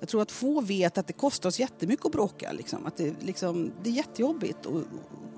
jag 0.00 0.08
tror 0.08 0.22
att 0.22 0.32
få 0.32 0.60
vet 0.60 0.98
att 0.98 1.06
det 1.06 1.12
kostar 1.12 1.48
oss 1.48 1.60
jättemycket 1.60 2.06
att 2.06 2.12
bråka. 2.12 2.52
Liksom. 2.52 2.86
Att 2.86 2.96
det, 2.96 3.14
liksom, 3.22 3.72
det 3.82 3.90
är 3.90 3.94
jättejobbigt 3.94 4.66
och, 4.66 4.82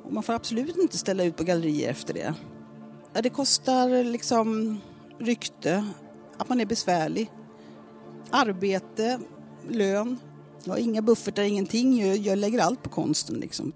och 0.04 0.12
man 0.12 0.22
får 0.22 0.32
absolut 0.32 0.76
inte 0.76 0.98
ställa 0.98 1.24
ut 1.24 1.36
på 1.36 1.44
gallerier 1.44 1.90
efter 1.90 2.14
det. 2.14 2.34
Det 3.22 3.30
kostar 3.30 4.04
liksom 4.04 4.80
rykte, 5.18 5.86
att 6.38 6.48
man 6.48 6.60
är 6.60 6.66
besvärlig, 6.66 7.30
arbete, 8.30 9.20
lön. 9.68 10.18
Jag 10.64 10.72
har 10.72 10.78
inga 10.78 11.02
buffertar, 11.02 11.42
ingenting. 11.42 12.06
Jag, 12.06 12.16
jag 12.16 12.38
lägger 12.38 12.58
allt 12.58 12.82
på 12.82 12.88
konsten 12.88 13.36
liksom. 13.36 13.72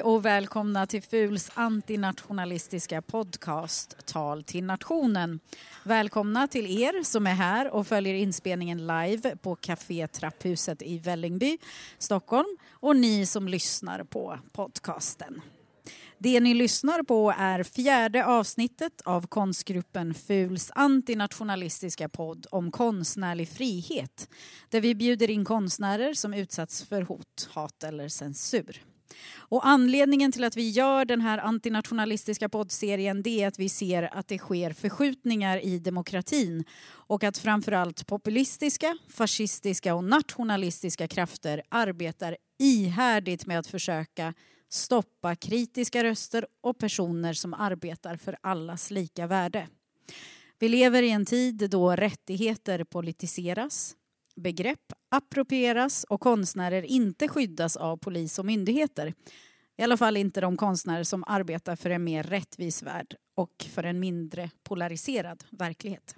Hej 0.00 0.04
och 0.04 0.24
välkomna 0.24 0.86
till 0.86 1.02
FULs 1.02 1.50
antinationalistiska 1.54 3.02
podcast 3.02 4.06
Tal 4.06 4.42
till 4.42 4.64
nationen. 4.64 5.40
Välkomna 5.84 6.48
till 6.48 6.82
er 6.82 7.02
som 7.02 7.26
är 7.26 7.34
här 7.34 7.70
och 7.70 7.86
följer 7.86 8.14
inspelningen 8.14 8.86
live 8.86 9.36
på 9.36 9.56
Café 9.56 10.06
Trapphuset 10.06 10.82
i 10.82 10.98
Vällingby, 10.98 11.58
Stockholm 11.98 12.56
och 12.70 12.96
ni 12.96 13.26
som 13.26 13.48
lyssnar 13.48 14.04
på 14.04 14.38
podcasten. 14.52 15.40
Det 16.18 16.40
ni 16.40 16.54
lyssnar 16.54 17.02
på 17.02 17.34
är 17.38 17.62
fjärde 17.62 18.26
avsnittet 18.26 19.00
av 19.04 19.26
konstgruppen 19.26 20.14
FULs 20.14 20.70
antinationalistiska 20.74 22.08
podd 22.08 22.46
om 22.50 22.70
konstnärlig 22.70 23.48
frihet 23.48 24.28
där 24.68 24.80
vi 24.80 24.94
bjuder 24.94 25.30
in 25.30 25.44
konstnärer 25.44 26.14
som 26.14 26.34
utsatts 26.34 26.82
för 26.82 27.02
hot, 27.02 27.48
hat 27.52 27.84
eller 27.84 28.08
censur. 28.08 28.82
Och 29.36 29.66
anledningen 29.66 30.32
till 30.32 30.44
att 30.44 30.56
vi 30.56 30.70
gör 30.70 31.04
den 31.04 31.20
här 31.20 31.38
antinationalistiska 31.38 32.48
poddserien 32.48 33.22
det 33.22 33.42
är 33.42 33.48
att 33.48 33.58
vi 33.58 33.68
ser 33.68 34.16
att 34.16 34.28
det 34.28 34.38
sker 34.38 34.72
förskjutningar 34.72 35.64
i 35.64 35.78
demokratin 35.78 36.64
och 36.92 37.24
att 37.24 37.38
framförallt 37.38 38.06
populistiska, 38.06 38.98
fascistiska 39.08 39.94
och 39.94 40.04
nationalistiska 40.04 41.08
krafter 41.08 41.62
arbetar 41.68 42.36
ihärdigt 42.58 43.46
med 43.46 43.58
att 43.58 43.66
försöka 43.66 44.34
stoppa 44.68 45.36
kritiska 45.36 46.04
röster 46.04 46.46
och 46.60 46.78
personer 46.78 47.32
som 47.32 47.54
arbetar 47.54 48.16
för 48.16 48.36
allas 48.40 48.90
lika 48.90 49.26
värde. 49.26 49.68
Vi 50.58 50.68
lever 50.68 51.02
i 51.02 51.10
en 51.10 51.26
tid 51.26 51.70
då 51.70 51.96
rättigheter 51.96 52.84
politiseras, 52.84 53.96
begrepp 54.36 54.92
approprieras 55.10 56.04
och 56.04 56.20
konstnärer 56.20 56.82
inte 56.82 57.28
skyddas 57.28 57.76
av 57.76 57.96
polis 57.96 58.38
och 58.38 58.44
myndigheter. 58.46 59.14
I 59.78 59.82
alla 59.82 59.96
fall 59.96 60.16
inte 60.16 60.40
de 60.40 60.56
konstnärer 60.56 61.04
som 61.04 61.24
arbetar 61.26 61.76
för 61.76 61.90
en 61.90 62.04
mer 62.04 62.22
rättvis 62.22 62.82
värld 62.82 63.14
och 63.34 63.66
för 63.70 63.84
en 63.84 64.00
mindre 64.00 64.50
polariserad 64.62 65.44
verklighet. 65.50 66.16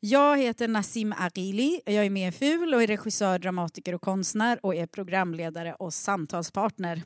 Jag 0.00 0.38
heter 0.38 0.68
Nassim 0.68 1.14
Aghili, 1.18 1.80
jag 1.84 2.06
är 2.06 2.10
med 2.10 2.28
i 2.28 2.32
FUL 2.32 2.74
och 2.74 2.82
är 2.82 2.86
regissör, 2.86 3.38
dramatiker 3.38 3.94
och 3.94 4.02
konstnär 4.02 4.58
och 4.62 4.74
är 4.74 4.86
programledare 4.86 5.74
och 5.74 5.94
samtalspartner. 5.94 7.02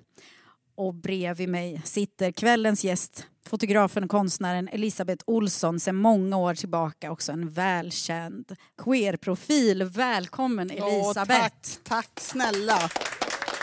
Och 0.76 0.94
bredvid 0.94 1.48
mig 1.48 1.80
sitter 1.84 2.32
kvällens 2.32 2.84
gäst, 2.84 3.26
fotografen 3.48 4.04
och 4.04 4.10
konstnären 4.10 4.68
Elisabeth 4.68 5.24
Olsson, 5.26 5.80
sedan 5.80 5.96
många 5.96 6.36
år 6.36 6.54
tillbaka 6.54 7.10
också 7.10 7.32
en 7.32 7.50
välkänd 7.50 8.56
queerprofil. 8.84 9.84
Välkommen 9.84 10.70
Elisabeth! 10.70 11.40
Åh, 11.40 11.42
tack, 11.42 11.78
tack 11.82 12.20
snälla! 12.20 12.90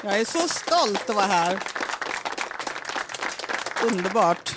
Jag 0.03 0.19
är 0.19 0.25
så 0.25 0.47
stolt 0.47 1.09
att 1.09 1.15
vara 1.15 1.25
här. 1.25 1.59
Underbart. 3.91 4.55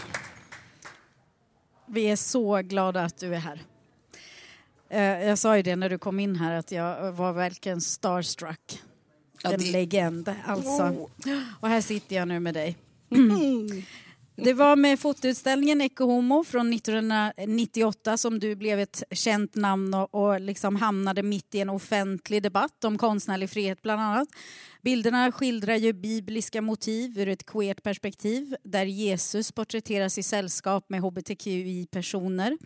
Vi 1.86 2.10
är 2.10 2.16
så 2.16 2.62
glada 2.62 3.02
att 3.02 3.18
du 3.18 3.34
är 3.34 3.38
här. 3.38 3.60
Eh, 4.90 5.28
jag 5.28 5.38
sa 5.38 5.56
ju 5.56 5.62
det 5.62 5.76
när 5.76 5.90
du 5.90 5.98
kom 5.98 6.20
in 6.20 6.36
här 6.36 6.58
att 6.58 6.72
jag 6.72 7.12
var 7.12 7.32
verkligen 7.32 7.80
starstruck. 7.80 8.82
Ja, 9.46 9.54
en 9.54 9.60
det- 9.60 9.72
legend 9.72 10.34
alltså. 10.46 10.82
Oh. 10.82 11.08
Och 11.60 11.68
här 11.68 11.80
sitter 11.80 12.16
jag 12.16 12.28
nu 12.28 12.40
med 12.40 12.54
dig. 12.54 12.76
Det 14.38 14.52
var 14.52 14.76
med 14.76 15.00
fotoutställningen 15.00 15.80
Ecce 15.80 16.04
Homo 16.04 16.44
från 16.44 16.72
1998 16.72 18.16
som 18.16 18.38
du 18.38 18.56
blev 18.56 18.80
ett 18.80 19.02
känt 19.10 19.54
namn 19.54 19.94
och, 19.94 20.14
och 20.14 20.40
liksom 20.40 20.76
hamnade 20.76 21.22
mitt 21.22 21.54
i 21.54 21.60
en 21.60 21.70
offentlig 21.70 22.42
debatt 22.42 22.84
om 22.84 22.98
konstnärlig 22.98 23.50
frihet 23.50 23.82
bland 23.82 24.00
annat. 24.00 24.28
Bilderna 24.82 25.32
skildrar 25.32 25.76
ju 25.76 25.92
bibliska 25.92 26.62
motiv 26.62 27.18
ur 27.18 27.28
ett 27.28 27.46
queert 27.46 27.82
perspektiv 27.82 28.56
där 28.64 28.84
Jesus 28.84 29.52
porträtteras 29.52 30.18
i 30.18 30.22
sällskap 30.22 30.84
med 30.90 31.00
hbtqi-personer. 31.00 32.58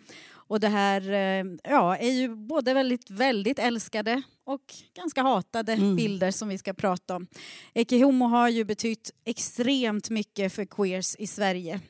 Och 0.51 0.61
det 0.61 0.69
här 0.69 1.11
eh, 1.11 1.45
ja, 1.65 1.97
är 1.97 2.11
ju 2.11 2.35
både 2.37 2.75
väldigt, 2.75 3.11
väldigt 3.11 3.59
älskade 3.59 4.23
och 4.45 4.75
ganska 4.97 5.23
hatade 5.23 5.77
bilder 5.97 6.31
som 6.31 6.49
vi 6.49 6.59
ska 6.59 6.75
prata 6.75 7.17
om. 7.17 7.27
Ecce 7.75 8.05
Homo 8.05 8.25
har 8.25 8.49
ju 8.49 8.65
betytt 8.65 9.11
extremt 9.25 10.11
mycket 10.11 10.53
för 10.53 10.65
queers 10.65 11.17
i 11.19 11.27
Sverige. 11.27 11.81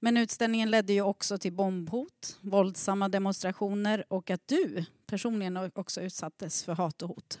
Men 0.00 0.16
utställningen 0.16 0.70
ledde 0.70 0.92
ju 0.92 1.02
också 1.02 1.38
till 1.38 1.52
bombhot, 1.52 2.38
våldsamma 2.40 3.08
demonstrationer 3.08 4.04
och 4.08 4.30
att 4.30 4.48
du 4.48 4.84
personligen 5.06 5.56
också 5.74 6.00
utsattes 6.00 6.64
för 6.64 6.72
hat 6.72 7.02
och 7.02 7.08
hot. 7.08 7.38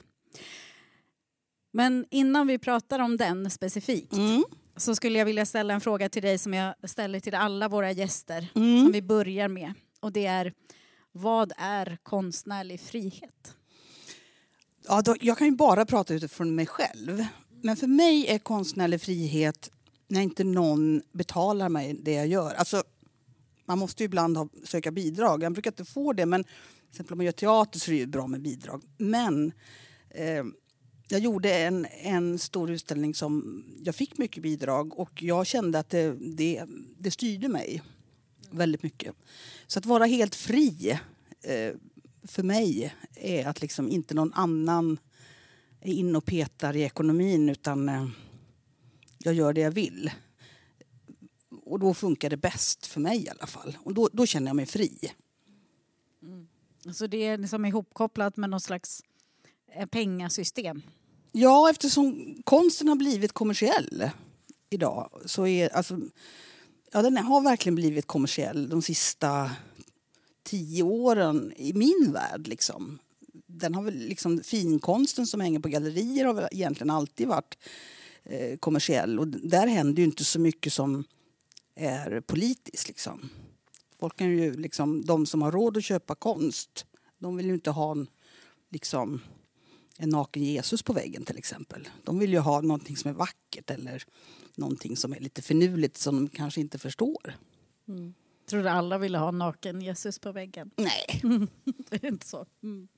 Men 1.72 2.06
innan 2.10 2.46
vi 2.46 2.58
pratar 2.58 2.98
om 2.98 3.16
den 3.16 3.50
specifikt 3.50 4.12
Mm. 4.12 4.44
så 4.76 4.94
skulle 4.94 5.18
jag 5.18 5.26
vilja 5.26 5.46
ställa 5.46 5.74
en 5.74 5.80
fråga 5.80 6.08
till 6.08 6.22
dig 6.22 6.38
som 6.38 6.54
jag 6.54 6.74
ställer 6.90 7.20
till 7.20 7.34
alla 7.34 7.68
våra 7.68 7.92
gäster 7.92 8.48
Mm. 8.54 8.82
som 8.84 8.92
vi 8.92 9.02
börjar 9.02 9.48
med. 9.48 9.74
Och 10.06 10.12
det 10.12 10.26
är, 10.26 10.52
vad 11.12 11.52
är 11.56 11.98
konstnärlig 12.02 12.80
frihet? 12.80 13.54
Ja, 14.88 15.02
då, 15.02 15.16
jag 15.20 15.38
kan 15.38 15.46
ju 15.46 15.56
bara 15.56 15.86
prata 15.86 16.14
utifrån 16.14 16.54
mig 16.54 16.66
själv. 16.66 17.24
Men 17.62 17.76
för 17.76 17.86
mig 17.86 18.26
är 18.26 18.38
konstnärlig 18.38 19.00
frihet 19.00 19.70
när 20.08 20.20
inte 20.20 20.44
någon 20.44 21.02
betalar 21.12 21.68
mig 21.68 21.94
det 22.02 22.12
jag 22.12 22.26
gör. 22.26 22.54
Alltså, 22.54 22.82
man 23.64 23.78
måste 23.78 24.02
ju 24.02 24.04
ibland 24.04 24.36
ha, 24.36 24.48
söka 24.64 24.90
bidrag. 24.90 25.42
Jag 25.42 25.52
brukar 25.52 25.70
inte 25.70 25.84
få 25.84 26.12
det, 26.12 26.26
men 26.26 26.44
till 26.44 26.52
exempel 26.90 27.12
om 27.12 27.18
man 27.18 27.26
gör 27.26 27.32
teater 27.32 27.78
så 27.78 27.90
är 27.90 27.92
det 27.92 28.00
ju 28.00 28.06
bra 28.06 28.26
med 28.26 28.42
bidrag. 28.42 28.82
Men 28.96 29.52
eh, 30.10 30.44
jag 31.08 31.20
gjorde 31.20 31.58
en, 31.58 31.86
en 32.02 32.38
stor 32.38 32.70
utställning 32.70 33.14
som 33.14 33.64
jag 33.84 33.94
fick 33.94 34.18
mycket 34.18 34.42
bidrag 34.42 34.98
och 34.98 35.22
jag 35.22 35.46
kände 35.46 35.78
att 35.78 35.90
det, 35.90 36.16
det, 36.36 36.64
det 36.98 37.10
styrde 37.10 37.48
mig 37.48 37.82
väldigt 38.50 38.82
mycket. 38.82 39.14
Så 39.66 39.78
att 39.78 39.86
vara 39.86 40.04
helt 40.04 40.34
fri 40.34 40.98
eh, 41.42 41.74
för 42.22 42.42
mig 42.42 42.94
är 43.14 43.46
att 43.46 43.60
liksom 43.60 43.88
inte 43.88 44.14
någon 44.14 44.32
annan 44.32 44.98
är 45.80 45.92
inne 45.92 46.18
och 46.18 46.24
petar 46.24 46.76
i 46.76 46.82
ekonomin 46.82 47.48
utan 47.48 47.88
eh, 47.88 48.08
jag 49.18 49.34
gör 49.34 49.52
det 49.52 49.60
jag 49.60 49.70
vill. 49.70 50.10
Och 51.62 51.78
då 51.78 51.94
funkar 51.94 52.30
det 52.30 52.36
bäst 52.36 52.86
för 52.86 53.00
mig 53.00 53.24
i 53.24 53.28
alla 53.28 53.46
fall. 53.46 53.76
Och 53.84 53.94
då, 53.94 54.08
då 54.12 54.26
känner 54.26 54.46
jag 54.46 54.56
mig 54.56 54.66
fri. 54.66 55.12
Så 56.94 57.06
det 57.06 57.24
är 57.24 57.38
liksom 57.38 57.64
ihopkopplat 57.64 58.36
med 58.36 58.50
något 58.50 58.62
slags 58.62 59.02
eh, 59.72 59.86
pengasystem. 59.86 60.82
Ja, 61.32 61.70
eftersom 61.70 62.36
konsten 62.44 62.88
har 62.88 62.96
blivit 62.96 63.32
kommersiell 63.32 64.10
idag 64.70 65.10
så 65.24 65.46
är 65.46 65.68
alltså, 65.68 66.00
ja, 66.96 67.02
den 67.02 67.16
har 67.16 67.40
verkligen 67.40 67.74
blivit 67.74 68.06
kommersiell 68.06 68.68
de 68.68 68.82
sista 68.82 69.50
tio 70.42 70.82
åren 70.82 71.52
i 71.56 71.72
min 71.72 72.12
värld. 72.12 72.46
Liksom. 72.46 72.98
Den 73.46 73.74
har 73.74 73.82
väl 73.82 73.94
liksom, 73.94 74.40
finkonsten 74.44 75.26
som 75.26 75.40
hänger 75.40 75.60
på 75.60 75.68
gallerier 75.68 76.24
har 76.24 76.34
väl 76.34 76.48
egentligen 76.52 76.90
alltid 76.90 77.28
varit 77.28 77.58
eh, 78.24 78.56
kommersiell 78.56 79.18
och 79.18 79.28
där 79.28 79.66
händer 79.66 80.02
ju 80.02 80.04
inte 80.04 80.24
så 80.24 80.40
mycket 80.40 80.72
som 80.72 81.04
är 81.74 82.20
politiskt. 82.20 82.88
Liksom. 82.88 83.28
Folk 83.98 84.16
kan 84.16 84.30
ju, 84.30 84.56
liksom, 84.56 85.04
de 85.04 85.26
som 85.26 85.42
har 85.42 85.52
råd 85.52 85.76
att 85.76 85.84
köpa 85.84 86.14
konst, 86.14 86.86
de 87.18 87.36
vill 87.36 87.46
ju 87.46 87.54
inte 87.54 87.70
ha 87.70 87.92
en, 87.92 88.06
liksom, 88.70 89.20
en 89.98 90.08
naken 90.08 90.44
Jesus 90.44 90.82
på 90.82 90.92
väggen 90.92 91.24
till 91.24 91.38
exempel. 91.38 91.88
De 92.04 92.18
vill 92.18 92.32
ju 92.32 92.38
ha 92.38 92.60
någonting 92.60 92.96
som 92.96 93.10
är 93.10 93.14
vackert 93.14 93.70
eller 93.70 94.04
någonting 94.56 94.96
som 94.96 95.12
är 95.12 95.20
lite 95.20 95.42
finurligt 95.42 95.96
som 95.96 96.16
de 96.16 96.28
kanske 96.28 96.60
inte 96.60 96.78
förstår. 96.78 97.36
Tror 98.48 98.62
du 98.62 98.68
alla 98.68 98.98
ville 98.98 99.18
ha 99.18 99.30
naken 99.30 99.80
Jesus 99.80 100.18
på 100.18 100.32
väggen? 100.32 100.70
Nej. 100.76 101.22
Det 101.90 102.04
är 102.04 102.08
inte 102.08 102.26
så. 102.26 102.46
Mm. 102.62 102.88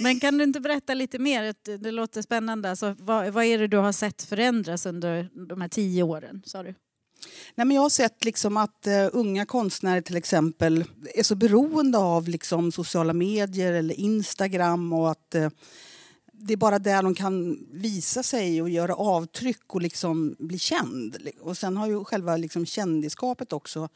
Men 0.00 0.20
kan 0.20 0.38
du 0.38 0.44
inte 0.44 0.60
berätta 0.60 0.94
lite 0.94 1.18
mer? 1.18 1.54
Det, 1.78 1.90
låter 1.90 2.22
spännande. 2.22 2.70
Alltså, 2.70 2.96
vad, 2.98 3.32
vad 3.32 3.44
är 3.44 3.58
det 3.58 3.66
du 3.66 3.76
har 3.76 3.92
sett 3.92 4.22
förändras 4.22 4.86
under 4.86 5.28
de 5.48 5.60
här 5.60 5.68
tio 5.68 6.02
åren? 6.02 6.42
Sa 6.46 6.62
du? 6.62 6.74
Nej, 7.54 7.66
men 7.66 7.70
jag 7.70 7.82
har 7.82 7.90
sett 7.90 8.24
liksom 8.24 8.56
att 8.56 8.86
eh, 8.86 9.08
unga 9.12 9.46
konstnärer 9.46 10.00
till 10.00 10.16
exempel 10.16 10.84
är 11.14 11.22
så 11.22 11.34
beroende 11.34 11.98
av 11.98 12.28
liksom, 12.28 12.72
sociala 12.72 13.12
medier 13.12 13.72
eller 13.72 13.94
Instagram 13.94 14.92
och 14.92 15.10
att, 15.10 15.34
eh, 15.34 15.50
det 16.38 16.52
är 16.52 16.56
bara 16.56 16.78
där 16.78 17.02
de 17.02 17.14
kan 17.14 17.66
visa 17.72 18.22
sig 18.22 18.62
och 18.62 18.70
göra 18.70 18.94
avtryck 18.94 19.74
och 19.74 19.82
liksom 19.82 20.36
bli 20.38 20.58
känd. 20.58 21.16
Och 21.40 21.56
sen 21.56 21.76
har 21.76 21.86
ju 21.86 22.04
själva 22.04 22.36
liksom 22.36 22.66
kändisskapet 22.66 23.52
också 23.52 23.88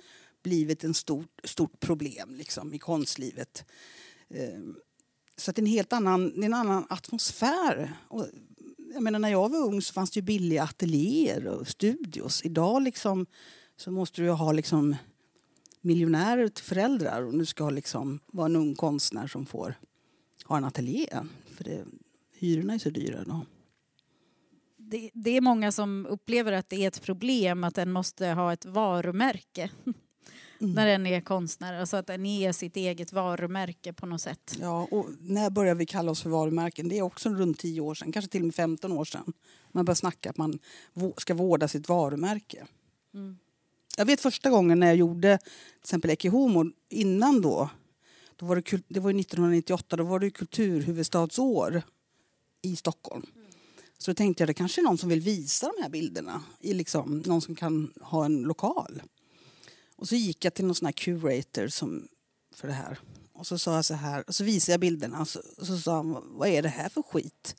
blivit 0.43 0.85
ett 0.85 0.97
stort, 0.97 1.41
stort 1.45 1.81
problem 1.81 2.35
liksom, 2.35 2.75
i 2.75 2.79
konstlivet. 2.79 3.65
Ehm, 4.31 4.77
så 5.37 5.51
att 5.51 5.57
det 5.57 5.61
är 5.61 5.63
en 5.63 5.71
helt 5.71 5.93
annan, 5.93 6.33
det 6.35 6.41
är 6.41 6.45
en 6.45 6.55
annan 6.55 6.87
atmosfär. 6.89 7.93
Och 8.09 8.27
jag 8.93 9.03
menar, 9.03 9.19
när 9.19 9.29
jag 9.29 9.49
var 9.49 9.59
ung 9.59 9.83
så 9.83 9.93
fanns 9.93 10.11
det 10.11 10.21
ju 10.21 10.25
billiga 10.25 10.63
ateljéer 10.63 11.47
och 11.47 11.69
studios. 11.69 12.45
Idag 12.45 12.83
liksom, 12.83 13.27
så 13.77 13.91
måste 13.91 14.23
du 14.23 14.31
ha 14.31 14.53
liksom 14.53 14.97
miljonärer 15.81 16.49
till 16.49 16.65
föräldrar 16.65 17.23
och 17.23 17.39
du 17.39 17.47
ska 17.47 17.71
liksom 17.71 18.21
vara 18.27 18.47
en 18.47 18.57
ung 18.57 18.75
konstnär 18.75 19.27
som 19.27 19.47
får 19.47 19.75
ha 20.45 20.57
en 20.57 20.65
ateljé. 20.65 21.09
För 21.57 21.65
det, 21.65 21.85
hyrorna 22.39 22.75
är 22.75 22.79
så 22.79 22.91
dyra 22.91 23.25
då. 23.25 23.47
Det, 24.77 25.11
det, 25.15 25.31
är 25.31 25.41
många 25.41 25.73
som 25.73 26.07
upplever 26.07 26.53
att 26.53 26.69
det 26.69 26.85
är 26.85 26.89
ett 26.89 27.03
problem 27.03 27.65
att 27.65 27.75
den 27.75 27.93
måste 27.93 28.27
ha 28.27 28.53
ett 28.53 28.65
varumärke. 28.65 29.71
Mm. 30.61 30.75
när 30.75 30.87
den 30.87 31.07
är 31.07 31.21
konstnär, 31.21 31.81
alltså 31.81 31.97
att 31.97 32.07
den 32.07 32.27
är 32.27 32.53
sitt 32.53 32.77
eget 32.77 33.13
varumärke 33.13 33.93
på 33.93 34.07
något 34.07 34.21
sätt. 34.21 34.57
Ja, 34.61 34.89
och 34.91 35.07
när 35.21 35.51
började 35.51 35.79
vi 35.79 35.87
kalla 35.87 36.11
oss 36.11 36.23
för 36.23 36.31
varumärken? 36.31 36.89
Det 36.89 36.99
är 36.99 37.03
också 37.03 37.29
runt 37.29 37.59
10 37.59 37.81
år 37.81 37.95
sedan, 37.95 38.13
kanske 38.13 38.31
till 38.31 38.41
och 38.41 38.47
med 38.47 38.55
15 38.55 38.93
år 38.93 39.05
sedan. 39.05 39.33
Man 39.73 39.85
börjar 39.85 39.95
snacka 39.95 40.31
att 40.31 40.37
man 40.37 40.59
ska 41.17 41.35
vårda 41.35 41.69
sitt 41.69 41.89
varumärke. 41.89 42.67
Mm. 43.15 43.39
Jag 43.97 44.07
vet 44.07 44.21
första 44.21 44.51
gången 44.51 44.81
när 44.81 44.87
jag 44.87 44.97
gjorde 44.97 45.39
till 45.39 45.81
exempel 45.83 46.11
Ecce 46.11 46.29
Homo, 46.29 46.65
innan 46.89 47.41
då, 47.41 47.71
då 48.37 48.47
var 48.47 48.57
det, 48.57 48.83
det 48.89 49.01
var 49.01 49.11
1998, 49.11 49.97
då 49.97 50.05
var 50.05 50.19
det 50.19 50.31
kulturhuvudstadsår 50.31 51.83
i 52.63 52.77
Stockholm. 52.77 53.27
Så 53.99 54.11
då 54.11 54.15
tänkte 54.15 54.43
jag 54.43 54.49
det 54.49 54.55
kanske 54.55 54.81
är 54.81 54.83
någon 54.83 54.99
som 54.99 55.09
vill 55.09 55.21
visa 55.21 55.73
de 55.77 55.83
här 55.83 55.91
bilderna, 55.91 56.43
i 56.61 56.75
liksom, 56.75 57.23
någon 57.27 57.41
som 57.41 57.55
kan 57.55 57.93
ha 58.01 58.25
en 58.25 58.43
lokal. 58.43 59.03
Och 59.97 60.09
så 60.09 60.15
gick 60.15 60.45
jag 60.45 60.55
till 60.55 60.65
någon 60.65 60.75
sån 60.75 60.87
här 60.87 60.93
curator 60.93 61.69
som, 61.69 62.09
för 62.55 62.69
det 62.69 62.75
här. 62.75 62.99
Och 63.33 63.47
så 63.47 63.59
sa 63.59 63.75
jag 63.75 63.85
så 63.85 63.95
här, 63.95 64.25
och 64.27 64.35
så 64.35 64.45
visade 64.45 64.73
jag 64.73 64.81
bilderna 64.81 65.21
och 65.21 65.29
så, 65.29 65.41
och 65.57 65.67
så 65.67 65.79
sa 65.79 65.97
han, 65.97 66.23
vad 66.27 66.49
är 66.49 66.63
det 66.63 66.69
här 66.69 66.89
för 66.89 67.03
skit? 67.03 67.57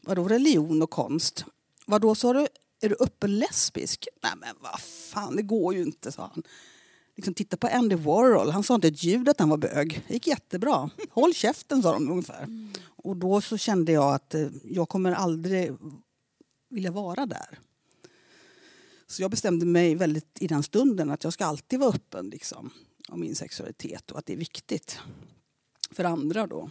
Vadå 0.00 0.28
religion 0.28 0.82
och 0.82 0.90
konst? 0.90 1.44
Vadå 1.86 2.14
sa 2.14 2.32
du, 2.32 2.46
är 2.80 2.88
du 2.88 2.96
öppen 3.00 3.38
lesbisk? 3.38 4.08
Nej 4.22 4.32
men 4.36 4.56
vad 4.60 4.80
fan, 4.80 5.36
det 5.36 5.42
går 5.42 5.74
ju 5.74 5.82
inte, 5.82 6.12
sa 6.12 6.30
han. 6.34 6.42
Liksom, 7.16 7.34
titta 7.34 7.56
på 7.56 7.66
Andy 7.66 7.96
Warhol, 7.96 8.50
han 8.50 8.62
sa 8.62 8.74
inte 8.74 8.88
ett 8.88 9.02
ljud 9.02 9.28
att 9.28 9.40
han 9.40 9.48
var 9.48 9.56
bög. 9.56 10.04
Det 10.08 10.14
gick 10.14 10.26
jättebra. 10.26 10.90
Håll 11.10 11.34
käften, 11.34 11.82
sa 11.82 11.92
de 11.92 12.10
ungefär. 12.10 12.42
Mm. 12.42 12.70
Och 12.84 13.16
då 13.16 13.40
så 13.40 13.56
kände 13.56 13.92
jag 13.92 14.14
att 14.14 14.34
eh, 14.34 14.48
jag 14.64 14.88
kommer 14.88 15.12
aldrig 15.12 15.72
vilja 16.70 16.90
vara 16.90 17.26
där. 17.26 17.58
Så 19.06 19.22
jag 19.22 19.30
bestämde 19.30 19.66
mig 19.66 19.94
väldigt 19.94 20.42
i 20.42 20.46
den 20.46 20.62
stunden 20.62 21.10
att 21.10 21.24
jag 21.24 21.32
ska 21.32 21.44
alltid 21.44 21.80
vara 21.80 21.90
öppen 21.90 22.28
liksom, 22.28 22.70
om 23.08 23.20
min 23.20 23.34
sexualitet 23.34 24.10
och 24.10 24.18
att 24.18 24.26
det 24.26 24.32
är 24.32 24.36
viktigt 24.36 24.98
för 25.90 26.04
andra 26.04 26.46
då. 26.46 26.70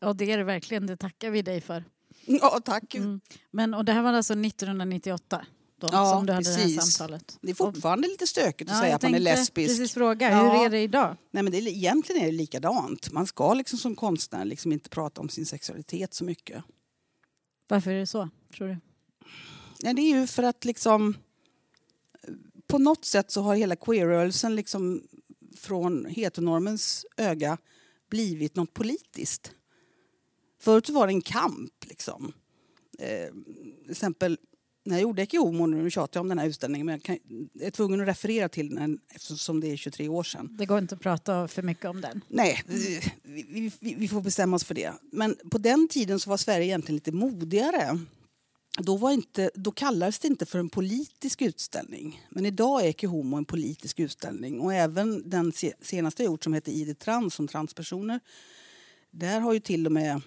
Ja, 0.00 0.12
det 0.12 0.32
är 0.32 0.38
det 0.38 0.44
verkligen. 0.44 0.86
Det 0.86 0.96
tackar 0.96 1.30
vi 1.30 1.42
dig 1.42 1.60
för. 1.60 1.84
Ja, 2.26 2.60
tack. 2.64 2.94
Mm. 2.94 3.20
Men, 3.50 3.74
och 3.74 3.84
det 3.84 3.92
här 3.92 4.02
var 4.02 4.12
alltså 4.12 4.32
1998? 4.32 5.46
Då, 5.80 5.88
ja, 5.92 6.12
som 6.12 6.26
du 6.26 6.32
hade 6.32 6.44
precis. 6.44 6.76
det 6.76 6.80
här 6.80 6.86
samtalet. 6.86 7.38
Det 7.40 7.50
är 7.50 7.54
fortfarande 7.54 8.08
lite 8.08 8.26
stökigt 8.26 8.70
att 8.70 8.76
ja, 8.76 8.82
säga 8.82 8.96
att 8.96 9.02
man 9.02 9.14
är 9.14 9.18
lesbisk. 9.18 9.70
precis 9.70 9.92
fråga, 9.92 10.30
ja. 10.30 10.52
hur 10.52 10.64
är 10.64 10.70
det 10.70 10.80
idag? 10.80 11.16
Nej, 11.30 11.42
men 11.42 11.52
det 11.52 11.58
är, 11.58 11.68
egentligen 11.68 12.22
är 12.22 12.26
det 12.26 12.32
likadant. 12.32 13.12
Man 13.12 13.26
ska 13.26 13.54
liksom 13.54 13.78
som 13.78 13.96
konstnär 13.96 14.44
liksom 14.44 14.72
inte 14.72 14.88
prata 14.88 15.20
om 15.20 15.28
sin 15.28 15.46
sexualitet 15.46 16.14
så 16.14 16.24
mycket. 16.24 16.64
Varför 17.68 17.90
är 17.90 18.00
det 18.00 18.06
så, 18.06 18.28
tror 18.56 18.68
du? 18.68 18.76
Ja, 19.78 19.92
det 19.92 20.02
är 20.02 20.20
ju 20.20 20.26
för 20.26 20.42
att 20.42 20.64
liksom 20.64 21.16
på 22.66 22.78
något 22.78 23.04
sätt 23.04 23.30
så 23.30 23.42
har 23.42 23.54
hela 23.54 23.76
queerrörelsen 23.76 24.56
liksom 24.56 25.02
från 25.56 26.06
heteronormens 26.06 27.06
öga 27.16 27.58
blivit 28.10 28.56
något 28.56 28.74
politiskt. 28.74 29.52
Förut 30.60 30.88
var 30.88 31.06
det 31.06 31.12
en 31.12 31.20
kamp. 31.20 31.84
Liksom. 31.86 32.32
Eh, 32.98 33.32
till 33.82 33.90
exempel 33.90 34.38
när 34.88 34.96
jag 34.96 35.02
gjorde 35.02 35.22
Ecce 35.22 35.38
Homo, 35.38 35.66
nu 35.66 35.90
tjatar 35.90 36.18
jag 36.18 36.22
om 36.22 36.28
den 36.28 36.38
här 36.38 36.46
utställningen 36.46 36.86
men 36.86 36.92
jag, 36.92 37.02
kan, 37.02 37.18
jag 37.52 37.66
är 37.66 37.70
tvungen 37.70 38.00
att 38.00 38.08
referera 38.08 38.48
till 38.48 38.74
den 38.74 38.98
eftersom 39.14 39.60
det 39.60 39.72
är 39.72 39.76
23 39.76 40.08
år 40.08 40.22
sedan. 40.22 40.56
Det 40.58 40.66
går 40.66 40.78
inte 40.78 40.94
att 40.94 41.00
prata 41.00 41.48
för 41.48 41.62
mycket 41.62 41.84
om 41.84 42.00
den. 42.00 42.20
Nej, 42.28 42.62
vi, 42.66 43.72
vi, 43.80 43.94
vi 43.94 44.08
får 44.08 44.20
bestämma 44.20 44.56
oss 44.56 44.64
för 44.64 44.74
det. 44.74 44.92
Men 45.12 45.36
på 45.50 45.58
den 45.58 45.88
tiden 45.88 46.20
så 46.20 46.30
var 46.30 46.36
Sverige 46.36 46.66
egentligen 46.66 46.96
lite 46.96 47.12
modigare 47.12 47.98
då, 48.78 48.96
var 48.96 49.10
inte, 49.10 49.50
då 49.54 49.70
kallades 49.70 50.18
det 50.18 50.28
inte 50.28 50.46
för 50.46 50.58
en 50.58 50.68
politisk 50.68 51.42
utställning. 51.42 52.26
Men 52.30 52.46
idag 52.46 52.84
är 52.84 52.88
Ecce 52.88 53.06
Homo 53.06 53.36
en 53.36 53.44
politisk 53.44 54.00
utställning. 54.00 54.60
Och 54.60 54.74
även 54.74 55.30
den 55.30 55.52
senaste 55.80 56.22
jag 56.22 56.30
gjort 56.30 56.44
som 56.44 56.54
heter 56.54 56.72
ID 56.72 56.98
Trans 56.98 57.38
om 57.38 57.48
transpersoner. 57.48 58.20
Där 59.10 59.40
har 59.40 59.52
ju 59.52 59.60
till 59.60 59.86
och 59.86 59.92
med 59.92 60.20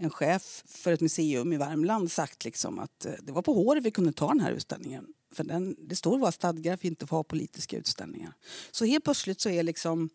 en 0.00 0.10
chef 0.10 0.62
för 0.66 0.92
ett 0.92 1.00
museum 1.00 1.52
i 1.52 1.56
Värmland 1.56 2.12
sagt 2.12 2.44
liksom 2.44 2.78
att 2.78 3.04
eh, 3.04 3.12
det 3.22 3.32
var 3.32 3.42
på 3.42 3.52
håret 3.52 3.84
vi 3.84 3.90
kunde 3.90 4.12
ta 4.12 4.28
den 4.28 4.40
här 4.40 4.52
utställningen. 4.52 5.06
För 5.32 5.44
den, 5.44 5.76
det 5.78 5.96
står 5.96 6.16
i 6.16 6.20
våra 6.20 6.32
stadgar 6.32 6.74
att 6.74 6.84
vi 6.84 6.88
inte 6.88 7.06
får 7.06 7.16
ha 7.16 7.24
politiska 7.24 7.76
utställningar. 7.76 8.32
Så 8.70 8.84
helt 8.84 9.04
plötsligt 9.04 9.40
så 9.40 9.48
är 9.48 9.62
liksom 9.62 10.10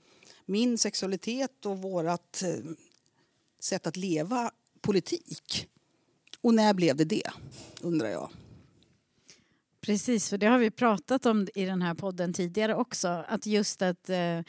min 0.45 0.77
sexualitet 0.77 1.65
och 1.65 1.77
vårt 1.77 2.43
eh, 2.43 2.49
sätt 3.59 3.87
att 3.87 3.97
leva 3.97 4.51
politik. 4.81 5.67
Och 6.41 6.53
när 6.53 6.73
blev 6.73 6.95
det 6.95 7.05
det, 7.05 7.31
undrar 7.81 8.09
jag. 8.09 8.31
Precis, 9.81 10.29
för 10.29 10.37
det 10.37 10.47
har 10.47 10.59
vi 10.59 10.71
pratat 10.71 11.25
om 11.25 11.47
i 11.55 11.65
den 11.65 11.81
här 11.81 11.93
podden 11.93 12.33
tidigare 12.33 12.75
också. 12.75 13.07
Att 13.27 13.45
just 13.45 13.81
att 13.81 14.09
eh, 14.09 14.41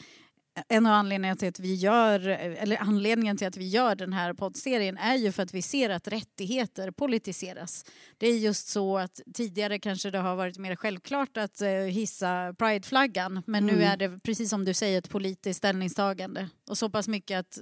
en 0.67 0.85
av 0.85 0.93
anledningarna 0.93 1.35
till 1.35 1.47
att 1.47 1.59
vi 1.59 1.75
gör, 1.75 2.27
eller 2.27 2.77
anledningen 2.77 3.37
till 3.37 3.47
att 3.47 3.57
vi 3.57 3.67
gör 3.67 3.95
den 3.95 4.13
här 4.13 4.33
poddserien 4.33 4.97
är 4.97 5.15
ju 5.15 5.31
för 5.31 5.43
att 5.43 5.53
vi 5.53 5.61
ser 5.61 5.89
att 5.89 6.07
rättigheter 6.07 6.91
politiseras. 6.91 7.85
Det 8.17 8.27
är 8.27 8.37
just 8.37 8.67
så 8.67 8.97
att 8.97 9.21
tidigare 9.33 9.79
kanske 9.79 10.11
det 10.11 10.17
har 10.17 10.35
varit 10.35 10.57
mer 10.57 10.75
självklart 10.75 11.37
att 11.37 11.61
eh, 11.61 11.69
hissa 11.69 12.55
prideflaggan 12.57 13.43
men 13.45 13.63
mm. 13.63 13.75
nu 13.75 13.83
är 13.83 13.97
det 13.97 14.19
precis 14.23 14.49
som 14.49 14.65
du 14.65 14.73
säger 14.73 14.97
ett 14.97 15.09
politiskt 15.09 15.57
ställningstagande 15.57 16.49
och 16.69 16.77
så 16.77 16.89
pass 16.89 17.07
mycket 17.07 17.39
att 17.39 17.59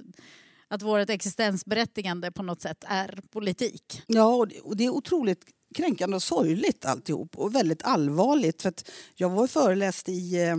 att 0.70 0.82
vårt 0.82 1.10
existensberättigande 1.10 2.32
på 2.32 2.42
något 2.42 2.62
sätt 2.62 2.84
är 2.86 3.20
politik. 3.30 4.02
Ja, 4.06 4.34
och 4.34 4.48
det, 4.48 4.60
och 4.60 4.76
det 4.76 4.84
är 4.84 4.90
otroligt 4.90 5.44
kränkande 5.74 6.16
och 6.16 6.22
sorgligt 6.22 6.84
alltihop 6.84 7.38
och 7.38 7.54
väldigt 7.54 7.82
allvarligt. 7.82 8.62
För 8.62 8.68
att 8.68 8.90
jag 9.14 9.30
var 9.30 9.46
föreläst 9.46 10.08
i, 10.08 10.42
eh, 10.42 10.56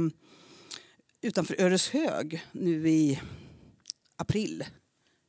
utanför 1.21 1.61
Öreshög 1.61 2.43
nu 2.51 2.89
i 2.89 3.21
april, 4.15 4.65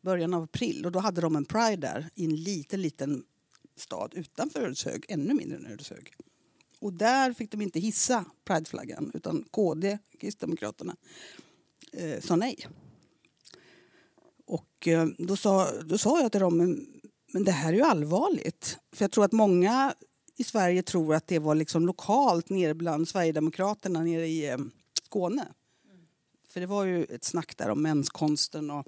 början 0.02 0.34
av 0.34 0.42
april 0.42 0.86
och 0.86 0.92
då 0.92 0.98
hade 0.98 1.20
de 1.20 1.36
en 1.36 1.44
Pride 1.44 1.76
där 1.76 2.10
i 2.14 2.24
en 2.24 2.36
liten, 2.36 2.82
liten 2.82 3.24
stad 3.76 4.14
utanför 4.14 4.60
Öreshög, 4.60 5.04
ännu 5.08 5.34
mindre 5.34 5.56
än 5.56 5.66
Öreshög. 5.66 6.12
Och 6.78 6.92
där 6.92 7.32
fick 7.32 7.50
de 7.50 7.62
inte 7.62 7.80
hissa 7.80 8.24
Prideflaggan 8.44 9.10
utan 9.14 9.44
KD, 9.50 9.98
Kristdemokraterna, 10.18 10.96
eh, 11.92 12.20
sa 12.20 12.36
nej. 12.36 12.66
Och 14.46 14.88
eh, 14.88 15.06
då 15.18 15.36
sa, 15.36 15.82
då 15.82 15.98
sa 15.98 16.20
jag 16.20 16.32
till 16.32 16.40
dem, 16.40 16.86
men 17.32 17.44
det 17.44 17.52
här 17.52 17.72
är 17.72 17.76
ju 17.76 17.82
allvarligt. 17.82 18.78
För 18.92 19.04
jag 19.04 19.12
tror 19.12 19.24
att 19.24 19.32
många 19.32 19.94
i 20.36 20.44
Sverige 20.44 20.82
tror 20.82 21.14
att 21.14 21.26
det 21.26 21.38
var 21.38 21.54
liksom 21.54 21.86
lokalt 21.86 22.48
nere 22.48 22.74
bland 22.74 23.08
Sverigedemokraterna 23.08 24.02
nere 24.02 24.26
i 24.26 24.48
eh, 24.48 24.58
Skåne. 25.04 25.48
För 26.52 26.60
det 26.60 26.66
var 26.66 26.84
ju 26.84 27.04
ett 27.04 27.24
snack 27.24 27.56
där 27.56 27.68
om 27.68 27.82
mänskonsten 27.82 28.70
och, 28.70 28.86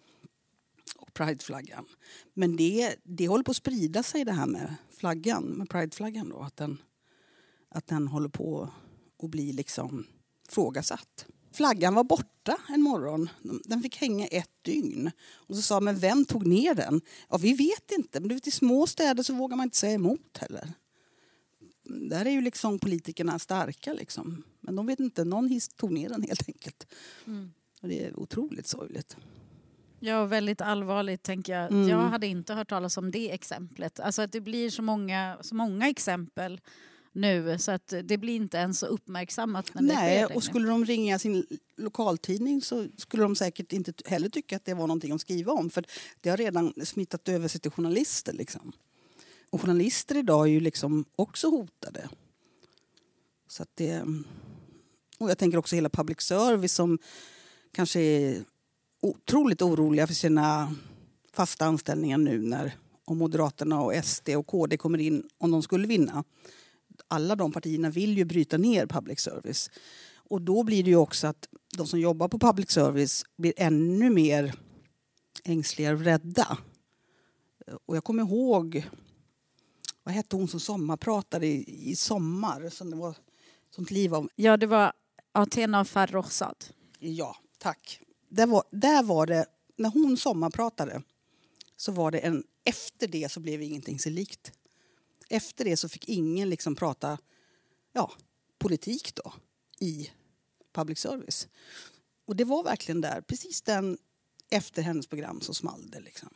och 0.96 1.14
prideflaggan. 1.14 1.86
Men 2.34 2.56
det, 2.56 2.94
det 3.02 3.28
håller 3.28 3.44
på 3.44 3.50
att 3.50 3.56
sprida 3.56 4.02
sig 4.02 4.24
det 4.24 4.32
här 4.32 4.46
med 4.46 4.74
flaggan, 4.98 5.44
med 5.44 5.68
prideflaggan 5.68 6.28
då. 6.28 6.40
Att 6.40 6.56
den, 6.56 6.78
att 7.68 7.86
den 7.86 8.08
håller 8.08 8.28
på 8.28 8.70
att 9.22 9.30
bli 9.30 9.52
liksom 9.52 10.06
frågasatt. 10.48 11.26
Flaggan 11.52 11.94
var 11.94 12.04
borta 12.04 12.58
en 12.68 12.82
morgon. 12.82 13.28
Den 13.64 13.82
fick 13.82 13.96
hänga 13.96 14.26
ett 14.26 14.50
dygn. 14.62 15.10
Och 15.32 15.56
så 15.56 15.62
sa 15.62 15.80
men 15.80 15.98
vem 15.98 16.24
tog 16.24 16.46
ner 16.46 16.74
den? 16.74 17.00
Ja, 17.28 17.36
vi 17.36 17.54
vet 17.54 17.90
inte. 17.90 18.20
Men 18.20 18.28
du 18.28 18.34
vet, 18.34 18.46
i 18.46 18.50
små 18.50 18.86
städer 18.86 19.22
så 19.22 19.34
vågar 19.34 19.56
man 19.56 19.64
inte 19.64 19.76
säga 19.76 19.94
emot 19.94 20.38
heller. 20.38 20.72
Där 21.84 22.26
är 22.26 22.30
ju 22.30 22.40
liksom 22.40 22.78
politikerna 22.78 23.38
starka. 23.38 23.92
Liksom. 23.92 24.42
Men 24.60 24.76
de 24.76 24.86
vet 24.86 25.00
inte. 25.00 25.24
Någon 25.24 25.60
tog 25.76 25.92
ner 25.92 26.08
den 26.08 26.22
helt 26.22 26.48
enkelt. 26.48 26.86
Mm. 27.26 27.52
Och 27.82 27.88
det 27.88 28.04
är 28.04 28.20
otroligt 28.20 28.66
sorgligt. 28.66 29.16
Ja, 30.00 30.24
väldigt 30.24 30.60
allvarligt 30.60 31.22
tänker 31.22 31.52
jag. 31.52 31.72
Mm. 31.72 31.88
Jag 31.88 31.98
hade 31.98 32.26
inte 32.26 32.54
hört 32.54 32.68
talas 32.68 32.96
om 32.96 33.10
det 33.10 33.32
exemplet. 33.32 34.00
Alltså 34.00 34.22
att 34.22 34.32
det 34.32 34.40
blir 34.40 34.70
så 34.70 34.82
många, 34.82 35.38
så 35.40 35.54
många 35.54 35.88
exempel 35.88 36.60
nu 37.14 37.58
så 37.58 37.70
att 37.70 37.94
det 38.04 38.18
blir 38.18 38.36
inte 38.36 38.56
ens 38.56 38.78
så 38.78 38.86
uppmärksammat 38.86 39.74
när 39.74 39.82
det 39.82 39.88
sker 39.88 39.96
Nej, 39.96 40.14
längre. 40.14 40.34
och 40.34 40.44
skulle 40.44 40.68
de 40.68 40.84
ringa 40.84 41.18
sin 41.18 41.46
lokaltidning 41.76 42.62
så 42.62 42.86
skulle 42.96 43.22
de 43.22 43.36
säkert 43.36 43.72
inte 43.72 43.92
heller 44.04 44.28
tycka 44.28 44.56
att 44.56 44.64
det 44.64 44.74
var 44.74 44.86
någonting 44.86 45.12
att 45.12 45.20
skriva 45.20 45.52
om 45.52 45.70
för 45.70 45.84
det 46.20 46.30
har 46.30 46.36
redan 46.36 46.72
smittat 46.84 47.28
över 47.28 47.48
sig 47.48 47.60
till 47.60 47.70
journalister. 47.70 48.32
Liksom. 48.32 48.72
Och 49.54 49.60
journalister 49.60 50.16
idag 50.16 50.46
är 50.46 50.50
ju 50.50 50.60
liksom 50.60 51.04
också 51.16 51.50
hotade. 51.50 52.08
Så 53.48 53.62
att 53.62 53.68
det, 53.74 54.02
och 55.18 55.30
jag 55.30 55.38
tänker 55.38 55.58
också 55.58 55.76
hela 55.76 55.88
public 55.88 56.20
service 56.20 56.72
som 56.72 56.98
kanske 57.72 58.00
är 58.00 58.44
otroligt 59.02 59.62
oroliga 59.62 60.06
för 60.06 60.14
sina 60.14 60.74
fasta 61.32 61.64
anställningar 61.64 62.18
nu 62.18 62.38
när 62.38 62.76
om 63.04 63.18
Moderaterna 63.18 63.82
och 63.82 64.04
SD 64.04 64.28
och 64.28 64.46
KD 64.46 64.76
kommer 64.76 64.98
in, 64.98 65.28
om 65.38 65.50
de 65.50 65.62
skulle 65.62 65.86
vinna. 65.86 66.24
Alla 67.08 67.36
de 67.36 67.52
partierna 67.52 67.90
vill 67.90 68.18
ju 68.18 68.24
bryta 68.24 68.58
ner 68.58 68.86
public 68.86 69.20
service. 69.20 69.70
Och 70.16 70.42
då 70.42 70.62
blir 70.62 70.84
det 70.84 70.90
ju 70.90 70.96
också 70.96 71.26
att 71.26 71.48
de 71.76 71.86
som 71.86 72.00
jobbar 72.00 72.28
på 72.28 72.38
public 72.38 72.70
service 72.70 73.24
blir 73.36 73.52
ännu 73.56 74.10
mer 74.10 74.54
ängsliga 75.44 75.92
och 75.92 76.00
rädda. 76.00 76.58
Och 77.86 77.96
jag 77.96 78.04
kommer 78.04 78.22
ihåg, 78.22 78.84
vad 80.04 80.14
hette 80.14 80.36
hon 80.36 80.48
som 80.48 80.60
sommarpratade 80.60 81.46
i, 81.46 81.90
i 81.90 81.96
sommar? 81.96 82.68
Som 82.68 82.90
det 82.90 82.96
var 82.96 83.16
sånt 83.70 83.90
liv 83.90 84.14
av. 84.14 84.28
Ja, 84.36 84.56
det 84.56 84.66
var 84.66 84.92
Athena 85.32 85.84
Farrokhzad. 85.84 86.64
Ja, 86.98 87.36
tack. 87.58 88.00
Där 88.28 88.46
var, 88.46 88.64
där 88.70 89.02
var 89.02 89.26
det, 89.26 89.46
när 89.76 89.90
hon 89.90 90.16
sommarpratade 90.16 91.02
så 91.76 91.92
var 91.92 92.10
det 92.10 92.18
en, 92.18 92.44
efter 92.64 93.08
det 93.08 93.32
så 93.32 93.40
blev 93.40 93.62
ingenting 93.62 93.98
sig 93.98 94.12
likt. 94.12 94.52
Efter 95.28 95.64
det 95.64 95.76
så 95.76 95.88
fick 95.88 96.08
ingen 96.08 96.50
liksom 96.50 96.74
prata 96.74 97.18
ja, 97.92 98.12
politik 98.58 99.14
då 99.14 99.32
i 99.80 100.10
public 100.72 100.98
service. 100.98 101.48
Och 102.26 102.36
det 102.36 102.44
var 102.44 102.64
verkligen 102.64 103.00
där, 103.00 103.20
precis 103.20 103.62
den 103.62 103.98
efter 104.50 104.82
hennes 104.82 105.06
program 105.06 105.40
så 105.40 105.54
small 105.54 105.90
det 105.90 106.00
liksom. 106.00 106.28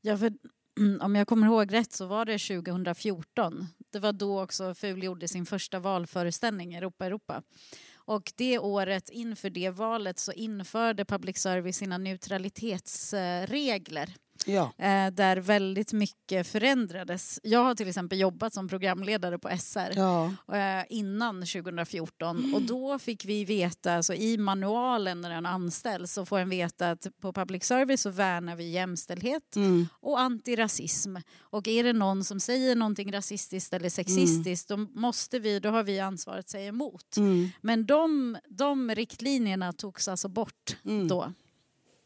Ja, 0.00 0.18
för 0.18 0.32
Mm, 0.80 1.00
om 1.00 1.16
jag 1.16 1.28
kommer 1.28 1.46
ihåg 1.46 1.72
rätt 1.72 1.92
så 1.92 2.06
var 2.06 2.24
det 2.24 2.38
2014. 2.38 3.66
Det 3.92 3.98
var 3.98 4.12
då 4.12 4.42
också 4.42 4.74
FUL 4.74 5.02
gjorde 5.02 5.28
sin 5.28 5.46
första 5.46 5.78
valföreställning, 5.78 6.74
Europa 6.74 7.06
Europa. 7.06 7.42
Och 7.94 8.32
det 8.36 8.58
året 8.58 9.10
inför 9.10 9.50
det 9.50 9.70
valet 9.70 10.18
så 10.18 10.32
införde 10.32 11.04
public 11.04 11.38
service 11.38 11.76
sina 11.76 11.98
neutralitetsregler. 11.98 14.14
Ja. 14.46 14.72
eh, 14.78 15.10
där 15.12 15.36
väldigt 15.36 15.92
mycket 15.92 16.46
förändrades. 16.46 17.40
Jag 17.42 17.64
har 17.64 17.74
till 17.74 17.88
exempel 17.88 18.20
jobbat 18.20 18.54
som 18.54 18.68
programledare 18.68 19.38
på 19.38 19.48
SR 19.58 19.92
Ja. 19.96 20.32
eh, 20.52 20.84
innan 20.88 21.46
2014 21.46 22.54
och 22.54 22.62
då 22.62 22.98
fick 22.98 23.24
vi 23.24 23.44
veta, 23.44 23.94
alltså 23.96 24.14
i 24.14 24.38
manualen 24.38 25.20
när 25.20 25.30
en 25.30 25.46
anställs 25.46 26.12
så 26.12 26.26
får 26.26 26.38
en 26.38 26.48
veta 26.50 26.90
att 26.90 27.06
på 27.20 27.32
public 27.32 27.64
service 27.64 28.00
så 28.02 28.10
värnar 28.10 28.56
vi 28.56 28.70
jämställdhet 28.70 29.56
Mm. 29.56 29.86
och 30.00 30.20
antirasism. 30.20 31.16
Och 31.40 31.68
är 31.68 31.84
det 31.84 31.92
någon 31.92 32.24
som 32.24 32.40
säger 32.40 32.74
någonting 32.76 33.12
rasistiskt 33.12 33.72
eller 33.72 33.90
sexistiskt 33.90 34.68
då 34.68 34.76
måste 34.76 35.38
vi, 35.38 35.60
då 35.60 35.68
har 35.70 35.82
vi 35.82 36.00
ansvar 36.00 36.38
att 36.38 36.48
säga 36.48 36.68
emot. 36.68 37.16
Mm. 37.16 37.48
Men 37.60 37.86
de, 37.86 38.36
de 38.48 38.94
riktlinjerna 38.94 39.72
togs 39.72 40.08
alltså 40.08 40.28
bort 40.28 40.76
Mm. 40.84 41.08
då. 41.08 41.32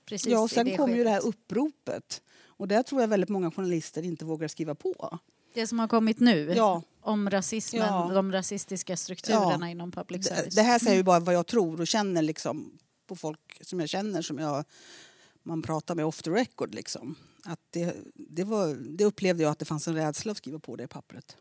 Precis 0.07 0.27
Ja, 0.33 0.41
och 0.41 0.51
sen 0.51 0.67
det 0.67 0.77
kom 0.77 0.95
ju 0.97 1.05
det 1.05 1.11
här 1.11 1.27
uppropet. 1.27 2.23
Och 2.47 2.69
där 2.69 2.83
tror 2.83 3.01
jag 3.01 3.09
väldigt 3.09 3.31
många 3.31 3.51
journalister 3.51 4.03
inte 4.03 4.25
vågar 4.25 4.49
skriva 4.49 4.75
på. 4.75 5.19
Det 5.55 5.67
som 5.67 5.79
har 5.79 5.89
kommit 5.89 6.21
nu 6.21 6.53
Ja. 6.57 6.83
om 7.01 7.31
rasismen, 7.31 7.83
Ja. 7.87 8.11
de 8.15 8.33
rasistiska 8.33 8.97
strukturerna 8.97 9.67
Ja. 9.67 9.69
inom 9.69 9.91
public 9.93 10.29
Det, 10.29 10.35
service. 10.35 10.55
det 10.55 10.63
här 10.63 10.79
säger 10.79 10.97
ju 10.97 11.03
bara 11.03 11.21
vad 11.21 11.35
jag 11.35 11.47
tror 11.47 11.81
och 11.81 11.87
känner 11.87 12.23
liksom 12.23 12.79
på 13.07 13.17
folk 13.17 13.59
som 13.61 13.81
jag 13.81 13.89
känner 13.89 14.23
som 14.23 14.39
jag, 14.39 14.65
man 15.43 15.63
pratar 15.63 15.95
med 15.95 16.05
off 16.05 16.23
the 16.23 16.31
record. 16.31 16.75
Liksom. 16.75 17.15
Att 17.45 17.61
det, 17.71 17.97
det, 18.15 18.45
var, 18.45 18.75
det 18.75 19.05
upplevde 19.05 19.43
jag 19.43 19.51
att 19.51 19.59
det 19.59 19.65
fanns 19.65 19.89
en 19.89 19.95
rädsla 19.95 20.33
att 20.33 20.39
skriva 20.39 20.59
på 20.59 20.77
det 20.77 20.89
pappret. 20.89 21.37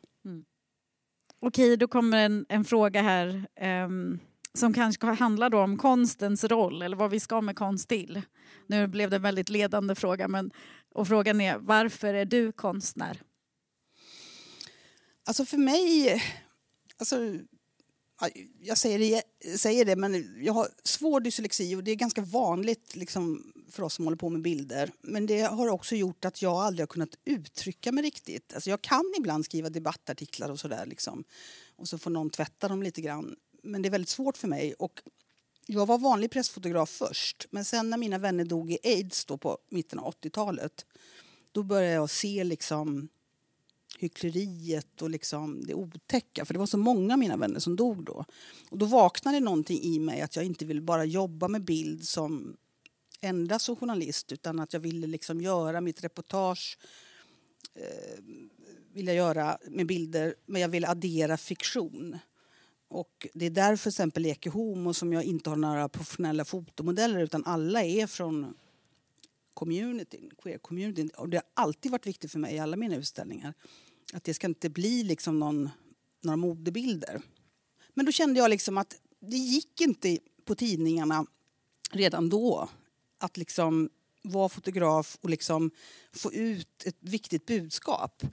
Okej, 1.39 1.77
då 1.77 1.87
kommer 1.87 2.17
en, 2.17 2.45
en 2.49 2.65
fråga 2.65 3.01
här 3.01 3.47
ehm, 3.55 4.19
som 4.57 4.73
kanske 4.73 5.07
handlar 5.07 5.49
då 5.49 5.59
om 5.59 5.77
konstens 5.77 6.43
roll 6.43 6.81
eller 6.81 6.97
vad 6.97 7.11
vi 7.11 7.19
ska 7.19 7.41
med 7.41 7.55
konst 7.55 7.89
till. 7.89 8.21
Nu 8.67 8.87
blev 8.87 9.09
det 9.09 9.15
en 9.15 9.21
väldigt 9.21 9.49
ledande 9.49 9.95
fråga 9.95 10.27
men, 10.27 10.51
och 10.93 11.07
frågan 11.07 11.41
är 11.41 11.57
varför 11.57 12.13
är 12.13 12.25
du 12.25 12.51
konstnär? 12.51 13.21
Alltså 15.25 15.45
för 15.45 15.57
mig... 15.57 16.21
Alltså, 16.97 17.17
jag 18.59 18.77
säger 18.77 18.99
det, 18.99 19.23
säger 19.57 19.85
det, 19.85 19.95
men 19.95 20.43
jag 20.43 20.53
har 20.53 20.67
svår 20.83 21.19
dyslexi 21.19 21.75
och 21.75 21.83
det 21.83 21.91
är 21.91 21.95
ganska 21.95 22.21
vanligt 22.21 22.95
liksom, 22.95 23.53
för 23.71 23.83
oss 23.83 23.93
som 23.93 24.05
håller 24.05 24.17
på 24.17 24.29
med 24.29 24.41
bilder. 24.41 24.91
Men 25.01 25.25
det 25.25 25.41
har 25.41 25.67
också 25.67 25.95
gjort 25.95 26.25
att 26.25 26.41
jag 26.41 26.53
aldrig 26.53 26.81
har 26.81 26.87
kunnat 26.87 27.15
uttrycka 27.25 27.91
mig 27.91 28.03
riktigt. 28.03 28.53
Alltså 28.53 28.69
jag 28.69 28.81
kan 28.81 29.13
ibland 29.19 29.45
skriva 29.45 29.69
debattartiklar 29.69 30.49
och 30.49 30.59
sådär. 30.59 30.85
Liksom, 30.85 31.23
och 31.75 31.87
så 31.87 31.97
får 31.97 32.11
någon 32.11 32.29
tvätta 32.29 32.67
dem 32.67 32.83
lite 32.83 33.01
grann. 33.01 33.35
Men 33.63 33.81
det 33.81 33.87
är 33.89 33.91
väldigt 33.91 34.09
svårt 34.09 34.37
för 34.37 34.47
mig. 34.47 34.73
Och 34.73 35.01
jag 35.65 35.85
var 35.85 35.97
vanlig 35.97 36.31
pressfotograf 36.31 36.89
först, 36.89 37.47
men 37.49 37.65
sen 37.65 37.89
när 37.89 37.97
mina 37.97 38.17
vänner 38.17 38.45
dog 38.45 38.71
i 38.71 38.77
aids 38.83 39.25
då 39.25 39.37
på 39.37 39.57
mitten 39.69 39.99
av 39.99 40.13
80-talet 40.13 40.85
då 41.51 41.63
började 41.63 41.93
jag 41.93 42.09
se 42.09 42.43
liksom 42.43 43.09
hyckleriet 43.99 45.01
och 45.01 45.09
liksom 45.09 45.65
det 45.65 45.73
otäcka. 45.73 46.45
För 46.45 46.53
det 46.53 46.59
var 46.59 46.65
så 46.65 46.77
många 46.77 47.13
av 47.13 47.19
mina 47.19 47.37
vänner 47.37 47.59
som 47.59 47.75
dog 47.75 48.05
då. 48.05 48.25
Och 48.69 48.77
då 48.77 48.85
vaknade 48.85 49.39
någonting 49.39 49.81
i 49.81 49.99
mig 49.99 50.21
att 50.21 50.35
jag 50.35 50.45
inte 50.45 50.65
ville 50.65 50.81
bara 50.81 51.05
jobba 51.05 51.47
med 51.47 51.63
bild 51.63 52.07
som 52.07 52.57
endast 53.21 53.65
som 53.65 53.75
journalist 53.75 54.31
utan 54.31 54.59
att 54.59 54.73
jag 54.73 54.79
ville 54.79 55.07
liksom 55.07 55.41
göra 55.41 55.81
mitt 55.81 56.03
reportage 56.03 56.77
eh, 57.75 58.23
vill 58.93 59.07
jag 59.07 59.15
göra 59.15 59.57
med 59.67 59.87
bilder 59.87 60.35
men 60.45 60.61
jag 60.61 60.69
ville 60.69 60.87
addera 60.87 61.37
fiktion. 61.37 62.17
Och 62.93 63.27
det 63.33 63.45
är 63.45 63.49
därför 63.49 63.83
till 63.83 63.89
exempel 63.89 64.25
Eke 64.25 64.49
Homo 64.49 64.93
som 64.93 65.13
jag 65.13 65.23
inte 65.23 65.49
har 65.49 65.57
några 65.57 65.89
professionella 65.89 66.45
fotomodeller 66.45 67.19
utan 67.19 67.45
alla 67.45 67.83
är 67.83 68.07
från 68.07 68.53
communityn, 69.53 70.31
queer-communityn. 70.43 71.09
Och 71.09 71.29
det 71.29 71.37
har 71.37 71.63
alltid 71.63 71.91
varit 71.91 72.07
viktigt 72.07 72.31
för 72.31 72.39
mig 72.39 72.55
i 72.55 72.59
alla 72.59 72.77
mina 72.77 72.95
utställningar. 72.95 73.53
Att 74.13 74.23
det 74.23 74.33
ska 74.33 74.47
inte 74.47 74.69
bli 74.69 75.03
liksom 75.03 75.39
någon, 75.39 75.69
några 76.21 76.37
modebilder. 76.37 77.21
Men 77.93 78.05
då 78.05 78.11
kände 78.11 78.39
jag 78.39 78.49
liksom 78.49 78.77
att 78.77 78.95
det 79.19 79.37
gick 79.37 79.81
inte 79.81 80.17
på 80.45 80.55
tidningarna 80.55 81.25
redan 81.91 82.29
då 82.29 82.69
att 83.17 83.37
liksom 83.37 83.89
vara 84.21 84.49
fotograf 84.49 85.17
och 85.21 85.29
liksom 85.29 85.71
få 86.11 86.33
ut 86.33 86.83
ett 86.85 86.97
viktigt 86.99 87.45
budskap. 87.45 88.23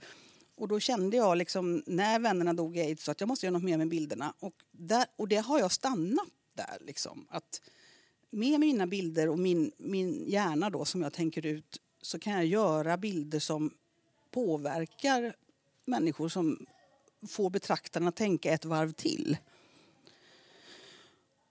Och 0.61 0.67
då 0.67 0.79
kände 0.79 1.17
jag 1.17 1.37
liksom, 1.37 1.83
när 1.85 2.19
vännerna 2.19 2.53
dog 2.53 2.77
i 2.77 2.81
aids 2.81 3.09
att 3.09 3.19
jag 3.19 3.27
måste 3.27 3.45
göra 3.45 3.53
något 3.53 3.63
mer 3.63 3.77
med 3.77 3.87
bilderna. 3.87 4.33
Och, 4.39 4.53
där, 4.71 5.05
och 5.15 5.27
det 5.27 5.35
har 5.35 5.59
jag 5.59 5.71
stannat 5.71 6.27
där. 6.53 6.77
Liksom. 6.81 7.25
Att 7.29 7.61
med 8.29 8.59
mina 8.59 8.87
bilder 8.87 9.29
och 9.29 9.39
min, 9.39 9.71
min 9.77 10.23
hjärna 10.27 10.69
då 10.69 10.85
som 10.85 11.01
jag 11.01 11.13
tänker 11.13 11.45
ut 11.45 11.81
så 12.01 12.19
kan 12.19 12.33
jag 12.33 12.45
göra 12.45 12.97
bilder 12.97 13.39
som 13.39 13.73
påverkar 14.31 15.35
människor 15.85 16.29
som 16.29 16.65
får 17.27 17.49
betraktarna 17.49 18.09
att 18.09 18.15
tänka 18.15 18.51
ett 18.51 18.65
varv 18.65 18.91
till. 18.91 19.37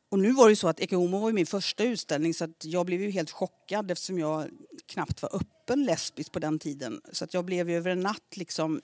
Och 0.09 0.19
nu 0.19 0.33
var 0.33 0.47
det 0.47 0.52
ju 0.52 0.57
så 0.57 0.69
att 0.69 0.81
Ecce 0.81 0.97
Homo 0.97 1.19
var 1.19 1.33
min 1.33 1.47
första 1.47 1.85
utställning 1.85 2.35
så 2.35 2.45
att 2.45 2.64
jag 2.64 2.87
blev 2.87 3.02
ju 3.02 3.11
helt 3.11 3.31
chockad 3.31 3.90
eftersom 3.90 4.19
jag 4.19 4.50
knappt 4.87 5.23
var 5.23 5.37
öppen 5.37 5.85
lesbisk 5.85 6.33
på 6.33 6.38
den 6.38 6.59
tiden. 6.59 7.00
Så 7.12 7.25
att 7.25 7.35
jag 7.35 7.45
blev 7.45 7.71
ju 7.71 7.76
över 7.76 7.90
en 7.90 8.00
natt 8.00 8.37
liksom 8.37 8.81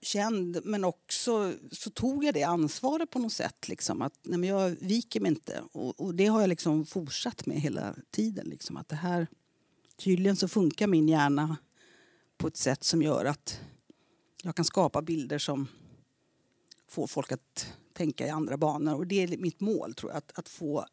känd 0.00 0.60
men 0.64 0.84
också 0.84 1.54
så 1.72 1.90
tog 1.90 2.24
jag 2.24 2.34
det 2.34 2.42
ansvaret 2.42 3.10
på 3.10 3.18
något 3.18 3.32
sätt. 3.32 3.68
Liksom, 3.68 4.02
att 4.02 4.18
nej, 4.22 4.38
men 4.38 4.48
jag 4.48 4.70
viker 4.70 5.20
mig 5.20 5.28
inte. 5.28 5.62
Och, 5.72 6.00
och 6.00 6.14
det 6.14 6.26
har 6.26 6.40
jag 6.40 6.48
liksom 6.48 6.86
fortsatt 6.86 7.46
med 7.46 7.60
hela 7.60 7.94
tiden. 8.10 8.48
Liksom, 8.48 8.76
att 8.76 8.88
det 8.88 8.96
här, 8.96 9.26
tydligen 9.96 10.36
så 10.36 10.48
funkar 10.48 10.86
min 10.86 11.08
hjärna 11.08 11.56
på 12.36 12.46
ett 12.46 12.56
sätt 12.56 12.84
som 12.84 13.02
gör 13.02 13.24
att 13.24 13.60
jag 14.42 14.56
kan 14.56 14.64
skapa 14.64 15.02
bilder 15.02 15.38
som 15.38 15.68
får 16.88 17.06
folk 17.06 17.32
att 17.32 17.66
tänka 17.92 18.26
i 18.26 18.30
andra 18.30 18.56
banor. 18.56 18.94
Och 18.94 19.06
det 19.06 19.22
är 19.22 19.36
mitt 19.36 19.60
mål 19.60 19.94
tror 19.94 20.12
jag. 20.12 20.18
Att, 20.18 20.38
att 20.38 20.48
få, 20.48 20.86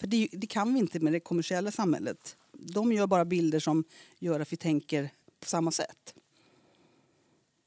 för 0.00 0.06
det, 0.06 0.28
det 0.32 0.46
kan 0.46 0.74
vi 0.74 0.80
inte 0.80 1.00
med 1.00 1.12
det 1.12 1.20
kommersiella 1.20 1.70
samhället. 1.70 2.36
De 2.52 2.92
gör 2.92 3.06
bara 3.06 3.24
bilder 3.24 3.60
som 3.60 3.84
gör 4.18 4.40
att 4.40 4.52
vi 4.52 4.56
tänker 4.56 5.10
på 5.40 5.46
samma 5.46 5.70
sätt. 5.70 6.14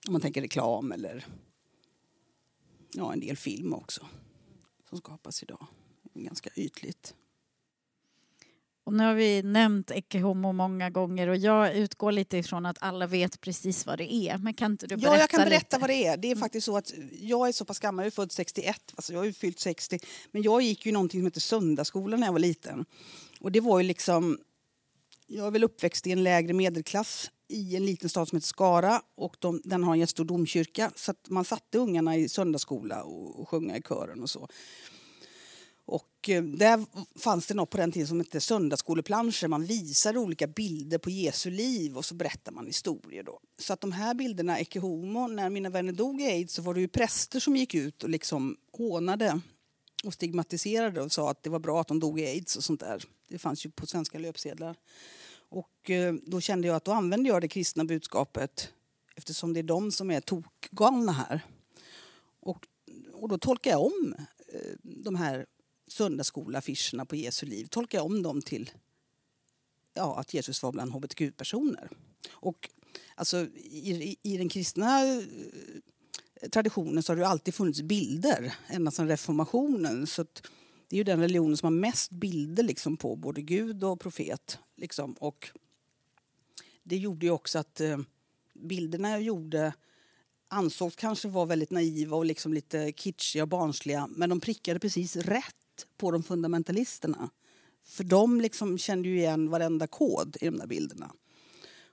Om 0.07 0.13
man 0.13 0.21
tänker 0.21 0.41
reklam 0.41 0.91
eller 0.91 1.25
ja, 2.93 3.13
en 3.13 3.19
del 3.19 3.37
film 3.37 3.73
också 3.73 4.07
som 4.89 4.97
skapas 4.97 5.43
idag. 5.43 5.67
Ganska 6.13 6.49
ytligt. 6.55 7.15
Och 8.83 8.93
nu 8.93 9.03
har 9.03 9.13
vi 9.13 9.43
nämnt 9.43 9.91
Ecce 9.91 10.19
Homo 10.19 10.51
många 10.51 10.89
gånger 10.89 11.27
och 11.27 11.37
jag 11.37 11.75
utgår 11.75 12.11
lite 12.11 12.37
ifrån 12.37 12.65
att 12.65 12.77
alla 12.81 13.07
vet 13.07 13.41
precis 13.41 13.85
vad 13.85 13.97
det 13.97 14.13
är. 14.13 14.37
Men 14.37 14.53
kan 14.53 14.71
inte 14.71 14.87
du 14.87 14.95
berätta 14.95 15.15
Ja, 15.15 15.19
jag 15.19 15.29
kan 15.29 15.39
berätta 15.39 15.77
lite? 15.77 15.77
vad 15.77 15.89
det 15.89 16.05
är. 16.05 16.17
Det 16.17 16.31
är 16.31 16.35
faktiskt 16.35 16.65
så 16.65 16.77
att 16.77 16.93
jag 17.11 17.47
är 17.47 17.51
så 17.51 17.65
pass 17.65 17.79
gammal, 17.79 18.03
jag 18.03 18.07
är 18.07 18.11
född 18.11 18.31
61, 18.31 18.93
alltså 18.95 19.13
jag 19.13 19.19
har 19.19 19.25
ju 19.25 19.33
fyllt 19.33 19.59
60. 19.59 19.99
Men 20.31 20.41
jag 20.41 20.61
gick 20.61 20.85
ju 20.85 20.91
någonting 20.91 21.19
som 21.19 21.25
heter 21.25 21.41
söndagsskolan 21.41 22.19
när 22.19 22.27
jag 22.27 22.31
var 22.31 22.39
liten. 22.39 22.85
Och 23.39 23.51
det 23.51 23.59
var 23.59 23.79
ju 23.79 23.87
liksom... 23.87 24.39
Jag 25.27 25.47
är 25.47 25.51
väl 25.51 25.63
uppväxt 25.63 26.07
i 26.07 26.11
en 26.11 26.23
lägre 26.23 26.53
medelklass 26.53 27.31
i 27.47 27.75
en 27.75 27.85
liten 27.85 28.09
stad 28.09 28.27
som 28.27 28.35
heter 28.35 28.47
Skara 28.47 29.01
och 29.15 29.35
de, 29.39 29.61
den 29.63 29.83
har 29.83 29.93
en 29.93 29.99
jättestor 29.99 30.25
domkyrka. 30.25 30.91
Så 30.95 31.11
att 31.11 31.29
man 31.29 31.45
satte 31.45 31.77
ungarna 31.77 32.17
i 32.17 32.29
söndagsskola 32.29 33.03
och, 33.03 33.39
och 33.39 33.49
sjunga 33.49 33.77
i 33.77 33.81
kören 33.81 34.21
och 34.21 34.29
så. 34.29 34.47
Och 35.85 36.29
eh, 36.29 36.43
där 36.43 36.85
fanns 37.19 37.47
det 37.47 37.53
något 37.53 37.69
på 37.69 37.77
den 37.77 37.91
tiden 37.91 38.07
som 38.07 38.19
hette 38.19 38.39
söndagsskoleplanscher. 38.39 39.47
Man 39.47 39.65
visade 39.65 40.19
olika 40.19 40.47
bilder 40.47 40.97
på 40.97 41.09
Jesu 41.09 41.51
liv 41.51 41.97
och 41.97 42.05
så 42.05 42.15
berättar 42.15 42.51
man 42.51 42.65
historier. 42.65 43.23
Då. 43.23 43.39
Så 43.59 43.73
att 43.73 43.81
de 43.81 43.91
här 43.91 44.13
bilderna, 44.13 44.59
Ecce 44.59 44.79
Homo, 44.79 45.27
när 45.27 45.49
mina 45.49 45.69
vänner 45.69 45.93
dog 45.93 46.21
i 46.21 46.25
aids 46.25 46.53
så 46.53 46.61
var 46.61 46.73
det 46.73 46.79
ju 46.79 46.87
präster 46.87 47.39
som 47.39 47.55
gick 47.55 47.75
ut 47.75 48.03
och 48.03 48.09
liksom 48.09 48.57
hånade 48.71 49.41
och 50.03 50.13
stigmatiserade 50.13 51.01
och 51.01 51.11
sa 51.11 51.31
att 51.31 51.43
det 51.43 51.49
var 51.49 51.59
bra 51.59 51.81
att 51.81 51.87
de 51.87 51.99
dog 51.99 52.19
i 52.19 52.25
aids 52.25 52.55
och 52.55 52.63
sånt 52.63 52.79
där. 52.79 53.03
Det 53.27 53.37
fanns 53.37 53.65
ju 53.65 53.69
på 53.69 53.87
svenska 53.87 54.19
löpsedlar. 54.19 54.75
Och 55.49 55.89
eh, 55.89 56.13
då 56.25 56.41
kände 56.41 56.67
jag 56.67 56.75
att 56.75 56.85
då 56.85 56.91
använde 56.91 57.29
jag 57.29 57.41
det 57.41 57.47
kristna 57.47 57.85
budskapet 57.85 58.73
eftersom 59.15 59.53
det 59.53 59.59
är 59.59 59.63
de 59.63 59.91
som 59.91 60.11
är 60.11 60.21
tokgalna 60.21 61.11
här. 61.11 61.41
Och, 62.39 62.67
och 63.13 63.29
då 63.29 63.37
tolkar 63.37 63.71
jag 63.71 63.81
om 63.81 64.15
eh, 64.53 64.71
de 64.83 65.15
här 65.15 65.45
söndagsskolaffischerna 65.87 67.05
på 67.05 67.15
Jesu 67.15 67.45
liv 67.45 67.65
tolkar 67.65 67.97
jag 67.97 68.05
om 68.05 68.23
dem 68.23 68.41
till 68.41 68.71
ja, 69.93 70.19
att 70.19 70.33
Jesus 70.33 70.63
var 70.63 70.71
bland 70.71 70.91
hbtq-personer. 70.91 71.89
Och 72.29 72.69
alltså, 73.15 73.37
i, 73.55 74.15
i 74.23 74.37
den 74.37 74.49
kristna 74.49 75.05
eh, 75.05 76.49
traditionen 76.51 77.03
så 77.03 77.11
har 77.11 77.17
det 77.17 77.27
alltid 77.27 77.55
funnits 77.55 77.81
bilder 77.81 78.55
ända 78.67 78.91
sedan 78.91 79.07
reformationen. 79.07 80.07
Så 80.07 80.25
det 80.87 80.95
är 80.95 80.97
ju 80.97 81.03
den 81.03 81.21
religionen 81.21 81.57
som 81.57 81.65
har 81.73 81.79
mest 81.79 82.11
bilder 82.11 82.63
liksom, 82.63 82.97
på 82.97 83.15
både 83.15 83.41
Gud 83.41 83.83
och 83.83 83.99
profet. 83.99 84.59
Liksom. 84.75 85.13
Och 85.13 85.49
det 86.83 86.97
gjorde 86.97 87.25
ju 87.25 87.31
också 87.31 87.59
att 87.59 87.81
eh, 87.81 87.97
bilderna 88.53 89.09
jag 89.09 89.21
gjorde 89.21 89.73
ansågs 90.49 90.95
kanske 90.95 91.27
vara 91.27 91.45
väldigt 91.45 91.71
naiva 91.71 92.17
och 92.17 92.25
liksom 92.25 92.53
lite 92.53 92.91
kitschiga 92.91 93.43
och 93.43 93.49
barnsliga 93.49 94.07
men 94.07 94.29
de 94.29 94.39
prickade 94.39 94.79
precis 94.79 95.15
rätt 95.15 95.87
på 95.97 96.11
de 96.11 96.23
fundamentalisterna. 96.23 97.29
För 97.83 98.03
de 98.03 98.41
liksom 98.41 98.77
kände 98.77 99.09
ju 99.09 99.17
igen 99.17 99.49
varenda 99.49 99.87
kod 99.87 100.37
i 100.41 100.45
de 100.45 100.57
där 100.57 100.67
bilderna. 100.67 101.11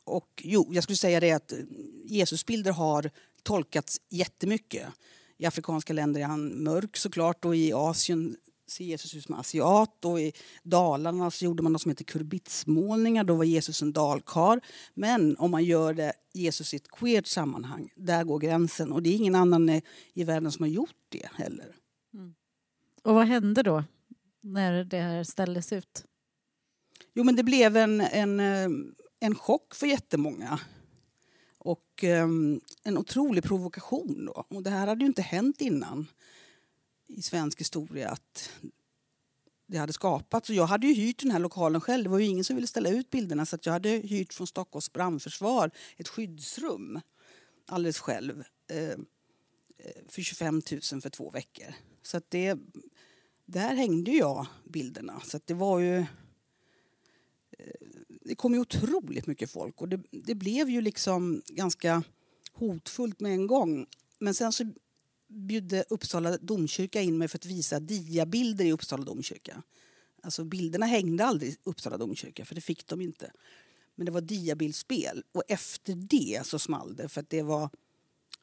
Och 0.04 0.42
jo, 0.44 0.70
jag 0.72 0.84
skulle 0.84 0.96
säga 0.96 1.20
det 1.20 1.32
att 1.32 1.52
eh, 1.52 1.58
Jesusbilder 2.04 2.72
har 2.72 3.10
tolkats 3.42 4.00
jättemycket. 4.08 4.88
I 5.36 5.46
afrikanska 5.46 5.92
länder 5.92 6.20
är 6.20 6.24
han 6.24 6.62
mörk 6.62 6.96
såklart 6.96 7.44
och 7.44 7.56
i 7.56 7.72
Asien 7.72 8.36
ser 8.66 8.85
Jesus 8.85 9.14
ut 9.14 9.25
som 9.25 9.35
asiat 9.35 10.04
och 10.04 10.21
i 10.21 10.33
Dalarna 10.62 11.30
så 11.30 11.44
gjorde 11.44 11.62
man 11.62 11.73
något 11.73 11.83
som 11.83 11.90
heter 11.90 12.04
kurbitsmålningar. 12.04 13.25
Då 13.25 13.35
var 13.35 13.44
Jesus 13.44 13.83
en 13.83 13.92
dalkar. 13.92 14.61
Men 14.94 15.37
om 15.37 15.50
man 15.50 15.64
gör 15.64 15.94
det 15.94 16.12
Jesus 16.33 16.75
i 16.75 16.76
ett 16.76 16.88
queert 16.88 17.26
sammanhang, 17.26 17.92
där 17.97 18.25
går 18.25 18.38
gränsen. 18.38 18.92
Och 18.92 19.02
det 19.02 19.11
är 19.11 19.16
ingen 19.16 19.35
annan 19.35 19.80
i 20.12 20.25
världen 20.25 20.52
som 20.52 20.62
har 20.62 20.71
gjort 20.71 20.97
det 21.09 21.28
heller. 21.35 21.75
Och 23.02 23.14
vad 23.14 23.26
hände 23.26 23.62
då 23.62 23.85
när 24.40 24.85
det 24.85 25.00
här 25.00 25.25
ställdes 25.25 25.73
ut? 25.73 26.04
Jo, 27.14 27.25
men 27.25 27.37
det 27.37 27.42
blev 27.42 27.76
en, 27.76 28.00
en, 28.00 28.40
eh, 28.40 28.68
en 29.21 29.35
chock 29.35 29.75
för 29.75 29.87
jättemånga. 29.87 30.61
Och 31.59 32.04
um, 32.04 32.61
en 32.83 32.99
otrolig 32.99 33.44
provokation. 33.44 34.26
Då. 34.26 34.44
Och 34.49 34.62
det 34.62 34.71
här 34.71 34.87
hade 34.87 35.00
ju 35.00 35.06
inte 35.06 35.23
hänt 35.23 35.61
innan 35.61 36.06
i 37.06 37.23
svensk 37.23 37.61
historia 37.61 38.08
att 38.08 38.50
det 39.66 39.78
hade 39.78 39.92
skapats. 39.92 40.49
Och 40.49 40.54
jag 40.54 40.66
hade 40.66 40.87
ju 40.87 40.94
hyrt 40.94 41.23
den 41.23 41.30
här 41.30 41.38
lokalen 41.38 41.80
själv. 41.80 42.04
Det 42.04 42.11
var 42.11 42.18
ju 42.18 42.26
ingen 42.26 42.44
som 42.44 42.56
ville 42.56 42.66
ställa 42.66 42.88
ut 42.88 43.11
bilderna 43.11 43.46
så 43.46 43.58
jag 43.62 43.73
hade 43.73 43.88
hyrt 43.88 44.34
från 44.34 44.46
Stockholms 44.46 44.92
brandförsvar 44.92 45.70
ett 45.96 46.08
skyddsrum 46.08 47.00
alldeles 47.66 47.99
själv 47.99 48.44
eh, 48.70 48.88
eh 48.88 48.96
för 50.08 50.23
25 50.23 50.62
000 50.92 51.00
för 51.02 51.11
två 51.11 51.30
veckor. 51.30 51.75
Så 52.02 52.16
att 52.16 52.30
det, 52.30 52.59
där 53.44 53.74
hängde 53.74 54.11
jag 54.11 54.46
bilderna. 54.64 55.20
Så 55.20 55.37
att 55.37 55.46
det 55.46 55.55
var 55.55 55.78
ju... 55.78 55.98
Eh, 55.98 56.07
det 58.20 58.35
kom 58.35 58.55
ju 58.55 58.61
otroligt 58.61 59.26
mycket 59.26 59.50
folk 59.50 59.81
och 59.81 59.88
det, 59.88 60.00
det 60.11 60.35
blev 60.35 60.70
ju 60.70 60.81
liksom 60.81 61.42
ganska 61.46 62.02
hotfullt 62.52 63.20
med 63.20 63.33
en 63.33 63.46
gång. 63.46 63.87
Men 64.18 64.35
sen 64.35 64.52
så 64.52 64.72
bjöd 65.35 65.85
Uppsala 65.88 66.37
domkyrka 66.37 67.01
in 67.01 67.18
mig 67.18 67.29
för 67.29 67.38
att 67.38 67.47
visa 67.47 67.81
diabilder 67.81 68.64
i 68.64 68.73
Uppsala 68.73 69.05
domkyrka. 69.05 69.62
Alltså 70.23 70.44
bilderna 70.44 70.87
hängde 70.87 71.25
aldrig 71.25 71.51
i 71.51 71.57
Uppsala 71.64 71.97
domkyrka 71.97 72.44
för 72.44 72.55
det 72.55 72.61
fick 72.61 72.87
de 72.87 73.01
inte. 73.01 73.33
Men 73.94 74.07
det 74.07 74.12
var 74.12 74.20
diabildspel 74.20 75.25
och 75.33 75.42
efter 75.49 75.94
det 75.94 76.47
så 76.47 76.59
small 76.59 76.97
det 76.97 77.09
för 77.09 77.20
att 77.20 77.31
det 77.31 77.42
var 77.42 77.70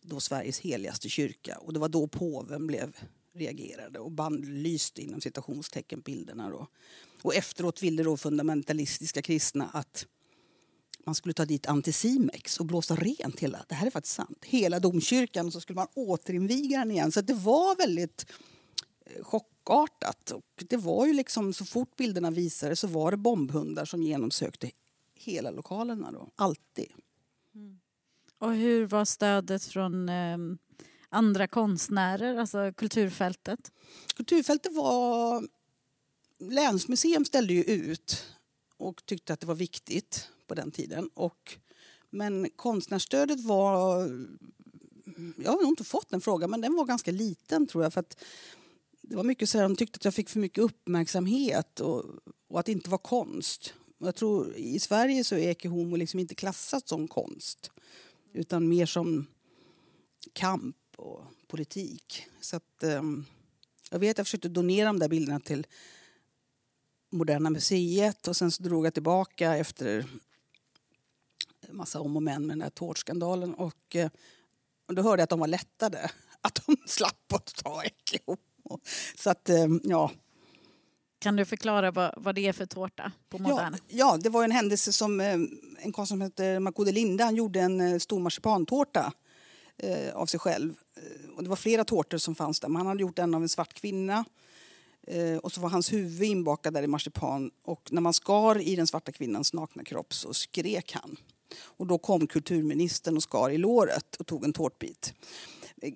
då 0.02 0.20
Sveriges 0.20 0.60
heligaste 0.60 1.10
kyrka 1.10 1.58
och 1.58 1.74
det 1.74 1.80
var 1.80 1.90
då 1.90 2.08
påven 2.08 2.68
blev 2.68 2.96
reagerade 3.34 4.00
och 4.00 4.12
bannlyste 4.12 5.02
inom 5.02 5.22
citationstecken 5.22 6.02
bilderna. 6.02 6.50
Då. 6.50 6.68
Och 7.22 7.36
efteråt 7.36 7.84
ville 7.84 8.04
då 8.04 8.18
fundamentalistiska 8.18 9.22
kristna 9.22 9.70
att 9.74 10.06
man 11.06 11.16
skulle 11.16 11.34
ta 11.34 11.46
dit 11.46 11.66
Anticimex 11.66 12.60
och 12.60 12.66
blåsa 12.66 12.96
rent 12.96 13.40
hela, 13.40 13.66
det 13.68 13.76
här 13.76 13.88
är 13.88 13.92
faktiskt 13.92 14.16
sant, 14.16 14.46
hela 14.46 14.80
domkyrkan 14.80 15.46
och 15.46 15.54
så 15.54 15.62
skulle 15.62 15.76
man 15.76 15.88
återinviga 15.94 16.80
den 16.80 16.92
igen. 16.92 17.12
Så 17.12 17.22
det 17.22 17.34
var 17.34 17.76
väldigt 17.76 18.26
eh, 19.06 19.24
chockartat. 19.24 20.32
Och 20.32 20.64
det 20.70 20.78
var 20.78 21.06
ju 21.06 21.14
liksom, 21.14 21.54
så 21.54 21.66
fort 21.66 21.96
bilderna 21.96 22.32
visade 22.32 22.76
så 22.76 22.88
var 22.88 23.12
det 23.12 23.18
bombhundar 23.18 23.86
som 23.86 24.04
genomsökte 24.04 24.72
hela 25.16 25.52
lokalerna. 25.52 26.12
Då. 26.12 26.30
Alltid. 26.36 26.92
Mm. 27.56 27.80
Och 28.38 28.54
hur 28.54 28.86
var 28.86 29.06
stödet 29.06 29.64
från 29.64 30.10
eh, 30.10 30.38
andra 31.10 31.48
konstnärer, 31.48 32.38
alltså 32.38 32.74
kulturfältet? 32.78 33.72
Kulturfältet 34.16 34.74
var... 34.74 35.48
Länsmuseum 36.40 37.26
ställde 37.26 37.54
ju 37.54 37.64
ut 37.64 38.26
och 38.78 39.06
tyckte 39.06 39.34
att 39.34 39.40
det 39.40 39.48
var 39.48 39.56
viktigt 39.56 40.30
på 40.52 40.56
den 40.56 40.72
tiden. 40.72 41.10
Och, 41.14 41.58
men 42.10 42.50
konstnärsstödet 42.56 43.40
var... 43.40 44.00
Jag 45.38 45.52
har 45.52 45.62
nog 45.62 45.72
inte 45.72 45.84
fått 45.84 46.10
den 46.10 46.22
frågan, 46.22 46.50
men 46.50 46.62
den 46.62 46.76
var 46.76 46.86
ganska 46.86 47.12
liten 47.12 47.68
tror 47.68 47.84
jag. 47.84 47.94
För 47.94 48.00
att 48.00 48.24
det 49.02 49.16
var 49.16 49.24
mycket 49.24 49.50
så 49.50 49.58
här, 49.58 49.64
de 49.64 49.76
tyckte 49.76 49.98
att 49.98 50.06
jag 50.06 50.14
fick 50.14 50.30
för 50.30 50.40
mycket 50.40 50.64
uppmärksamhet 50.64 51.80
och, 51.80 52.06
och 52.50 52.60
att 52.60 52.66
det 52.66 52.72
inte 52.72 52.90
var 52.90 52.98
konst. 52.98 53.74
Och 54.00 54.08
jag 54.08 54.16
tror 54.16 54.56
i 54.56 54.80
Sverige 54.80 55.24
så 55.24 55.36
är 55.36 55.50
Ecce 55.50 55.68
Homo 55.68 55.96
liksom 55.96 56.20
inte 56.20 56.36
klassat 56.36 56.88
som 56.88 57.08
konst 57.08 57.72
utan 58.34 58.70
mer 58.70 58.86
som 58.86 59.28
kamp 60.34 60.78
och 60.98 61.24
politik. 61.48 62.26
Så 62.42 62.56
att, 62.56 62.84
um, 62.84 63.26
jag 63.92 64.00
vet 64.00 64.18
jag 64.18 64.28
försökte 64.28 64.50
donera 64.50 64.86
de 64.86 65.00
där 65.00 65.10
bilderna 65.10 65.40
till 65.40 65.68
Moderna 67.12 67.50
Museet 67.50 68.28
och 68.28 68.38
sen 68.38 68.52
så 68.52 68.64
drog 68.64 68.86
jag 68.86 68.94
tillbaka 68.94 69.56
efter 69.58 70.06
massa 71.74 72.00
om 72.00 72.16
och 72.16 72.24
men 72.24 72.48
med 72.48 72.58
den 72.58 72.62
här 72.62 72.70
tårtskandalen 72.70 73.54
och, 73.54 73.96
eh, 73.96 74.10
och 74.88 74.96
då 74.96 75.02
hörde 75.02 75.22
jag 75.22 75.24
att 75.24 75.30
de 75.30 75.40
var 75.40 75.48
lättade. 75.48 76.12
Att 76.44 76.62
de 76.66 76.78
slapp 76.86 77.34
att 77.34 77.56
ta 77.56 77.84
Homo. 78.26 78.80
Så 79.18 79.30
att, 79.30 79.50
um, 79.50 79.82
ja. 79.84 80.12
Kan 81.20 81.36
du 81.36 81.46
förklara 81.46 81.92
vad, 81.92 82.14
vad 82.18 82.36
det 82.36 82.48
är 82.48 82.54
för 82.54 82.66
tårta 82.66 83.12
på 83.30 83.38
Moderna? 83.38 83.78
Ja, 83.88 84.12
ja, 84.14 84.18
det 84.18 84.30
var 84.30 84.44
en 84.44 84.52
händelse 84.52 84.94
som 84.94 85.20
en 85.20 85.92
konstnär 85.92 86.06
som 86.06 86.22
heter 86.22 86.60
Makode 86.60 86.92
Linda 86.92 87.24
han 87.24 87.36
gjorde 87.36 87.60
en 87.60 87.82
eh, 87.82 88.00
stor 88.00 88.20
marsipantårta 88.20 89.14
eh, 89.78 90.16
av 90.16 90.26
sig 90.26 90.40
själv. 90.40 90.74
Eh, 90.96 91.36
och 91.36 91.44
det 91.44 91.50
var 91.50 91.56
flera 91.56 91.84
tårtor 91.84 92.18
som 92.18 92.36
fanns 92.36 92.60
där. 92.60 92.68
Men 92.68 92.76
han 92.76 92.88
hade 92.88 93.02
gjort 93.02 93.20
en 93.20 93.36
av 93.36 93.42
en 93.42 93.50
svart 93.50 93.74
kvinna. 93.74 94.26
Eh, 95.08 95.38
och 95.38 95.52
så 95.52 95.62
var 95.62 95.70
hans 95.70 95.94
huvud 95.94 96.30
inbakad 96.30 96.74
där 96.74 96.84
i 96.84 96.88
marsipan. 96.88 97.52
Och 97.64 97.90
när 97.92 98.02
man 98.02 98.14
skar 98.14 98.62
i 98.62 98.76
den 98.76 98.88
svarta 98.88 99.12
kvinnans 99.12 99.54
nakna 99.54 99.84
kropp 99.84 100.14
så 100.14 100.34
skrek 100.34 100.94
han. 100.94 101.18
Och 101.60 101.88
då 101.88 101.98
kom 101.98 102.28
kulturministern 102.28 103.16
och 103.16 103.24
skar 103.24 103.50
i 103.50 103.58
låret 103.58 104.16
och 104.16 104.28
tog 104.28 104.44
en 104.46 104.54
tårtbit. 104.54 105.14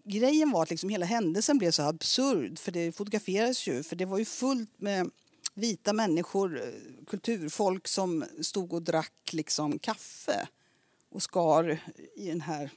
Grejen 0.03 0.51
var 0.51 0.63
att 0.63 0.69
liksom 0.69 0.89
hela 0.89 1.05
händelsen 1.05 1.57
blev 1.57 1.71
så 1.71 1.83
absurd, 1.83 2.59
för 2.59 2.71
det 2.71 2.91
fotograferades 2.91 3.67
ju, 3.67 3.83
för 3.83 3.95
det 3.95 4.05
var 4.05 4.17
ju 4.17 4.25
fullt 4.25 4.81
med 4.81 5.09
vita 5.53 5.93
människor, 5.93 6.61
kulturfolk 7.07 7.87
som 7.87 8.25
stod 8.41 8.73
och 8.73 8.81
drack 8.81 9.29
liksom 9.31 9.79
kaffe 9.79 10.47
och 11.09 11.23
skar 11.23 11.79
i 12.15 12.27
den 12.27 12.41
här 12.41 12.69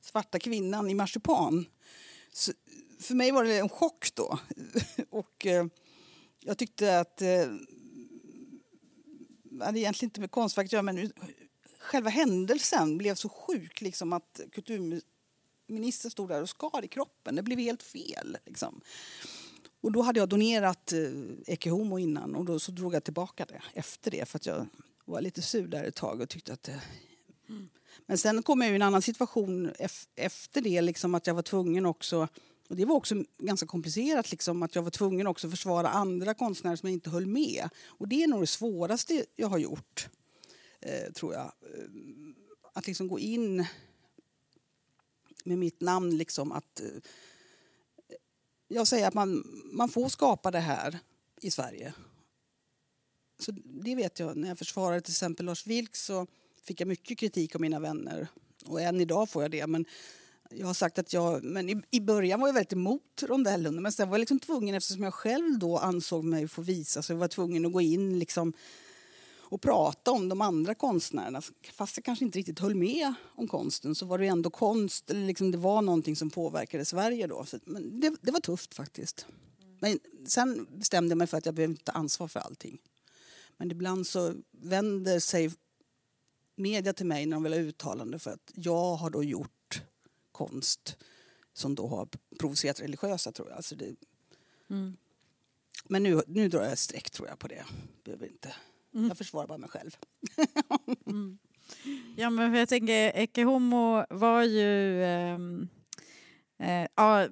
svarta 0.00 0.38
kvinnan 0.38 0.90
i 0.90 0.94
marsipan. 0.94 1.66
Så 2.32 2.52
för 3.00 3.14
mig 3.14 3.30
var 3.30 3.44
det 3.44 3.58
en 3.58 3.68
chock 3.68 4.14
då. 4.14 4.38
och 5.10 5.46
eh, 5.46 5.66
jag 6.40 6.58
tyckte 6.58 7.00
att 7.00 7.22
eh, 7.22 7.46
hade 9.60 9.78
egentligen 9.78 10.08
inte 10.08 10.20
med 10.20 10.30
konstverk 10.30 10.64
att 10.64 10.72
göra 10.72 10.82
men 10.82 11.12
själva 11.84 12.10
händelsen 12.10 12.98
blev 12.98 13.14
så 13.14 13.28
sjuk 13.28 13.80
liksom 13.80 14.12
att 14.12 14.40
kulturministern 14.52 16.10
stod 16.10 16.28
där 16.28 16.42
och 16.42 16.48
skar 16.48 16.84
i 16.84 16.88
kroppen. 16.88 17.34
Det 17.34 17.42
blev 17.42 17.58
helt 17.58 17.82
fel. 17.82 18.36
Liksom. 18.46 18.80
Och 19.80 19.92
då 19.92 20.02
hade 20.02 20.20
jag 20.20 20.28
donerat 20.28 20.92
eh, 20.92 20.98
Ecce 21.46 21.70
Homo 21.70 21.98
innan 21.98 22.34
och 22.34 22.44
då 22.44 22.58
så 22.58 22.72
drog 22.72 22.94
jag 22.94 23.04
tillbaka 23.04 23.44
det 23.48 23.62
efter 23.74 24.10
det 24.10 24.28
för 24.28 24.38
att 24.38 24.46
jag 24.46 24.66
var 25.04 25.20
lite 25.20 25.42
sur 25.42 25.66
där 25.66 25.84
ett 25.84 25.94
tag 25.94 26.20
och 26.20 26.28
tyckte 26.28 26.52
att 26.52 26.62
det... 26.62 26.82
Men 28.06 28.18
sen 28.18 28.42
kom 28.42 28.60
jag 28.60 28.72
i 28.72 28.74
en 28.74 28.82
annan 28.82 29.02
situation 29.02 29.72
efter 30.16 30.60
det, 30.60 30.80
liksom 30.80 31.14
att 31.14 31.26
jag 31.26 31.34
var 31.34 31.42
tvungen 31.42 31.86
också 31.86 32.28
och 32.68 32.76
det 32.76 32.84
var 32.84 32.94
också 32.94 33.24
ganska 33.38 33.66
komplicerat, 33.66 34.30
liksom, 34.30 34.62
att 34.62 34.74
jag 34.74 34.82
var 34.82 34.90
tvungen 34.90 35.26
också 35.26 35.50
försvara 35.50 35.88
andra 35.88 36.34
konstnärer 36.34 36.76
som 36.76 36.88
jag 36.88 36.94
inte 36.94 37.10
höll 37.10 37.26
med. 37.26 37.68
Och 37.86 38.08
det 38.08 38.22
är 38.22 38.28
nog 38.28 38.42
det 38.42 38.46
svåraste 38.46 39.24
jag 39.36 39.48
har 39.48 39.58
gjort, 39.58 40.08
eh, 40.84 41.12
tror 41.12 41.34
jag. 41.34 41.44
Eh, 41.44 41.88
att 42.72 42.86
liksom 42.86 43.08
gå 43.08 43.18
in 43.18 43.66
med 45.44 45.58
mitt 45.58 45.80
namn, 45.80 46.16
liksom 46.16 46.52
att... 46.52 46.80
Eh, 46.80 46.86
jag 48.68 48.86
säger 48.86 49.08
att 49.08 49.14
man, 49.14 49.44
man 49.72 49.88
får 49.88 50.08
skapa 50.08 50.50
det 50.50 50.60
här 50.60 50.98
i 51.40 51.50
Sverige. 51.50 51.94
Så 53.38 53.52
det 53.64 53.94
vet 53.94 54.18
jag. 54.18 54.36
När 54.36 54.48
jag 54.48 54.58
försvarade 54.58 55.00
till 55.00 55.12
exempel 55.12 55.46
Lars 55.46 55.66
Vilks 55.66 56.04
så 56.04 56.26
fick 56.62 56.80
jag 56.80 56.88
mycket 56.88 57.18
kritik 57.18 57.54
av 57.54 57.60
mina 57.60 57.80
vänner. 57.80 58.28
Och 58.64 58.80
än 58.80 59.00
idag 59.00 59.30
får 59.30 59.42
jag 59.42 59.50
det. 59.50 59.66
Men 59.66 59.86
jag 60.50 60.66
har 60.66 60.74
sagt 60.74 60.98
att 60.98 61.12
jag, 61.12 61.44
men 61.44 61.68
i, 61.68 61.82
i 61.90 62.00
början 62.00 62.40
var 62.40 62.48
jag 62.48 62.54
väldigt 62.54 62.72
emot 62.72 63.22
rondellen 63.22 63.82
men 63.82 63.92
sen 63.92 64.08
var 64.08 64.14
jag 64.14 64.20
liksom 64.20 64.40
tvungen 64.40 64.74
eftersom 64.74 65.02
jag 65.02 65.14
själv 65.14 65.58
då 65.58 65.78
ansåg 65.78 66.24
mig 66.24 66.48
få 66.48 66.62
visa 66.62 67.02
så 67.02 67.12
jag 67.12 67.18
var 67.18 67.28
tvungen 67.28 67.66
att 67.66 67.72
gå 67.72 67.80
in 67.80 68.18
liksom 68.18 68.52
och 69.44 69.62
prata 69.62 70.10
om 70.10 70.28
de 70.28 70.40
andra 70.40 70.74
konstnärerna. 70.74 71.42
Fast 71.72 71.96
jag 71.96 72.04
kanske 72.04 72.24
inte 72.24 72.38
riktigt 72.38 72.58
höll 72.58 72.74
med 72.74 73.14
om 73.34 73.48
konsten 73.48 73.94
så 73.94 74.06
var 74.06 74.18
det 74.18 74.26
ändå 74.26 74.50
konst, 74.50 75.10
eller 75.10 75.26
liksom 75.26 75.50
det 75.50 75.58
var 75.58 75.82
någonting 75.82 76.16
som 76.16 76.30
påverkade 76.30 76.84
Sverige 76.84 77.26
då. 77.26 77.44
Så, 77.44 77.58
men 77.64 78.00
det, 78.00 78.16
det 78.22 78.30
var 78.30 78.40
tufft 78.40 78.74
faktiskt. 78.74 79.26
Men 79.80 79.98
sen 80.26 80.66
bestämde 80.70 81.10
jag 81.10 81.18
mig 81.18 81.26
för 81.26 81.38
att 81.38 81.46
jag 81.46 81.54
behöver 81.54 81.72
inte 81.72 81.84
ta 81.84 81.92
ansvar 81.92 82.28
för 82.28 82.40
allting. 82.40 82.78
Men 83.56 83.70
ibland 83.70 84.06
så 84.06 84.34
vänder 84.50 85.18
sig 85.20 85.52
media 86.56 86.92
till 86.92 87.06
mig 87.06 87.26
när 87.26 87.36
de 87.36 87.42
vill 87.42 87.52
ha 87.52 87.60
uttalande 87.60 88.18
för 88.18 88.30
att 88.30 88.52
jag 88.54 88.94
har 88.94 89.10
då 89.10 89.24
gjort 89.24 89.82
konst 90.32 90.96
som 91.52 91.74
då 91.74 91.86
har 91.86 92.08
provocerat 92.38 92.80
religiösa 92.80 93.32
tror 93.32 93.48
jag. 93.48 93.56
Alltså 93.56 93.76
det, 93.76 93.94
mm. 94.70 94.96
Men 95.88 96.02
nu, 96.02 96.22
nu 96.26 96.48
drar 96.48 96.62
jag 96.62 96.72
ett 96.72 96.78
streck 96.78 97.10
tror 97.10 97.28
jag 97.28 97.38
på 97.38 97.48
det. 97.48 97.64
Behöver 98.04 98.26
inte. 98.26 98.54
Mm. 98.94 99.08
Jag 99.08 99.18
försvarar 99.18 99.46
bara 99.46 99.58
mig 99.58 99.68
själv. 99.68 99.96
mm. 101.06 101.38
Ja 102.16 102.30
men 102.30 102.54
jag 102.54 102.68
tänker 102.68 103.12
Ecce 103.14 103.42
Homo 103.42 104.04
var 104.10 104.42
ju 104.42 105.02
um 105.34 105.68
Eh, 106.58 106.86
ja, 106.96 107.28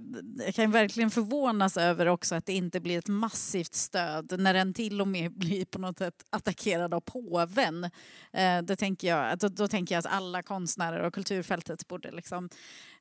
jag 0.46 0.54
kan 0.54 0.70
verkligen 0.70 1.10
förvånas 1.10 1.76
över 1.76 2.06
också 2.06 2.34
att 2.34 2.46
det 2.46 2.52
inte 2.52 2.80
blir 2.80 2.98
ett 2.98 3.08
massivt 3.08 3.74
stöd 3.74 4.40
när 4.40 4.54
den 4.54 4.74
till 4.74 5.00
och 5.00 5.08
med 5.08 5.32
blir 5.32 5.64
på 5.64 5.78
något 5.78 5.98
sätt 5.98 6.24
attackerad 6.30 6.94
av 6.94 7.00
påven. 7.00 7.84
Eh, 8.32 8.62
det 8.62 8.76
tänker 8.76 9.08
jag, 9.08 9.38
då, 9.38 9.48
då, 9.48 9.68
tänker 9.68 9.94
jag 9.94 9.98
att 9.98 10.12
alla 10.12 10.42
konstnärer 10.42 11.02
och 11.02 11.14
kulturfältet 11.14 11.88
borde 11.88 12.10
liksom, 12.10 12.48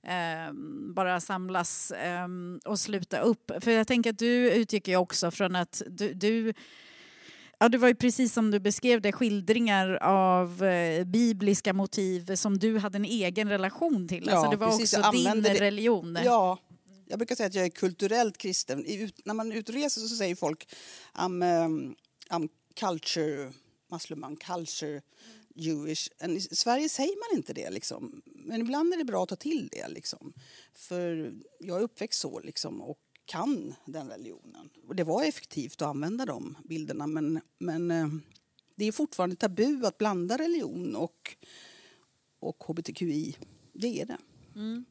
eh, 0.03 0.53
bara 0.95 1.19
samlas 1.19 1.91
eh, 1.91 2.27
och 2.65 2.79
sluta 2.79 3.19
upp. 3.19 3.51
För 3.61 3.71
jag 3.71 3.87
tänker 3.87 4.09
att 4.09 4.19
du 4.19 4.51
utgick 4.51 4.87
ju 4.87 4.95
också 4.95 5.31
från 5.31 5.55
att 5.55 5.81
du, 5.87 6.13
du 6.13 6.53
Ja, 7.61 7.69
det 7.69 7.77
var 7.77 7.87
ju 7.87 7.95
precis 7.95 8.33
som 8.33 8.51
du 8.51 8.59
beskrev 8.59 9.01
det, 9.01 9.11
skildringar 9.11 9.97
av 10.01 10.63
eh, 10.63 11.05
bibliska 11.05 11.73
motiv 11.73 12.35
som 12.35 12.59
du 12.59 12.77
hade 12.77 12.95
en 12.95 13.05
egen 13.05 13.49
relation 13.49 14.07
till. 14.07 14.23
Ja, 14.27 14.33
alltså 14.33 14.51
det 14.51 14.57
var 14.57 14.67
precis, 14.67 14.97
också 14.97 15.11
din 15.11 15.41
det. 15.41 15.53
religion. 15.53 16.17
Ja, 16.23 16.57
jag 17.07 17.19
brukar 17.19 17.35
säga 17.35 17.47
att 17.47 17.55
jag 17.55 17.65
är 17.65 17.69
kulturellt 17.69 18.37
kristen. 18.37 18.85
Ut, 18.85 19.25
när 19.25 19.33
man 19.33 19.51
utreser 19.51 20.01
så 20.01 20.15
säger 20.15 20.35
folk 20.35 20.75
I'm, 21.13 21.65
um, 21.65 21.95
I'm 22.29 22.49
culture, 22.79 23.51
muslim, 23.91 24.35
culture 24.35 25.01
Jewish. 25.55 26.09
I 26.27 26.39
Sverige 26.41 26.89
säger 26.89 27.29
man 27.29 27.37
inte 27.37 27.53
det. 27.53 27.69
Liksom. 27.69 28.21
Men 28.25 28.61
ibland 28.61 28.93
är 28.93 28.97
det 28.97 29.05
bra 29.05 29.23
att 29.23 29.29
ta 29.29 29.35
till 29.35 29.69
det. 29.71 29.87
Liksom. 29.87 30.33
För 30.73 31.33
jag 31.59 31.77
är 31.77 31.81
uppväxt 31.81 32.19
så 32.19 32.39
liksom, 32.39 32.81
och 32.81 32.99
kan 33.25 33.73
den 33.85 34.09
religionen. 34.09 34.69
Och 34.87 34.95
det 34.95 35.03
var 35.03 35.23
effektivt 35.23 35.81
att 35.81 35.87
använda 35.87 36.25
de 36.25 36.57
bilderna 36.63 37.07
men, 37.07 37.41
men 37.59 37.91
eh, 37.91 38.07
det 38.75 38.85
är 38.85 38.91
fortfarande 38.91 39.35
tabu 39.35 39.85
att 39.85 39.97
blanda 39.97 40.37
religion 40.37 40.95
och, 40.95 41.35
och 42.39 42.63
hbtqi. 42.63 43.37
Det 43.73 44.01
är 44.01 44.05
det. 44.05 44.17
Mm. 44.55 44.85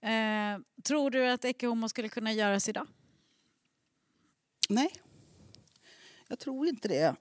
Eh, 0.00 0.82
tror 0.82 1.10
du 1.10 1.26
att 1.26 1.44
Ecce 1.44 1.66
Homo 1.66 1.88
skulle 1.88 2.08
kunna 2.08 2.32
göras 2.32 2.68
idag? 2.68 2.86
Nej, 4.68 4.92
jag 6.28 6.38
tror 6.38 6.68
inte 6.68 6.88
det. 6.88 7.16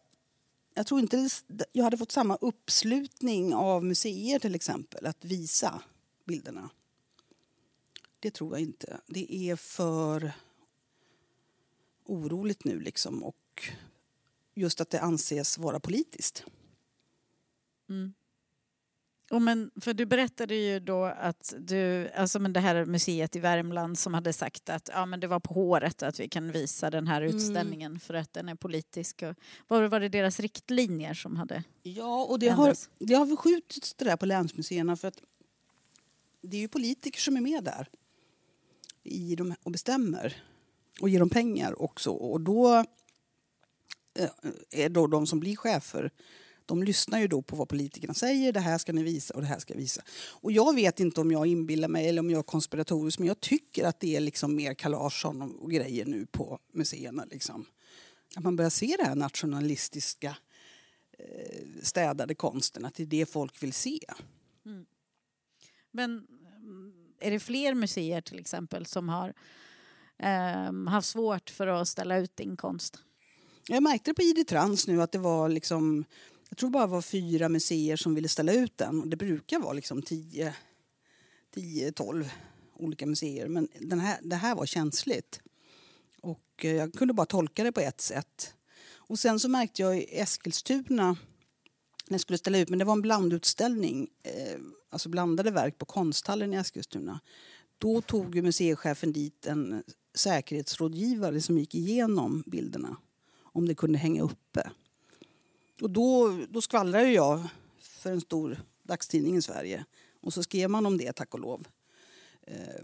Jag 0.74 0.88
tror 0.88 1.00
inte 1.00 1.30
jag 1.72 1.84
hade 1.84 1.98
fått 1.98 2.12
samma 2.12 2.36
uppslutning 2.36 3.54
av 3.54 3.84
museer 3.86 4.40
till 4.40 4.56
exempel 4.56 5.06
att 5.06 5.26
visa 5.26 5.82
bilderna. 6.26 6.70
Det 8.20 8.32
tror 8.32 8.52
jag 8.52 8.62
inte. 8.62 9.02
Det 9.08 9.34
är 9.34 9.56
för 9.56 10.32
oroligt 12.06 12.64
nu 12.64 12.80
liksom 12.80 13.24
och 13.24 13.70
just 14.56 14.82
att 14.82 14.90
det 14.90 15.02
anses 15.02 15.58
vara 15.58 15.80
politiskt. 15.80 16.44
Mm. 17.90 18.14
Och 19.30 19.42
men, 19.42 19.72
för 19.82 19.94
du 19.94 20.06
berättade 20.06 20.56
ju 20.56 20.80
då 20.80 21.06
att 21.06 21.54
du, 21.60 22.10
alltså 22.10 22.40
men 22.40 22.54
det 22.54 22.60
här 22.60 22.86
museet 22.86 23.36
i 23.36 23.40
Värmland 23.40 24.00
som 24.00 24.14
hade 24.14 24.34
sagt 24.34 24.70
att 24.70 24.90
ja, 24.94 25.06
men 25.06 25.20
det 25.20 25.28
var 25.28 25.40
på 25.40 25.54
håret 25.54 26.04
att 26.04 26.20
vi 26.20 26.30
kan 26.30 26.52
visa 26.52 26.90
den 26.90 27.08
här 27.08 27.22
mm. 27.22 27.36
utställningen 27.36 27.92
mm. 27.92 28.00
för 28.00 28.14
att 28.14 28.34
den 28.34 28.50
är 28.50 28.56
politisk. 28.56 29.24
Och, 29.24 29.36
var, 29.68 29.84
var 29.84 30.00
det 30.00 30.10
deras 30.10 30.40
riktlinjer 30.40 31.14
som 31.14 31.36
hade 31.36 31.64
Ja, 31.84 32.24
och 32.24 32.40
det 32.40 32.50
har, 32.50 32.76
det 33.00 33.14
har 33.14 33.26
förskjutits 33.26 33.94
det 33.94 34.06
där 34.06 34.18
på 34.18 34.26
länsmuseerna 34.26 34.96
för 34.96 35.08
att 35.08 35.22
det 36.42 36.58
är 36.58 36.62
ju 36.62 36.68
politiker 36.68 37.20
som 37.20 37.38
är 37.38 37.42
med 37.42 37.64
där 37.64 37.88
i 39.08 39.36
dem 39.36 39.56
och 39.63 39.72
bestämmer 39.72 40.43
och 41.02 41.10
ger 41.10 41.20
dem 41.20 41.30
pengar 41.30 41.82
också. 41.82 42.12
Och 42.12 42.41
då 42.41 42.76
eh, 44.20 44.30
är 44.72 44.89
då 44.89 45.08
de 45.08 45.28
som 45.28 45.39
blir 45.39 45.56
chefer 45.56 46.12
de 46.67 46.84
lyssnar 46.84 47.20
ju 47.20 47.28
då 47.28 47.41
på 47.41 47.56
vad 47.56 47.70
politikerna 47.70 48.13
säger. 48.13 48.54
Det 48.54 48.60
här 48.60 48.78
ska 48.78 48.93
ni 48.93 49.04
visa 49.04 49.34
och 49.34 49.41
det 49.41 49.48
här 49.48 49.60
ska 49.60 49.74
jag 49.74 49.80
visa. 49.80 50.02
Och 50.30 50.52
jag 50.52 50.76
vet 50.76 51.00
inte 51.00 51.22
om 51.22 51.32
jag 51.32 51.48
inbillar 51.48 51.88
mig 51.88 52.10
eller 52.10 52.20
om 52.20 52.30
jag 52.30 52.39
är 52.39 52.43
konspiratorisk 52.43 53.20
men 53.20 53.28
jag 53.28 53.39
tycker 53.39 53.84
att 53.84 54.00
det 54.00 54.15
är 54.15 54.20
liksom 54.20 54.56
mer 54.56 54.74
Karl 54.74 54.93
och 55.60 55.72
grejer 55.72 56.06
nu 56.06 56.26
på 56.26 56.60
museerna. 56.74 57.26
Liksom. 57.32 57.65
Att 58.36 58.43
man 58.43 58.56
börjar 58.56 58.70
se 58.70 58.96
det 59.00 59.06
här 59.06 59.15
nationalistiska 59.15 60.38
eh, 61.20 61.65
städade 61.82 62.36
konsten, 62.36 62.86
att 62.86 62.96
det 62.96 63.04
är 63.04 63.08
det 63.08 63.26
folk 63.26 63.63
vill 63.63 63.74
se. 63.74 64.00
Mm. 64.65 64.86
Men 65.91 66.28
är 67.20 67.32
det 67.32 67.40
fler 67.40 67.74
museer 67.74 68.22
till 68.22 68.40
exempel 68.40 68.86
som 68.86 69.10
har 69.10 69.34
eh, 70.18 70.90
haft 70.90 71.10
svårt 71.10 71.50
för 71.50 71.68
att 71.68 71.88
ställa 71.88 72.18
ut 72.18 72.38
din 72.38 72.58
konst? 72.58 73.00
Jag 73.68 73.84
märkte 73.84 74.12
det 74.12 74.16
på 74.16 74.22
ID 74.22 74.48
Trans 74.48 74.88
nu 74.88 75.02
att 75.02 75.12
det 75.12 75.20
var 75.20 75.50
liksom, 75.50 76.06
jag 76.50 76.58
tror 76.58 76.70
bara 76.70 76.88
var 76.88 77.02
fyra 77.02 77.50
museer 77.50 77.96
som 77.96 78.16
ville 78.16 78.28
ställa 78.28 78.54
ut 78.54 78.78
den. 78.78 79.10
Det 79.10 79.18
brukar 79.18 79.60
vara 79.60 79.74
liksom 79.74 80.02
10, 80.02 80.56
10 81.54 81.92
12 81.92 82.32
olika 82.74 83.06
museer. 83.06 83.48
Men 83.48 83.68
den 83.80 84.00
här, 84.00 84.20
det 84.22 84.36
här 84.36 84.56
var 84.56 84.66
känsligt. 84.66 85.40
Och 86.22 86.66
eh, 86.66 86.72
jag 86.72 86.94
kunde 86.94 87.14
bara 87.14 87.26
tolka 87.26 87.64
det 87.64 87.72
på 87.72 87.80
ett 87.80 88.02
sätt. 88.02 88.54
Och 88.96 89.20
sen 89.20 89.40
så 89.40 89.50
märkte 89.50 89.82
jag 89.82 89.98
i 89.98 90.20
Eskilstuna 90.20 91.18
när 92.10 92.15
jag 92.15 92.22
skulle 92.22 92.38
ställa 92.38 92.58
ut, 92.58 92.70
men 92.70 92.80
det 92.80 92.86
var 92.86 92.93
en 92.93 93.02
blandutställning, 93.02 94.10
eh, 94.24 94.60
alltså 94.89 95.10
blandade 95.10 95.52
verk 95.52 95.78
på 95.78 95.86
konsthallen 95.86 96.54
i 96.54 96.58
Eskilstuna. 96.58 97.20
Då 97.78 98.02
tog 98.02 98.36
ju 98.36 98.41
museichefen 98.41 99.13
dit 99.13 99.46
en 99.46 99.84
säkerhetsrådgivare 100.15 101.41
som 101.41 101.58
gick 101.58 101.76
igenom 101.76 102.43
bilderna 102.46 102.98
om 103.41 103.67
det 103.67 103.76
kunde 103.76 103.98
hänga 103.98 104.22
uppe. 104.22 104.70
Och 105.82 105.89
då, 105.89 106.39
då 106.50 106.62
skvallrade 106.62 107.12
jag 107.12 107.43
för 107.82 108.12
en 108.12 108.22
stor 108.22 108.62
dagstidning 108.84 109.38
i 109.38 109.41
Sverige 109.41 109.86
och 110.22 110.34
så 110.34 110.43
skrev 110.43 110.70
man 110.70 110.86
om 110.86 110.98
det, 110.98 111.13
tack 111.13 111.34
och 111.34 111.39
lov. 111.39 111.67
Eh, 112.41 112.84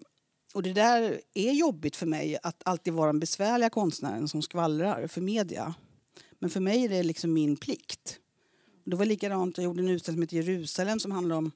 och 0.54 0.64
det 0.64 0.74
där 0.74 1.22
är 1.34 1.52
jobbigt 1.52 1.96
för 1.96 2.06
mig, 2.06 2.38
att 2.44 2.62
alltid 2.66 2.94
vara 2.94 3.08
den 3.08 3.20
besvärliga 3.20 3.70
konstnären 3.70 4.28
som 4.28 4.42
skvallrar 4.42 5.08
för 5.08 5.22
media. 5.22 5.76
Men 6.40 6.50
för 6.50 6.60
mig 6.60 6.86
är 6.86 6.90
det 6.90 7.04
liksom 7.04 7.34
min 7.34 7.56
plikt. 7.56 8.20
Det 8.84 8.96
var 8.96 9.06
likadant, 9.06 9.58
jag 9.58 9.64
gjorde 9.66 9.82
en 9.82 9.90
utställning 9.90 10.28
som 10.28 10.38
heter 10.38 10.52
Jerusalem 10.52 11.00
som 11.00 11.12
handlar 11.12 11.36
om, 11.36 11.52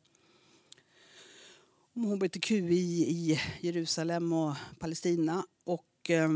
om 1.93 2.05
hbtqi 2.05 2.55
i 2.55 3.39
Jerusalem 3.61 4.33
och 4.33 4.55
Palestina. 4.79 5.45
Och 5.63 6.09
eh, 6.09 6.29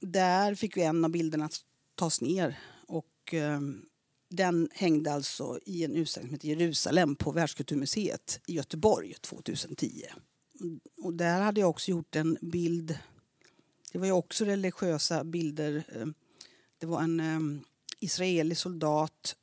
där 0.00 0.54
fick 0.54 0.76
vi 0.76 0.82
en 0.82 1.04
av 1.04 1.10
bilderna 1.10 1.48
tas 1.94 2.20
ner. 2.20 2.58
Och, 2.86 3.34
eh, 3.34 3.60
den 4.28 4.68
hängde 4.72 5.12
alltså 5.12 5.58
i 5.66 5.84
en 5.84 5.96
utställning 5.96 6.28
som 6.28 6.34
heter 6.34 6.48
Jerusalem 6.48 7.16
på 7.16 7.32
Världskulturmuseet 7.32 8.40
i 8.46 8.54
Göteborg 8.54 9.14
2010. 9.20 10.02
Och 11.02 11.14
där 11.14 11.40
hade 11.40 11.60
jag 11.60 11.70
också 11.70 11.90
gjort 11.90 12.16
en 12.16 12.38
bild. 12.40 12.98
Det 13.92 13.98
var 13.98 14.06
ju 14.06 14.12
också 14.12 14.44
religiösa 14.44 15.24
bilder. 15.24 15.84
Ehm, 15.94 16.14
det 16.78 16.86
var 16.86 17.02
en 17.02 17.20
eh, 17.20 17.60
israelisk 18.04 18.60
soldat, 18.60 19.36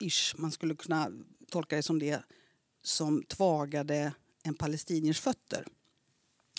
ish, 0.00 0.34
man 0.38 0.52
skulle 0.52 0.74
kunna 0.74 1.12
tolka 1.50 1.76
det 1.76 1.82
som 1.82 1.98
det, 1.98 2.22
som 2.82 3.22
tvagade 3.22 4.12
en 4.42 4.54
palestiniers 4.54 5.20
fötter. 5.20 5.66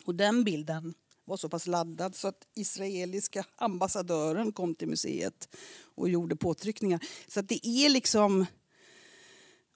Och 0.05 0.15
den 0.15 0.43
bilden 0.43 0.93
var 1.25 1.37
så 1.37 1.49
pass 1.49 1.67
laddad 1.67 2.15
så 2.15 2.27
att 2.27 2.47
israeliska 2.55 3.45
ambassadören 3.55 4.51
kom 4.51 4.75
till 4.75 4.87
museet 4.87 5.55
och 5.95 6.09
gjorde 6.09 6.35
påtryckningar. 6.35 6.99
Så 7.27 7.39
att 7.39 7.47
det 7.47 7.67
är 7.67 7.89
liksom... 7.89 8.45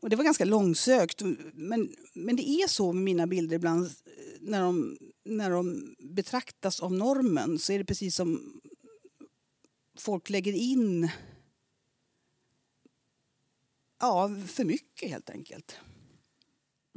Och 0.02 0.10
det 0.10 0.15
var 0.15 0.24
ganska 0.24 0.46
långsökt, 0.46 1.22
men, 1.54 1.96
men 2.13 2.36
det 2.36 2.50
är 2.50 2.68
så 2.68 2.94
med 2.94 3.04
mina 3.04 3.28
bilder 3.28 3.56
ibland. 3.56 3.89
När 4.39 4.62
de, 4.62 4.98
när 5.24 5.50
de 5.50 5.96
betraktas 6.00 6.80
av 6.80 6.94
normen 6.94 7.60
så 7.60 7.74
är 7.74 7.78
det 7.78 7.86
precis 7.86 8.15
som 8.15 8.62
folk 9.98 10.30
lägger 10.30 10.54
in 10.54 11.10
ja, 14.00 14.32
för 14.48 14.64
mycket 14.64 15.10
helt 15.10 15.30
enkelt. 15.30 15.78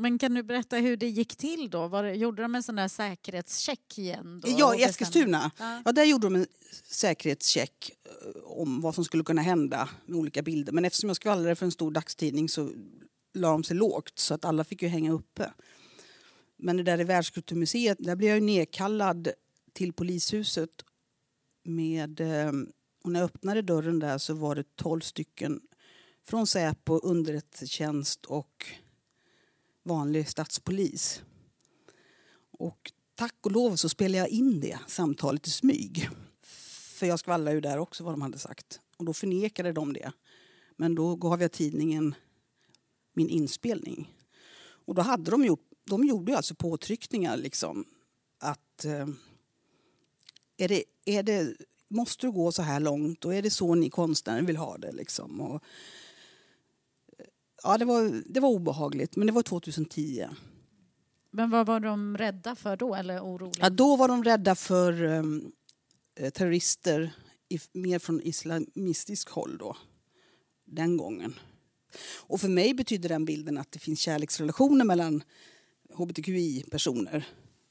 Men 0.01 0.19
kan 0.19 0.35
du 0.35 0.43
berätta 0.43 0.77
hur 0.77 0.97
det 0.97 1.09
gick 1.09 1.37
till 1.37 1.71
då? 1.71 1.89
Var, 1.89 2.05
gjorde 2.05 2.43
de 2.43 2.55
en 2.55 2.63
sån 2.63 2.77
där 2.77 2.89
säkerhetscheck 2.89 3.99
igen? 3.99 4.41
Då 4.41 4.49
ja, 4.59 4.75
i 4.75 4.83
Eskilstuna. 4.83 5.51
Ja. 5.59 5.83
ja. 5.85 5.93
där 5.93 6.05
gjorde 6.05 6.27
de 6.27 6.35
en 6.35 6.47
säkerhetscheck 6.85 7.91
eh, 8.05 8.43
om 8.45 8.81
vad 8.81 8.95
som 8.95 9.05
skulle 9.05 9.25
kunna 9.25 9.43
hända 9.43 9.89
med 10.07 10.19
olika 10.19 10.43
bilder. 10.43 10.73
Men 10.73 10.85
eftersom 10.85 11.09
jag 11.09 11.17
skvallrade 11.17 11.57
för 11.57 11.67
en 11.67 11.73
stor 11.73 11.91
dagstidning 11.91 12.49
så 12.49 12.71
la 13.35 13.51
de 13.51 13.65
sig 13.65 13.77
lågt 13.77 14.19
så 14.19 14.35
att 14.35 14.45
alla 14.45 14.65
fick 14.65 14.83
ju 14.83 14.89
hänga 14.89 15.13
uppe. 15.13 15.53
Men 16.57 16.77
det 16.77 16.83
där 16.83 17.01
i 17.01 17.05
Världskulturmuseet, 17.05 17.99
där 18.01 18.17
blev 18.17 18.29
jag 18.29 18.39
ju 18.39 18.45
nedkallad 18.45 19.29
till 19.73 19.93
polishuset 19.93 20.71
med... 21.65 22.21
Eh, 22.21 22.53
och 23.05 23.13
när 23.13 23.21
jag 23.21 23.27
öppnade 23.27 23.63
dörren 23.63 23.99
där 23.99 24.19
så 24.19 24.35
var 24.35 24.55
det 24.55 24.77
tolv 24.77 25.01
stycken 25.01 25.61
från 26.29 26.47
Säpo, 26.47 26.99
underrättelsetjänst 26.99 28.25
och 28.27 28.67
vanlig 29.83 30.29
stadspolis. 30.29 31.23
Och 32.51 32.93
tack 33.15 33.35
och 33.43 33.53
lov 33.53 33.77
så 33.77 33.89
spelade 33.89 34.19
jag 34.19 34.29
in 34.29 34.61
det 34.61 34.79
samtalet 34.87 35.47
i 35.47 35.51
smyg. 35.51 36.11
För 36.43 37.07
jag 37.07 37.19
skvallrade 37.19 37.55
ju 37.55 37.61
där 37.61 37.79
också 37.79 38.05
vad 38.05 38.13
de 38.13 38.23
hade 38.23 38.39
sagt. 38.39 38.81
Och 38.97 39.05
då 39.05 39.13
förnekade 39.13 39.73
de 39.73 39.93
det. 39.93 40.13
Men 40.77 40.95
då 40.95 41.17
gav 41.17 41.43
jag 41.43 41.53
tidningen 41.53 42.15
min 43.13 43.29
inspelning. 43.29 44.15
Och 44.61 44.95
då 44.95 45.03
hade 45.03 45.31
de 45.31 45.45
gjort, 45.45 45.71
de 45.85 46.05
gjorde 46.05 46.37
alltså 46.37 46.55
påtryckningar 46.55 47.37
liksom 47.37 47.85
att 48.39 48.85
eh, 48.85 49.09
är 50.57 50.69
det, 50.69 50.85
är 51.05 51.23
det, 51.23 51.55
måste 51.89 52.27
du 52.27 52.33
gå 52.33 52.53
så 52.53 52.63
här 52.63 52.81
långt 52.81 53.25
och 53.25 53.35
är 53.35 53.43
det 53.43 53.51
så 53.51 53.75
ni 53.75 53.91
konstnärer 53.91 54.43
vill 54.43 54.57
ha 54.57 54.79
det 54.79 54.93
liksom. 54.93 55.41
Och, 55.41 55.63
ja, 57.63 57.79
det, 57.79 57.85
var, 57.85 58.23
det 58.27 58.41
var 58.41 58.49
obehagligt, 58.49 59.17
men 59.17 59.27
det 59.27 59.33
var 59.33 59.43
2010. 59.43 60.27
Men 61.31 61.51
vad 61.51 61.67
var 61.67 61.81
de 61.81 62.17
rädda 62.17 62.55
för 62.55 62.77
då, 62.77 62.95
eller 62.95 63.21
oroliga? 63.21 63.65
Ja, 63.65 63.71
då 63.71 63.97
var 63.97 64.09
de 64.09 64.25
rädda 64.25 64.55
för 64.55 65.03
um, 65.03 65.53
terrorister 66.33 67.13
i, 67.49 67.59
mer 67.73 67.99
från 67.99 68.21
islamistisk 68.21 69.29
håll 69.29 69.59
då, 69.59 69.77
den 70.65 70.97
gången. 70.97 71.35
Och 72.17 72.41
för 72.41 72.49
mig 72.49 72.75
betyder 72.75 73.09
den 73.09 73.25
bilden 73.25 73.59
att 73.59 73.73
det 73.73 73.79
finns 73.79 74.01
kärleksrelationer 74.01 74.85
mellan 74.85 75.23
hbtqi-personer 75.95 77.27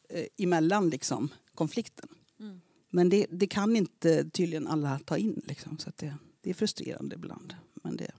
eh, 0.10 0.26
emellan 0.38 0.90
liksom, 0.90 1.30
konflikten. 1.56 2.10
Mm. 2.40 2.62
Men 2.90 3.10
det, 3.10 3.26
det, 3.30 3.48
kan 3.48 3.76
inte 3.76 4.30
tydligen 4.30 4.68
alla 4.68 5.00
ta 5.06 5.18
in. 5.18 5.42
Liksom, 5.48 5.78
så 5.78 5.92
det, 5.96 6.16
det 6.42 6.50
är 6.50 6.54
frustrerande 6.54 7.16
ibland. 7.16 7.56
Men 7.74 7.98
det, 7.98 8.12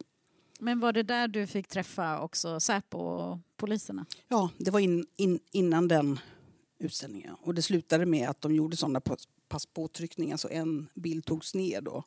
men 0.58 0.80
var 0.80 0.92
det 0.92 1.02
där 1.02 1.28
du 1.28 1.46
fick 1.46 1.68
träffa 1.68 2.20
också 2.20 2.60
Säpo 2.60 2.98
och 2.98 3.38
poliserna? 3.56 4.06
Ja, 4.28 4.50
det 4.58 4.70
var 4.70 4.80
in, 4.80 5.06
in, 5.16 5.40
innan 5.50 5.88
den 5.88 6.20
utställningen. 6.78 7.34
Och 7.34 7.54
det 7.54 7.62
slutade 7.62 8.06
med 8.06 8.28
att 8.28 8.40
de 8.40 8.54
gjorde 8.54 8.76
sådana 8.76 9.00
pass 9.48 9.66
påtryckningar 9.66 10.36
så 10.36 10.48
en 10.48 10.88
bild 10.94 11.24
togs 11.24 11.54
ner 11.54 11.80
då. 11.80 12.04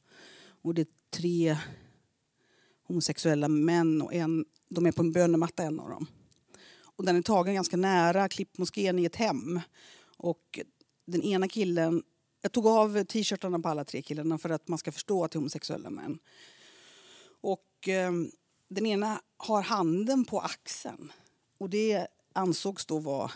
Och 0.61 0.73
det 0.73 0.81
är 0.81 0.87
tre 1.09 1.57
homosexuella 2.87 3.47
män 3.47 4.01
och 4.01 4.13
en, 4.13 4.45
de 4.69 4.85
är 4.85 4.91
på 4.91 5.01
en 5.01 5.11
bönematta 5.11 5.63
en 5.63 5.79
av 5.79 5.89
dem. 5.89 6.07
Och 6.81 7.05
den 7.05 7.15
är 7.15 7.21
tagen 7.21 7.53
ganska 7.53 7.77
nära 7.77 8.29
klippmoskén 8.29 8.99
i 8.99 9.05
ett 9.05 9.15
hem. 9.15 9.59
Och 10.17 10.59
den 11.05 11.21
ena 11.23 11.47
killen, 11.47 12.03
jag 12.41 12.51
tog 12.51 12.67
av 12.67 13.03
t-shirtarna 13.03 13.59
på 13.59 13.69
alla 13.69 13.85
tre 13.85 14.01
killarna 14.01 14.37
för 14.37 14.49
att 14.49 14.67
man 14.67 14.79
ska 14.79 14.91
förstå 14.91 15.23
att 15.23 15.31
det 15.31 15.35
är 15.35 15.39
homosexuella 15.39 15.89
män. 15.89 16.19
Och 17.41 17.87
eh, 17.87 18.11
den 18.71 18.85
ena 18.85 19.21
har 19.37 19.61
handen 19.61 20.25
på 20.25 20.39
axeln. 20.39 21.11
Och 21.57 21.69
det 21.69 22.07
ansågs 22.33 22.85
då 22.85 22.99
vara 22.99 23.31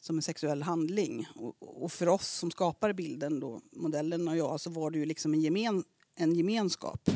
som 0.00 0.16
en 0.16 0.22
sexuell 0.22 0.62
handling. 0.62 1.26
Och, 1.34 1.82
och 1.82 1.92
för 1.92 2.08
oss 2.08 2.28
som 2.28 2.50
skapade 2.50 2.94
bilden, 2.94 3.40
då, 3.40 3.60
modellen 3.72 4.28
och 4.28 4.36
jag, 4.36 4.60
så 4.60 4.70
var 4.70 4.90
det 4.90 4.98
ju 4.98 5.04
liksom 5.04 5.34
en, 5.34 5.40
gemen, 5.40 5.84
en 6.14 6.34
gemenskap. 6.34 7.10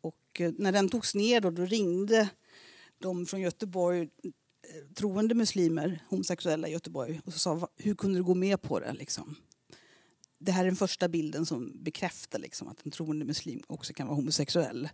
Och 0.00 0.40
eh, 0.40 0.52
när 0.58 0.72
den 0.72 0.88
togs 0.88 1.14
ner 1.14 1.40
då, 1.40 1.50
då 1.50 1.64
ringde 1.64 2.28
de 2.98 3.26
från 3.26 3.40
Göteborg 3.40 4.00
eh, 4.02 4.94
troende 4.94 5.34
muslimer, 5.34 6.04
homosexuella 6.08 6.68
i 6.68 6.72
Göteborg 6.72 7.20
och 7.24 7.32
så 7.32 7.38
sa 7.38 7.68
hur 7.76 7.94
kunde 7.94 8.18
du 8.18 8.24
gå 8.24 8.34
med 8.34 8.62
på 8.62 8.80
det? 8.80 8.92
Liksom. 8.92 9.36
Det 10.44 10.52
här 10.52 10.60
är 10.60 10.66
den 10.66 10.76
första 10.76 11.08
bilden 11.08 11.46
som 11.46 11.72
bekräftar 11.82 12.38
liksom, 12.38 12.68
att 12.68 12.86
en 12.86 12.92
troende 12.92 13.24
muslim 13.24 13.62
också 13.66 13.92
kan 13.92 14.06
vara 14.06 14.16
homosexuell. 14.16 14.88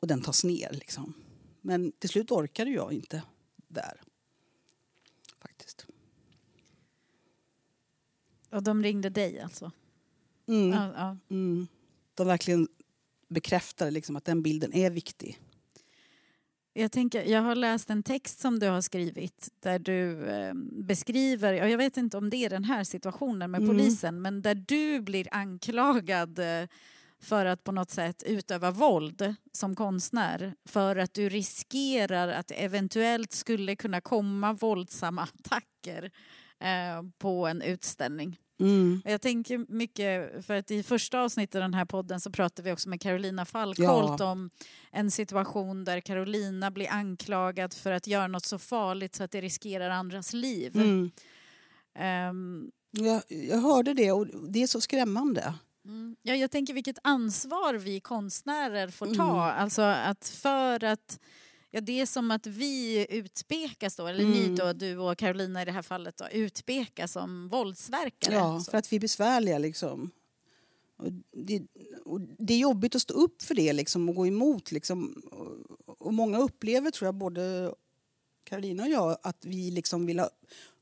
Och 0.00 0.06
den 0.06 0.22
tas 0.22 0.44
ner. 0.44 0.72
Liksom. 0.72 1.12
Men 1.60 1.92
till 1.92 2.08
slut 2.08 2.30
orkade 2.30 2.70
jag 2.70 2.92
inte 2.92 3.22
där. 3.68 4.00
Faktiskt. 5.38 5.86
Och 8.50 8.62
de 8.62 8.82
ringde 8.82 9.10
dig 9.10 9.40
alltså? 9.40 9.72
Mm. 10.46 10.70
Ja, 10.70 10.92
ja. 10.96 11.16
Mm. 11.30 11.66
De 12.14 12.26
verkligen 12.26 12.68
bekräftade 13.28 13.90
liksom 13.90 14.16
att 14.16 14.24
den 14.24 14.42
bilden 14.42 14.74
är 14.74 14.90
viktig. 14.90 15.40
Jag, 16.78 16.92
tänker, 16.92 17.24
jag 17.24 17.42
har 17.42 17.54
läst 17.54 17.90
en 17.90 18.02
text 18.02 18.40
som 18.40 18.58
du 18.58 18.68
har 18.68 18.80
skrivit 18.80 19.48
där 19.60 19.78
du 19.78 20.28
eh, 20.28 20.54
beskriver, 20.72 21.52
jag 21.52 21.78
vet 21.78 21.96
inte 21.96 22.16
om 22.16 22.30
det 22.30 22.36
är 22.36 22.50
den 22.50 22.64
här 22.64 22.84
situationen 22.84 23.50
med 23.50 23.62
mm. 23.62 23.70
polisen, 23.70 24.22
men 24.22 24.42
där 24.42 24.54
du 24.54 25.00
blir 25.00 25.28
anklagad 25.30 26.38
eh, 26.38 26.68
för 27.20 27.46
att 27.46 27.64
på 27.64 27.72
något 27.72 27.90
sätt 27.90 28.22
utöva 28.26 28.70
våld 28.70 29.34
som 29.52 29.76
konstnär 29.76 30.54
för 30.68 30.96
att 30.96 31.14
du 31.14 31.28
riskerar 31.28 32.28
att 32.28 32.50
eventuellt 32.50 33.32
skulle 33.32 33.76
kunna 33.76 34.00
komma 34.00 34.52
våldsamma 34.52 35.22
attacker 35.38 36.10
eh, 36.60 37.02
på 37.18 37.46
en 37.46 37.62
utställning. 37.62 38.38
Mm. 38.60 39.02
Jag 39.04 39.20
tänker 39.20 39.66
mycket, 39.68 40.44
för 40.46 40.54
att 40.54 40.70
i 40.70 40.82
första 40.82 41.20
avsnittet 41.20 41.54
av 41.54 41.60
den 41.60 41.74
här 41.74 41.84
podden 41.84 42.20
så 42.20 42.30
pratade 42.30 42.68
vi 42.68 42.72
också 42.72 42.88
med 42.88 43.00
Carolina 43.00 43.44
Falkholt 43.44 44.20
ja. 44.20 44.30
om 44.30 44.50
en 44.92 45.10
situation 45.10 45.84
där 45.84 46.00
Carolina 46.00 46.70
blir 46.70 46.90
anklagad 46.90 47.74
för 47.74 47.92
att 47.92 48.06
göra 48.06 48.26
något 48.26 48.44
så 48.44 48.58
farligt 48.58 49.14
så 49.14 49.24
att 49.24 49.30
det 49.30 49.40
riskerar 49.40 49.90
andras 49.90 50.32
liv. 50.32 50.76
Mm. 50.76 51.10
Um, 52.30 52.70
jag, 52.90 53.22
jag 53.28 53.58
hörde 53.58 53.94
det 53.94 54.12
och 54.12 54.26
det 54.26 54.62
är 54.62 54.66
så 54.66 54.80
skrämmande. 54.80 55.54
Mm. 55.84 56.16
Ja, 56.22 56.34
jag 56.34 56.50
tänker 56.50 56.74
vilket 56.74 56.98
ansvar 57.02 57.74
vi 57.74 58.00
konstnärer 58.00 58.88
får 58.88 59.06
ta. 59.06 59.50
Mm. 59.50 59.62
Alltså 59.62 59.82
att 59.82 60.28
för 60.28 60.84
att 60.84 61.20
Ja, 61.76 61.80
det 61.80 62.00
är 62.00 62.06
som 62.06 62.30
att 62.30 62.46
vi 62.46 63.06
utpekas 63.10 63.96
då, 63.96 64.06
eller 64.06 64.24
mm. 64.24 64.32
ni 64.32 64.56
då, 64.56 64.72
du 64.72 64.98
och 64.98 65.18
Carolina 65.18 65.62
i 65.62 65.64
det 65.64 65.72
här 65.72 65.82
fallet, 65.82 66.16
då, 66.16 66.28
utpekas 66.32 67.12
som 67.12 67.48
våldsverkare. 67.48 68.34
Ja, 68.34 68.60
för 68.70 68.78
att 68.78 68.92
vi 68.92 68.96
är 68.96 69.00
besvärliga 69.00 69.58
liksom. 69.58 70.10
Och 70.96 71.12
det, 71.32 71.62
och 72.04 72.20
det, 72.20 72.54
är 72.54 72.58
jobbigt 72.58 72.94
att 72.94 73.02
stå 73.02 73.14
upp 73.14 73.42
för 73.42 73.54
det 73.54 73.72
liksom, 73.72 74.08
och 74.08 74.14
gå 74.14 74.26
emot. 74.26 74.72
Liksom. 74.72 75.22
Och, 75.30 76.06
och 76.06 76.14
många 76.14 76.38
upplever, 76.38 76.90
tror 76.90 77.06
jag, 77.06 77.14
både 77.14 77.74
Carolina 78.44 78.82
och 78.82 78.90
jag, 78.90 79.18
att 79.22 79.44
vi 79.44 79.70
liksom 79.70 80.06
vill 80.06 80.18
ha 80.18 80.30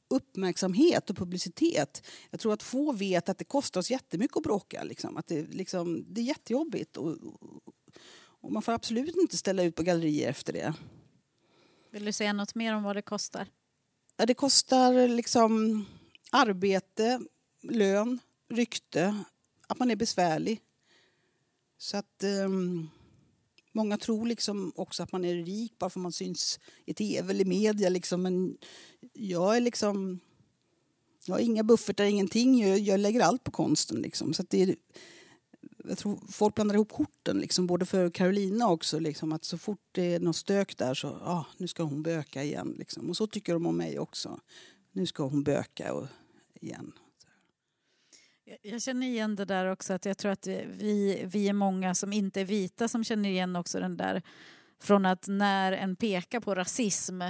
uppmärksamhet 0.09 1.11
och 1.11 1.17
publicitet. 1.17 2.07
Jag 2.31 2.41
tror 2.41 2.53
att 2.53 2.63
få 2.63 2.93
vet 2.93 3.29
att 3.29 3.39
det 3.39 3.45
kostar 3.45 3.81
oss 3.81 3.91
jättemycket 3.91 4.37
att 4.37 4.43
bråka. 4.43 4.83
Liksom. 4.85 5.17
Att 5.17 5.27
det, 5.27 5.43
liksom, 5.43 6.05
det 6.09 6.21
är 6.21 6.25
jättejobbigt. 6.25 6.97
Och, 6.97 7.13
och 7.13 7.75
man 8.53 8.63
får 8.63 8.73
absolut 8.73 9.17
inte 9.17 9.37
ställa 9.37 9.63
ut 9.63 9.75
på 9.75 9.83
gallerier 9.83 10.31
efter 10.31 10.53
det. 10.53 10.75
Vill 11.91 12.05
du 12.05 12.13
säga 12.13 12.33
något 12.33 12.55
mer 12.55 12.75
om 12.75 12.83
vad 12.83 12.97
det 12.97 13.03
kostar? 13.03 13.49
Ja, 14.17 14.27
det 14.27 14.35
kostar 14.35 15.09
liksom 15.09 15.85
arbete, 16.33 17.21
lön, 17.63 18.19
rykte, 18.49 19.25
att 19.67 19.79
man 19.79 19.91
är 19.91 19.97
besvärlig. 19.97 20.61
Så 21.79 21.97
att 21.97 22.25
um, 22.45 22.91
många 23.73 23.99
tror 23.99 24.27
liksom 24.27 24.73
också 24.77 25.03
att 25.03 25.13
man 25.13 25.25
är 25.25 25.35
rik 25.35 25.79
bara 25.79 25.91
för 25.91 26.01
att 26.01 26.03
man 26.03 26.13
syns 26.13 26.61
i 26.85 26.95
tv 26.95 27.31
eller 27.31 27.45
media. 27.45 27.89
Liksom. 27.89 28.23
Men 28.23 28.57
jag 29.13 29.57
är 29.57 29.61
liksom... 29.61 30.21
Jag 31.27 31.35
har 31.35 31.41
inga 31.41 31.63
buffertar, 31.63 32.05
ingenting. 32.05 32.69
Jag, 32.69 32.79
jag 32.79 33.01
lägger 33.01 33.21
allt 33.21 33.45
på 33.45 33.51
konsten. 33.51 34.01
Liksom. 34.01 34.35
Så 34.35 34.45
det 34.49 34.63
är, 34.63 34.77
jag 35.89 35.99
tror 35.99 36.21
folk 36.29 36.55
blandar 36.55 36.75
ihop 36.75 36.93
korten, 36.93 37.39
liksom, 37.39 37.67
både 37.67 37.87
för 37.87 38.11
Carolina 38.11 38.69
också. 38.69 38.99
Liksom, 38.99 39.33
att 39.33 39.45
så 39.45 39.59
fort 39.59 39.81
det 39.93 40.15
är 40.15 40.21
något 40.21 40.37
stök 40.37 40.77
där 40.77 40.95
så 40.95 41.09
ah, 41.09 41.47
nu 41.57 41.69
ska 41.69 41.83
hon 41.83 42.03
böka 42.03 42.43
igen. 42.43 42.75
Liksom. 42.79 43.11
Och 43.11 43.17
så 43.17 43.27
tycker 43.27 43.53
de 43.53 43.67
om 43.67 43.77
mig 43.77 43.99
också. 43.99 44.41
Nu 44.93 45.07
ska 45.07 45.23
hon 45.23 45.43
böka 45.43 45.95
och, 45.95 46.07
igen. 46.61 46.93
Jag 48.63 48.83
känner 48.83 49.07
igen 49.07 49.37
det 49.37 49.45
där 49.45 49.67
också, 49.67 49.93
att 49.93 50.05
jag 50.05 50.19
tror 50.19 50.33
att 50.33 50.47
vi, 50.47 51.25
vi 51.27 51.49
är 51.49 51.53
många 51.53 51.95
som 51.95 52.13
inte 52.13 52.41
är 52.41 52.45
vita 52.45 52.89
som 52.89 53.05
känner 53.05 53.29
igen 53.29 53.57
också 53.57 53.81
den 53.81 53.97
där 53.97 54.23
från 54.81 55.07
att 55.07 55.29
när 55.29 55.73
en 55.73 55.97
pekar 55.97 56.41
på 56.41 56.55
rasism 56.55 57.23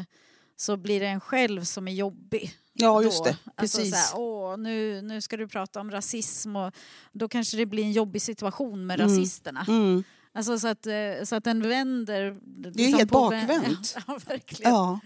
så 0.56 0.76
blir 0.76 1.00
det 1.00 1.06
en 1.06 1.20
själv 1.20 1.64
som 1.64 1.88
är 1.88 1.92
jobbig. 1.92 2.54
Ja, 2.72 3.02
just 3.02 3.24
det. 3.24 3.36
Alltså 3.54 3.78
Precis. 3.78 3.90
så 3.90 3.96
här, 4.16 4.18
Åh, 4.22 4.56
nu, 4.56 5.02
nu 5.02 5.20
ska 5.20 5.36
du 5.36 5.48
prata 5.48 5.80
om 5.80 5.90
rasism 5.90 6.56
och 6.56 6.74
då 7.12 7.28
kanske 7.28 7.56
det 7.56 7.66
blir 7.66 7.82
en 7.84 7.92
jobbig 7.92 8.22
situation 8.22 8.86
med 8.86 9.00
Mm. 9.00 9.10
rasisterna. 9.12 9.64
Mm. 9.68 10.04
Alltså 10.32 10.58
så 10.58 10.68
att, 10.68 10.86
eh, 10.86 11.24
så 11.24 11.36
att 11.36 11.44
den 11.44 11.68
vänder... 11.68 12.36
Det 12.70 12.84
är 12.84 12.96
helt 12.96 13.10
bakvänt. 13.10 13.94
Ja, 13.96 14.02
ja, 14.06 14.18
verkligen. 14.26 14.72
Ja. 14.72 15.00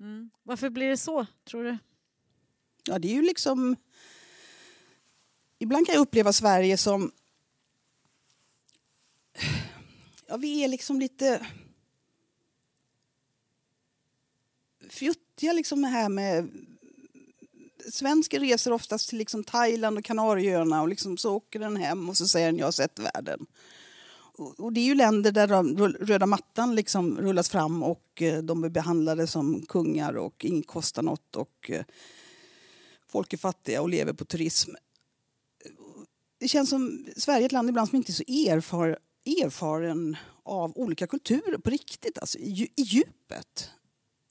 Mm. 0.00 0.30
Varför 0.42 0.70
blir 0.70 0.88
det 0.88 0.96
så, 0.96 1.26
tror 1.50 1.64
du? 1.64 1.78
ja, 2.84 2.98
det 2.98 3.08
är 3.08 3.14
ju 3.14 3.22
liksom... 3.22 3.76
Ibland 5.58 5.86
kan 5.86 5.94
jag 5.94 6.02
uppleva 6.02 6.32
Sverige 6.32 6.76
som... 6.76 7.10
Ja, 10.28 10.36
vi 10.36 10.64
är 10.64 10.68
liksom 10.68 11.00
lite... 11.00 11.46
Fjuttiga 14.90 15.52
liksom 15.52 15.82
det 15.82 15.88
här 15.88 16.08
med... 16.08 16.50
svenskar 17.92 18.40
reser 18.40 18.72
oftast 18.72 19.08
till 19.08 19.18
liksom 19.18 19.44
Thailand 19.44 19.98
och 19.98 20.04
Kanarieöarna 20.04 20.82
och 20.82 20.88
liksom 20.88 21.16
så 21.16 21.34
åker 21.34 21.58
den 21.58 21.76
hem 21.76 22.08
och 22.08 22.16
så 22.16 22.28
säger 22.28 22.46
den 22.46 22.58
jag 22.58 22.66
har 22.66 22.72
sett 22.72 22.98
världen. 22.98 23.46
Och 24.36 24.60
och 24.60 24.72
det 24.72 24.80
är 24.80 24.84
ju 24.84 24.94
länder 24.94 25.32
där 25.32 25.46
de, 25.46 25.78
röda 26.00 26.26
mattan 26.26 26.74
liksom 26.74 27.20
rullas 27.20 27.48
fram 27.48 27.82
och 27.82 28.22
eh, 28.22 28.42
de 28.42 28.64
är 28.64 28.68
behandlade 28.68 29.26
som 29.26 29.66
kungar 29.66 30.14
och 30.14 30.44
inget 30.44 30.66
kostar 30.66 31.02
något 31.02 31.36
och 31.36 31.70
eh, 31.70 31.84
folk 33.08 33.32
är 33.32 33.36
fattiga 33.36 33.82
och 33.82 33.88
lever 33.88 34.12
på 34.12 34.24
turism. 34.24 34.70
Det 36.38 36.48
känns 36.48 36.70
som 36.70 37.06
Sverige 37.16 37.42
är 37.42 37.46
ett 37.46 37.52
land 37.52 37.68
ibland 37.68 37.88
som 37.88 37.96
inte 37.96 38.12
är 38.12 38.14
så 38.14 38.22
erfar, 38.22 38.98
erfaren 39.26 40.16
av 40.42 40.72
olika 40.78 41.06
kulturer 41.06 41.58
på 41.58 41.70
riktigt. 41.70 42.18
Alltså, 42.18 42.38
i, 42.38 42.72
I 42.76 42.82
djupet 42.82 43.70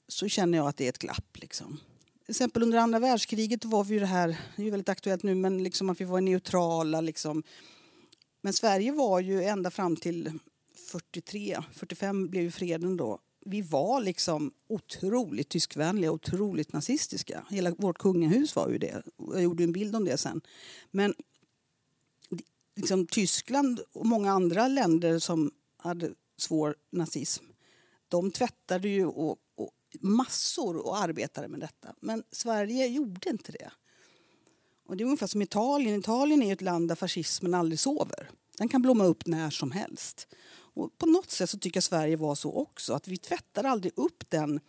så 0.08 0.28
känner 0.28 0.58
jag 0.58 0.66
att 0.66 0.76
det 0.76 0.84
är 0.84 0.88
ett 0.88 0.98
glapp. 0.98 1.36
Liksom. 1.40 1.80
Till 2.24 2.30
exempel 2.30 2.62
under 2.62 2.78
andra 2.78 2.98
världskriget 2.98 3.64
var 3.64 3.84
vi 3.84 3.94
ju 3.94 4.00
det 4.00 4.06
här, 4.06 4.28
det 4.56 4.62
är 4.62 4.64
ju 4.64 4.70
väldigt 4.70 4.88
aktuellt 4.88 5.22
nu, 5.22 5.34
men 5.34 5.62
liksom 5.62 5.90
att 5.90 6.00
vi 6.00 6.04
var 6.04 6.20
neutrala. 6.20 7.00
Liksom. 7.00 7.42
Men 8.42 8.52
Sverige 8.52 8.92
var 8.92 9.20
ju 9.20 9.44
ända 9.44 9.70
fram 9.70 9.96
till 9.96 10.38
43, 10.90 11.58
45 11.72 12.28
blev 12.28 12.42
ju 12.42 12.50
freden 12.50 12.96
då. 12.96 13.18
Vi 13.46 13.62
var 13.62 14.00
liksom 14.00 14.52
otroligt 14.68 15.48
tyskvänliga, 15.48 16.12
otroligt 16.12 16.72
nazistiska. 16.72 17.46
Hela 17.50 17.70
vårt 17.70 17.98
kungahus 17.98 18.56
var 18.56 18.68
ju 18.68 18.78
det. 18.78 19.02
Jag 19.32 19.42
gjorde 19.42 19.64
en 19.64 19.72
bild 19.72 19.96
om 19.96 20.04
det 20.04 20.16
sen. 20.18 20.40
Men 20.90 21.14
liksom 22.76 23.06
Tyskland 23.06 23.80
och 23.92 24.06
många 24.06 24.32
andra 24.32 24.68
länder 24.68 25.18
som 25.18 25.50
hade 25.76 26.14
svår 26.36 26.76
nazism, 26.90 27.44
de 28.08 28.30
tvättade 28.30 28.88
ju 28.88 29.06
och, 29.06 29.38
och 29.54 29.70
massor 30.00 30.76
och 30.76 30.98
arbetade 30.98 31.48
med 31.48 31.60
detta. 31.60 31.94
Men 32.00 32.22
Sverige 32.30 32.86
gjorde 32.86 33.30
inte 33.30 33.52
det. 33.52 33.70
Och 34.86 34.96
det 34.96 35.02
är 35.02 35.06
ungefär 35.06 35.26
som 35.26 35.42
Italien. 35.42 36.00
Italien 36.00 36.42
är 36.42 36.52
ett 36.52 36.62
land 36.62 36.88
där 36.88 36.94
fascismen 36.94 37.54
aldrig 37.54 37.80
sover. 37.80 38.30
Den 38.58 38.68
kan 38.68 38.82
blomma 38.82 39.04
upp 39.04 39.26
när 39.26 39.50
som 39.50 39.70
helst. 39.70 40.28
Och 40.52 40.98
på 40.98 41.06
något 41.06 41.30
sätt 41.30 41.50
så 41.50 41.58
tycker 41.58 41.76
jag 41.76 41.84
Sverige 41.84 42.16
var 42.16 42.34
så 42.34 42.52
också. 42.52 42.94
Att 42.94 43.08
vi 43.08 43.16
tvättar 43.16 43.64
aldrig 43.64 43.92
upp 43.96 44.30
den 44.30 44.60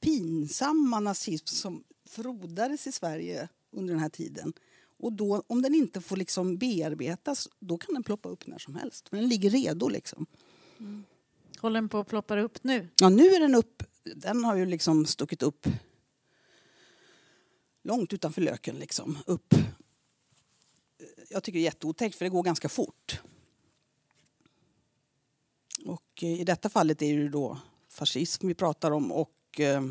pinsamma 0.00 1.00
nazism 1.00 1.46
som 1.46 1.84
frodades 2.08 2.86
i 2.86 2.92
Sverige 2.92 3.48
under 3.70 3.94
den 3.94 4.02
här 4.02 4.08
tiden. 4.08 4.52
Och 4.98 5.12
då, 5.12 5.42
om 5.46 5.62
den 5.62 5.74
inte 5.74 6.00
får 6.00 6.16
liksom 6.16 6.56
bearbetas, 6.56 7.48
då 7.58 7.78
kan 7.78 7.94
den 7.94 8.02
ploppa 8.02 8.28
upp 8.28 8.46
när 8.46 8.58
som 8.58 8.74
helst. 8.74 9.08
För 9.08 9.16
den 9.16 9.28
ligger 9.28 9.50
redo 9.50 9.88
liksom. 9.88 10.26
Håller 11.58 11.74
den 11.74 11.88
på 11.88 11.98
att 11.98 12.08
ploppa 12.08 12.40
upp 12.40 12.64
nu? 12.64 12.88
Ja, 12.96 13.08
nu 13.08 13.28
är 13.28 13.40
den 13.40 13.54
upp. 13.54 13.82
Den 14.04 14.44
har 14.44 14.56
ju 14.56 14.66
liksom 14.66 15.06
stuckit 15.06 15.42
upp 15.42 15.66
långt 17.82 18.12
utanför 18.12 18.40
löken. 18.40 18.76
Liksom. 18.76 19.18
Upp. 19.26 19.54
Jag 21.28 21.42
tycker 21.42 21.58
det 21.58 21.62
är 21.62 21.64
jätteotäckt 21.64 22.16
för 22.16 22.24
det 22.24 22.30
går 22.30 22.42
ganska 22.42 22.68
fort. 22.68 23.20
Och 25.84 26.22
eh, 26.22 26.40
i 26.40 26.44
detta 26.44 26.68
fallet 26.68 27.02
är 27.02 27.18
det 27.18 27.28
då 27.28 27.58
fascism 27.88 28.48
vi 28.48 28.54
pratar 28.54 28.90
om 28.90 29.12
och 29.12 29.60
eh, 29.60 29.82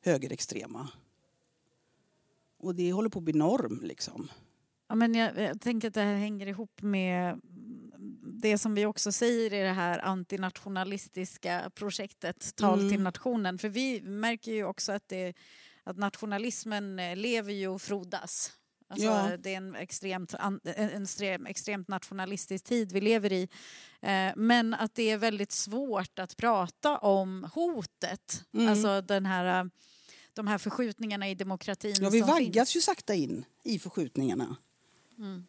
högerextrema. 0.00 0.88
Och 2.58 2.74
det 2.74 2.92
håller 2.92 3.08
på 3.08 3.18
att 3.18 3.24
bli 3.24 3.32
norm 3.32 3.80
liksom. 3.82 4.28
Ja, 4.88 4.94
men 4.94 5.14
jag, 5.14 5.38
jag 5.38 5.60
tänker 5.60 5.88
att 5.88 5.94
det 5.94 6.00
här 6.00 6.14
hänger 6.14 6.46
ihop 6.46 6.82
med 6.82 7.40
det 8.44 8.58
som 8.58 8.74
vi 8.74 8.86
också 8.86 9.12
säger 9.12 9.52
i 9.52 9.60
det 9.62 9.72
här 9.72 9.98
antinationalistiska 9.98 11.70
projektet 11.74 12.56
Tal 12.56 12.78
Mm. 12.78 12.90
till 12.92 13.00
nationen. 13.02 13.58
För 13.58 13.68
vi 13.68 14.00
märker 14.02 14.52
ju 14.52 14.64
också 14.64 14.92
att, 14.92 15.08
det, 15.08 15.34
att 15.84 15.96
nationalismen 15.96 16.98
eh, 16.98 17.16
lever 17.16 17.52
ju 17.52 17.68
och 17.68 17.82
frodas. 17.82 18.52
Alltså, 18.88 19.06
Ja. 19.06 19.36
Det 19.36 19.52
är 19.52 19.56
en 19.56 19.74
extremt, 19.74 20.34
an- 20.34 20.60
en 20.64 20.90
en 20.90 21.02
extrem, 21.02 21.46
extremt 21.46 21.88
nationalistisk 21.88 22.64
tid 22.64 22.92
vi 22.92 23.00
lever 23.00 23.32
i. 23.32 23.48
Eh, 24.02 24.32
men 24.36 24.74
att 24.74 24.94
det 24.94 25.10
är 25.10 25.18
väldigt 25.18 25.52
svårt 25.52 26.18
att 26.18 26.36
prata 26.36 26.98
om 26.98 27.48
hotet. 27.54 28.44
Mm. 28.54 28.68
Alltså 28.68 29.00
den 29.00 29.26
här, 29.26 29.60
eh, 29.60 29.66
de 30.34 30.46
här 30.46 30.58
förskjutningarna 30.58 31.28
i 31.30 31.34
demokratin 31.34 31.94
Ja, 32.00 32.10
vi 32.10 32.18
som 32.20 32.28
vaggas 32.28 32.54
finns. 32.72 32.76
ju 32.76 32.80
sakta 32.80 33.14
in 33.14 33.44
i 33.64 33.78
förskjutningarna. 33.78 34.56
Mm. 35.18 35.46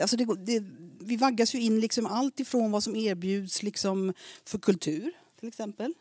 Alltså 0.00 0.16
det, 0.16 0.24
det, 0.24 0.64
vi 1.00 1.16
vaggas 1.16 1.54
ju 1.54 1.60
in 1.60 1.80
liksom 1.80 2.06
allt 2.06 2.40
ifrån 2.40 2.70
vad 2.70 2.82
som 2.82 2.96
erbjuds 2.96 3.62
liksom 3.62 4.12
för 4.44 4.58
kultur, 4.58 5.12
till 5.40 5.48
exempel. 5.48 5.94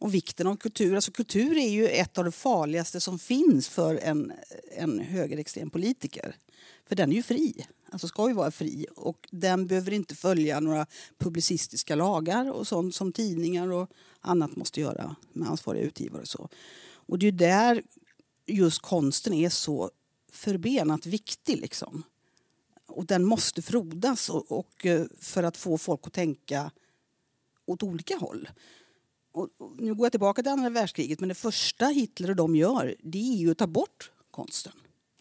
Och 0.00 0.14
vikten 0.14 0.46
av 0.46 0.56
kultur. 0.56 0.94
Alltså 0.94 1.10
kultur 1.10 1.56
är 1.56 1.68
ju 1.68 1.88
ett 1.88 2.18
av 2.18 2.24
de 2.24 2.32
farligaste 2.32 3.00
som 3.00 3.18
finns 3.18 3.68
för 3.68 3.94
en, 3.94 4.32
en 4.76 5.00
högerextrem 5.00 5.70
politiker. 5.70 6.36
För 6.88 6.96
den 6.96 7.12
är 7.12 7.16
ju 7.16 7.22
fri. 7.22 7.66
Alltså 7.90 8.08
ska 8.08 8.28
ju 8.28 8.34
vara 8.34 8.50
fri. 8.50 8.86
Och 8.96 9.28
den 9.30 9.66
behöver 9.66 9.92
inte 9.92 10.14
följa 10.14 10.60
några 10.60 10.86
publicistiska 11.18 11.94
lagar 11.94 12.50
och 12.50 12.68
sånt 12.68 12.94
som 12.94 13.12
tidningar 13.12 13.72
och 13.72 13.90
annat 14.20 14.56
måste 14.56 14.80
göra 14.80 15.16
med 15.32 15.48
ansvariga 15.48 15.84
utgivare 15.84 16.22
och 16.22 16.28
så. 16.28 16.48
Och 16.90 17.18
det 17.18 17.26
är 17.26 17.30
ju 17.30 17.36
där 17.36 17.82
just 18.46 18.82
konsten 18.82 19.34
är 19.34 19.48
så 19.48 19.90
förbenat 20.32 21.06
viktig 21.06 21.60
liksom. 21.60 22.02
Och 22.88 23.06
den 23.06 23.24
måste 23.24 23.62
frodas 23.62 24.28
och, 24.28 24.52
och 24.52 24.86
eh, 24.86 25.06
för 25.20 25.42
att 25.42 25.56
få 25.56 25.78
folk 25.78 26.00
att 26.06 26.12
tänka 26.12 26.70
åt 27.66 27.82
olika 27.82 28.16
håll. 28.16 28.48
Och, 29.32 29.48
och 29.58 29.72
nu 29.78 29.94
går 29.94 30.06
jag 30.06 30.12
tillbaka 30.12 30.42
till 30.42 30.52
andra 30.52 30.70
världskriget 30.70 31.20
men 31.20 31.28
det 31.28 31.34
första 31.34 31.86
Hitler 31.86 32.30
och 32.30 32.36
de 32.36 32.56
gör 32.56 32.94
det 33.02 33.18
är 33.18 33.36
ju 33.36 33.50
att 33.50 33.58
ta 33.58 33.66
bort 33.66 34.10
konsten. 34.30 34.72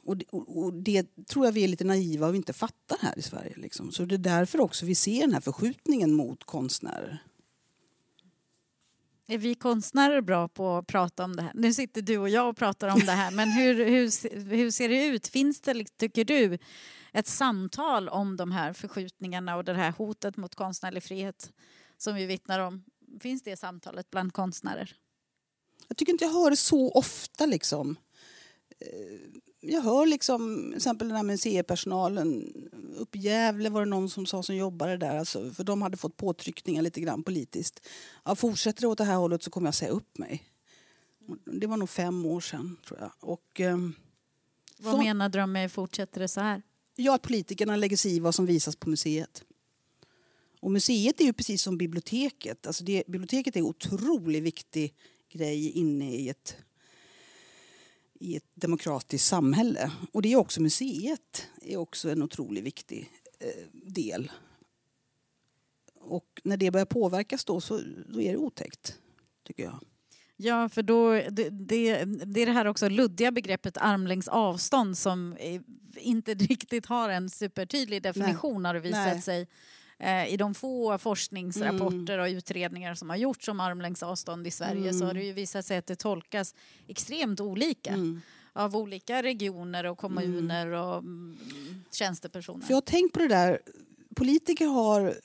Och 0.04 0.18
det, 0.18 0.26
och, 0.30 0.58
och 0.58 0.74
det 0.74 1.26
tror 1.26 1.46
jag 1.46 1.52
vi 1.52 1.64
är 1.64 1.68
lite 1.68 1.84
naiva 1.84 2.28
och 2.28 2.36
inte 2.36 2.54
fattar 2.54 2.98
här 3.02 3.20
i 3.20 3.22
Sverige. 3.22 3.54
Liksom. 3.56 3.92
Så 3.92 4.06
det 4.06 4.16
är 4.16 4.20
därför 4.20 4.62
också 4.62 4.86
vi 4.86 4.96
ser 4.96 5.22
den 5.22 5.34
här 5.34 5.42
förskjutningen 5.42 6.14
mot 6.14 6.44
konstnärer. 6.44 7.24
Är 9.30 9.38
vi 9.38 9.56
konstnärer 9.56 10.22
bra 10.22 10.48
på 10.48 10.76
att 10.76 10.88
prata 10.88 11.24
om 11.24 11.36
det 11.36 11.42
här? 11.42 11.52
Nu 11.56 11.74
sitter 11.74 12.02
du 12.02 12.18
och 12.18 12.30
jag 12.30 12.50
och 12.50 12.58
pratar 12.58 12.88
om 12.88 13.00
det 13.00 13.12
här, 13.12 13.32
men 13.32 13.52
hur, 13.52 13.86
hur, 13.86 14.40
hur 14.56 14.72
ser 14.72 14.90
det 14.90 15.06
ut? 15.06 15.28
Finns 15.28 15.62
det, 15.62 15.98
tycker 15.98 16.26
du, 16.26 16.58
ett 17.14 17.28
samtal 17.28 18.10
om 18.10 18.38
de 18.38 18.52
här 18.52 18.74
förskjutningarna 18.74 19.56
och 19.56 19.64
det 19.64 19.74
här 19.74 19.92
hotet 19.92 20.38
mot 20.38 20.56
konstnärlig 20.56 21.04
frihet 21.04 21.52
som 21.98 22.16
vi 22.16 22.26
vittnar 22.26 22.60
om? 22.60 22.84
Finns 23.20 23.42
det 23.44 23.58
samtalet 23.58 24.10
bland 24.12 24.34
konstnärer? 24.34 24.96
Jag 25.88 25.98
tycker 25.98 26.12
inte 26.14 26.26
jag 26.26 26.32
hör 26.34 26.50
det 26.50 26.58
så 26.58 26.92
ofta. 26.92 27.46
Liksom. 27.46 27.96
Eh, 28.80 28.88
Jag 29.60 29.82
hör 29.82 30.06
liksom, 30.06 30.66
till 30.70 30.76
exempel 30.78 31.08
den 31.08 31.18
här 31.18 31.24
museipersonalen. 31.24 32.54
Uppe 32.98 33.18
i 33.18 33.22
Gävle 33.22 33.70
var 33.70 33.80
det 33.82 33.90
någon 33.90 34.10
som 34.10 34.26
sa 34.26 34.44
som 34.44 34.56
jobbade 34.56 34.98
där. 34.98 35.18
Alltså, 35.18 35.52
för 35.52 35.64
de 35.64 35.82
hade 35.82 35.98
fått 35.98 36.18
påtryckningar 36.18 36.82
lite 36.82 37.02
grann 37.02 37.24
politiskt. 37.24 37.88
Ja, 38.26 38.36
fortsätter 38.36 38.82
det 38.82 38.88
åt 38.88 38.98
det 38.98 39.04
här 39.04 39.16
hållet 39.16 39.44
så 39.44 39.50
kommer 39.52 39.68
jag 39.68 39.76
säga 39.76 39.92
upp 39.92 40.18
mig. 40.18 40.44
Det 41.46 41.68
var 41.68 41.78
nog 41.78 41.90
fem 41.90 42.26
år 42.26 42.40
sedan 42.42 42.78
tror 42.88 43.00
jag. 43.00 43.12
Och, 43.20 43.60
ehm, 43.60 43.94
Vad 44.80 44.94
Så- 44.94 45.02
menade 45.02 45.40
de 45.40 45.52
med 45.52 45.72
fortsätter 45.72 46.20
det 46.22 46.28
så 46.28 46.42
här? 46.42 46.62
Ja, 46.98 47.16
att 47.16 47.22
politikerna 47.22 47.76
lägger 47.76 47.98
sig 47.98 48.16
i 48.16 48.20
vad 48.20 48.36
som 48.36 48.46
visas 48.46 48.76
på 48.76 48.90
museet. 48.90 49.44
Och 50.60 50.72
museet 50.72 51.22
är 51.22 51.26
ju 51.26 51.34
precis 51.34 51.62
som 51.62 51.78
biblioteket. 51.78 52.68
Alltså 52.68 52.84
det, 52.84 53.04
biblioteket 53.08 53.56
är 53.56 53.60
en 53.60 53.66
otroligt 53.66 54.44
viktig 54.44 54.94
grej 55.30 55.70
inne 55.70 56.16
i 56.16 56.30
ett, 56.30 56.56
i 58.20 58.36
ett 58.36 58.50
demokratiskt 58.54 59.28
samhälle. 59.28 59.92
Och 60.12 60.22
det 60.22 60.32
är 60.32 60.36
också 60.36 60.62
museet 60.62 61.48
är 61.62 61.78
också 61.78 62.10
en 62.10 62.24
otroligt 62.24 62.64
viktig 62.64 63.12
eh, 63.40 63.68
del. 63.74 64.32
Och 66.00 66.42
när 66.44 66.58
det 66.58 66.72
börjar 66.72 66.86
påverkas 66.86 67.46
då 67.46 67.62
så 67.62 67.82
då 68.10 68.22
är 68.22 68.32
det 68.32 68.38
otäckt, 68.38 69.00
tycker 69.44 69.64
jag. 69.64 69.80
Ja, 70.38 70.70
för 70.70 70.84
då, 70.84 71.12
det, 71.12 71.50
det, 71.50 72.06
det 72.06 72.42
är 72.42 72.46
det 72.46 72.52
här 72.52 72.68
också 72.68 72.90
luddiga 72.90 73.32
begreppet 73.32 73.78
armlängds 73.78 74.28
avstånd 74.28 74.98
som 74.98 75.38
inte 75.96 76.34
riktigt 76.34 76.86
har 76.86 77.10
en 77.10 77.30
supertydlig 77.30 78.04
definition 78.04 78.66
har 78.66 78.74
det 78.74 78.80
visat 78.80 79.06
Nej. 79.06 79.22
sig 79.22 79.48
eh, 80.00 80.34
i 80.34 80.38
de 80.38 80.56
få 80.56 80.98
forskningsrapporter 80.98 82.14
mm. 82.14 82.26
och 82.26 82.38
utredningar 82.38 82.96
som 82.96 83.10
har 83.10 83.18
gjorts 83.18 83.48
om 83.48 83.60
armlängds 83.60 84.04
avstånd 84.04 84.48
i 84.48 84.52
Sverige 84.52 84.90
mm. 84.90 85.00
så 85.00 85.06
har 85.06 85.14
det 85.14 85.24
ju 85.24 85.34
visat 85.34 85.66
sig 85.66 85.78
att 85.78 85.88
det 85.88 85.96
tolkas 85.96 86.56
extremt 86.88 87.40
olika. 87.40 87.94
Mm 87.94 88.22
av 88.58 88.76
olika 88.76 89.24
regioner 89.24 89.84
och 89.84 89.98
kommuner 89.98 90.68
mm. 90.68 90.80
och 90.80 90.98
mm, 90.98 91.38
tjänstepersoner. 91.92 92.66
För 92.66 92.72
jag 92.72 92.76
har 92.76 92.82
tänkt 92.82 93.14
på 93.14 93.20
det 93.20 93.28
där, 93.28 93.60
politiker 94.16 94.66
har 94.66 95.16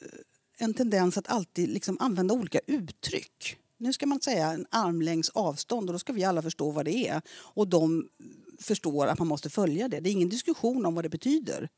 en 0.57 0.75
tendens 0.75 1.19
att 1.19 1.29
alltid 1.29 1.69
liksom 1.69 1.97
använda 2.01 2.35
olika 2.35 2.61
uttryck. 2.67 3.59
Nu 3.83 3.93
ska 3.93 4.07
man 4.07 4.20
säga 4.20 4.53
en 4.53 4.66
armlängds 4.70 5.28
avstånd 5.28 5.89
och 5.89 5.93
då 5.93 5.99
ska 5.99 6.12
vi 6.12 6.24
alla 6.24 6.43
förstå 6.43 6.70
vad 6.70 6.85
det 6.85 7.09
är. 7.09 7.22
Och 7.30 7.68
de 7.68 8.09
förstår 8.61 9.07
att 9.07 9.18
man 9.18 9.28
måste 9.28 9.51
följa 9.51 9.89
det. 9.89 10.01
Det 10.01 10.11
är 10.11 10.12
ingen 10.12 10.28
diskussion 10.28 10.87
om 10.87 10.95
vad 10.95 11.05
det 11.05 11.09
betyder. 11.09 11.68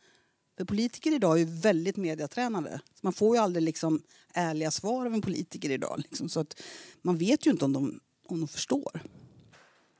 För 0.56 0.64
politiker 0.64 1.14
idag 1.14 1.40
är 1.40 1.62
väldigt 1.62 1.96
mediatränade. 1.96 2.80
Man 3.00 3.12
får 3.12 3.36
ju 3.36 3.42
aldrig 3.42 3.64
liksom 3.64 4.02
ärliga 4.34 4.70
svar 4.70 5.06
av 5.06 5.14
en 5.14 5.22
politiker 5.22 5.70
idag. 5.70 6.02
Liksom, 6.08 6.28
så 6.28 6.40
att 6.40 6.60
man 7.02 7.18
vet 7.18 7.46
ju 7.46 7.50
inte 7.50 7.64
om 7.64 7.72
de, 7.72 8.00
om 8.26 8.40
de 8.40 8.48
förstår. 8.48 9.02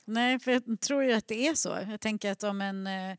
Nej, 0.05 0.39
för 0.39 0.51
jag 0.51 0.79
tror 0.79 1.03
ju 1.03 1.13
att 1.13 1.27
det 1.27 1.47
är 1.47 1.55
så. 1.55 1.77
Jag 1.89 2.01
tänker 2.01 2.31
att 2.31 2.43
om 2.43 2.61
en 2.61 2.87
eh, 2.87 3.17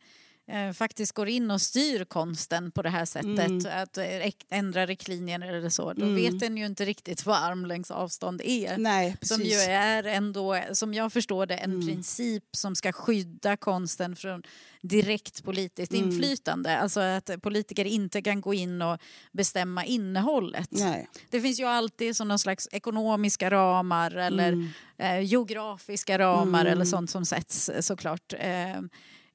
eh, 0.48 0.56
eh, 0.66 0.72
faktiskt 0.72 1.12
går 1.12 1.28
in 1.28 1.50
och 1.50 1.60
styr 1.60 2.04
konsten 2.04 2.70
på 2.70 2.82
det 2.82 2.90
här 2.90 3.04
sättet, 3.04 3.50
mm. 3.50 3.82
att 3.82 3.98
eh, 3.98 4.30
ändra 4.50 4.86
riktlinjer 4.86 5.40
eller 5.40 5.68
så, 5.68 5.92
då 5.92 6.04
mm. 6.04 6.14
vet 6.14 6.40
den 6.40 6.56
ju 6.56 6.66
inte 6.66 6.84
riktigt 6.84 7.26
vad 7.26 7.36
armlängds 7.36 7.90
avstånd 7.90 8.40
är. 8.44 8.78
Nej, 8.78 9.16
som 9.22 9.42
ju 9.42 9.56
är 9.56 10.04
ändå, 10.04 10.60
som 10.72 10.94
jag 10.94 11.12
förstår 11.12 11.46
det, 11.46 11.54
en 11.54 11.72
mm. 11.72 11.86
princip 11.86 12.44
som 12.52 12.76
ska 12.76 12.92
skydda 12.92 13.56
konsten 13.56 14.16
från 14.16 14.42
direkt 14.82 15.44
politiskt 15.44 15.92
mm. 15.92 16.04
inflytande. 16.04 16.78
Alltså 16.78 17.00
att 17.00 17.30
politiker 17.42 17.84
inte 17.84 18.22
kan 18.22 18.40
gå 18.40 18.54
in 18.54 18.82
och 18.82 18.98
bestämma 19.32 19.84
innehållet. 19.84 20.68
Nej. 20.70 21.08
Det 21.30 21.40
finns 21.40 21.60
ju 21.60 21.64
alltid 21.64 22.16
sådana 22.16 22.38
slags 22.38 22.68
ekonomiska 22.72 23.50
ramar 23.50 24.10
eller 24.10 24.52
mm. 24.52 24.68
eh, 24.98 25.20
geografiska 25.20 26.18
ramar 26.18 26.60
eller 26.60 26.72
mm. 26.72 26.86
sånt 26.86 27.10
som 27.10 27.26
sätts 27.26 27.70
såklart. 27.80 28.32
Eh, 28.38 28.80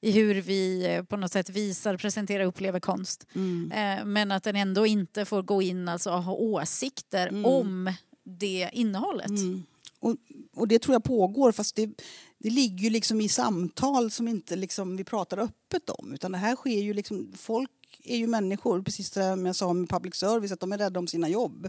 i 0.04 0.10
hur 0.10 0.34
vi 0.34 0.86
eh, 0.86 1.02
på 1.02 1.16
något 1.16 1.32
sätt 1.32 1.50
visar, 1.50 1.96
presenterar, 1.96 2.44
upplever 2.44 2.80
konst. 2.80 3.26
Mm. 3.34 3.72
Eh, 3.72 4.04
men 4.04 4.32
att 4.32 4.42
den 4.42 4.56
ändå 4.56 4.86
inte 4.86 5.24
får 5.24 5.42
gå 5.42 5.62
in 5.62 5.88
alltså, 5.88 6.10
och 6.10 6.22
ha 6.22 6.32
åsikter 6.32 7.28
mm. 7.28 7.44
om 7.46 7.92
det 8.24 8.70
innehållet. 8.72 9.28
Mm. 9.28 9.62
Och, 9.98 10.16
och, 10.54 10.68
det 10.68 10.78
tror 10.78 10.94
jag 10.94 11.04
pågår 11.04 11.52
fast 11.52 11.76
det, 11.76 11.90
det 12.38 12.50
ligger 12.50 12.84
ju 12.84 12.90
liksom 12.90 13.20
i 13.20 13.28
samtal 13.28 14.10
som 14.10 14.28
inte 14.28 14.56
liksom 14.56 14.96
vi 14.96 15.04
pratar 15.04 15.38
öppet 15.38 15.90
om. 15.90 16.12
Utan 16.14 16.32
det 16.32 16.38
här 16.38 16.56
sker 16.56 16.80
ju 16.80 16.94
liksom, 16.94 17.32
folk 17.36 17.70
är 18.04 18.16
ju 18.16 18.26
människor, 18.26 18.82
precis 18.82 19.12
som 19.12 19.46
jag 19.46 19.56
sa 19.56 19.72
med 19.72 19.88
public 19.88 20.14
service, 20.14 20.52
att 20.52 20.60
de 20.60 20.72
är 20.72 20.78
rädda 20.78 21.00
om 21.00 21.06
sina 21.06 21.28
jobb. 21.28 21.68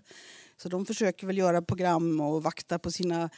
Så 0.57 0.69
de 0.69 0.85
försöker 0.85 1.27
väl 1.27 1.37
göra 1.37 1.61
program 1.61 2.21
och 2.21 2.43
vakta 2.43 2.79
på 2.79 2.91
sina 2.91 3.29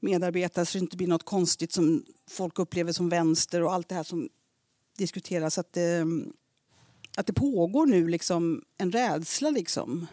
medarbetare 0.00 0.66
så 0.66 0.78
det 0.78 0.82
inte 0.82 0.96
blir 0.96 1.06
något 1.06 1.24
konstigt 1.24 1.72
som 1.72 2.04
folk 2.30 2.58
upplever 2.58 2.92
som 2.92 3.08
vänster 3.08 3.62
och 3.62 3.72
allt 3.72 3.88
det 3.88 3.94
här 3.94 4.02
som 4.02 4.28
diskuteras. 4.98 5.58
Att 5.58 5.72
det, 5.72 6.06
att 7.16 7.26
det 7.26 7.32
pågår 7.32 7.86
nu 7.86 8.08
liksom 8.08 8.64
en 8.78 8.92
rädsla. 8.92 9.50
Liksom. 9.50 10.06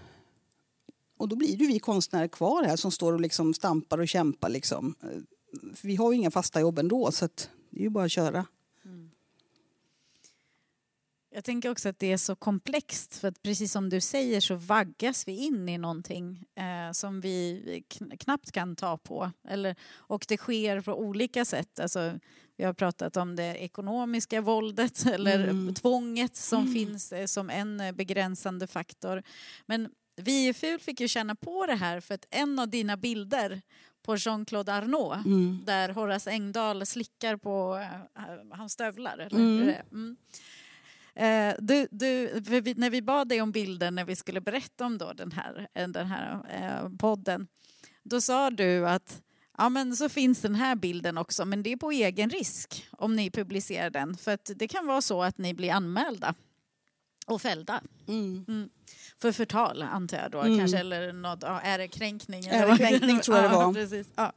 Och 1.17 1.29
då 1.29 1.35
blir 1.35 1.57
det 1.57 1.67
vi 1.67 1.79
konstnärer 1.79 2.27
kvar 2.27 2.63
här 2.63 2.75
som 2.75 2.91
står 2.91 3.13
och 3.13 3.21
liksom 3.21 3.53
stampar 3.53 3.97
och 3.97 4.07
kämpar. 4.07 4.49
Liksom. 4.49 4.95
För 5.75 5.87
vi 5.87 5.95
har 5.95 6.11
ju 6.11 6.17
inga 6.17 6.31
fasta 6.31 6.61
jobb 6.61 6.79
ändå 6.79 7.11
så 7.11 7.29
det 7.69 7.79
är 7.79 7.83
ju 7.83 7.89
bara 7.89 8.05
att 8.05 8.11
köra. 8.11 8.45
Jag 11.35 11.43
tänker 11.43 11.71
också 11.71 11.89
att 11.89 11.99
det 11.99 12.11
är 12.11 12.17
så 12.17 12.35
komplext 12.35 13.17
för 13.17 13.27
att 13.27 13.43
precis 13.43 13.71
som 13.71 13.89
du 13.89 14.01
säger 14.01 14.41
så 14.41 14.55
vaggas 14.55 15.27
vi 15.27 15.35
in 15.35 15.69
i 15.69 15.77
någonting 15.77 16.45
eh, 16.55 16.91
som 16.91 17.21
vi 17.21 17.83
knappt 18.19 18.51
kan 18.51 18.75
ta 18.75 18.97
på. 18.97 19.31
Eller, 19.47 19.75
och 19.95 20.25
det 20.27 20.37
sker 20.37 20.81
på 20.81 20.99
olika 20.99 21.45
sätt. 21.45 21.79
Alltså, 21.79 22.19
vi 22.57 22.63
har 22.63 22.73
pratat 22.73 23.17
om 23.17 23.35
det 23.35 23.55
ekonomiska 23.55 24.41
våldet 24.41 25.05
eller 25.13 25.47
mm. 25.47 25.73
tvånget 25.73 26.35
som 26.35 26.61
mm. 26.61 26.73
finns 26.73 27.11
eh, 27.11 27.25
som 27.25 27.49
en 27.49 27.79
eh, 27.79 27.91
begränsande 27.91 28.67
faktor. 28.67 29.23
Men 29.65 29.89
vi 30.15 30.47
i 30.47 30.53
FUL 30.53 30.79
fick 30.79 30.99
ju 30.99 31.07
känna 31.07 31.35
på 31.35 31.65
det 31.65 31.75
här 31.75 31.99
för 31.99 32.15
att 32.15 32.25
en 32.29 32.59
av 32.59 32.69
dina 32.69 32.97
bilder 32.97 33.61
på 34.01 34.15
Jean-Claude 34.15 34.73
Arnault 34.73 35.25
mm. 35.25 35.59
där 35.65 35.89
Horace 35.89 36.31
Engdahl 36.31 36.85
slickar 36.85 37.37
på 37.37 37.75
uh, 37.75 38.57
hans 38.57 38.73
stövlar. 38.73 39.17
Eller? 39.17 39.83
Mm. 39.91 40.15
Eh, 41.15 41.55
du, 41.59 41.87
du, 41.91 42.39
vi, 42.39 42.73
när 42.73 42.89
vi 42.89 43.01
bad 43.01 43.29
dig 43.29 43.41
om 43.41 43.51
bilder 43.51 43.91
när 43.91 44.05
vi 44.05 44.15
skulle 44.15 44.41
berätta 44.41 44.85
om 44.85 44.97
då 44.97 45.13
den 45.13 45.31
här, 45.31 45.67
eh, 45.73 45.87
den 45.87 46.07
här 46.07 46.41
eh, 46.49 46.89
podden, 46.97 47.47
då 48.03 48.21
sa 48.21 48.49
du 48.49 48.87
att 48.87 49.21
ja, 49.57 49.69
men 49.69 49.95
så 49.95 50.09
finns 50.09 50.41
den 50.41 50.55
här 50.55 50.75
bilden 50.75 51.17
också, 51.17 51.45
men 51.45 51.63
det 51.63 51.71
är 51.71 51.77
på 51.77 51.91
egen 51.91 52.29
risk 52.29 52.87
om 52.91 53.15
ni 53.15 53.31
publicerar 53.31 53.89
den. 53.89 54.17
För 54.17 54.31
att 54.31 54.51
det 54.55 54.67
kan 54.67 54.87
vara 54.87 55.01
så 55.01 55.23
att 55.23 55.37
ni 55.37 55.53
blir 55.53 55.71
anmälda 55.71 56.35
och 57.27 57.41
fällda. 57.41 57.81
Mm. 58.07 58.45
Mm. 58.47 58.69
För 59.21 59.31
förtal 59.31 59.81
antar 59.81 60.17
jag 60.17 60.31
då, 60.31 60.41
mm. 60.41 60.59
kanske, 60.59 60.77
eller 60.77 61.13
något, 61.13 61.39
ja, 61.41 61.61
ärekränkning. 61.61 62.45
Ärekränkning 62.45 63.19
tror 63.19 63.37
jag 63.37 63.45
det 63.45 63.49
var. 63.55 63.63
Ja, 63.63 63.73
precis. 63.73 64.07
Ja. 64.15 64.33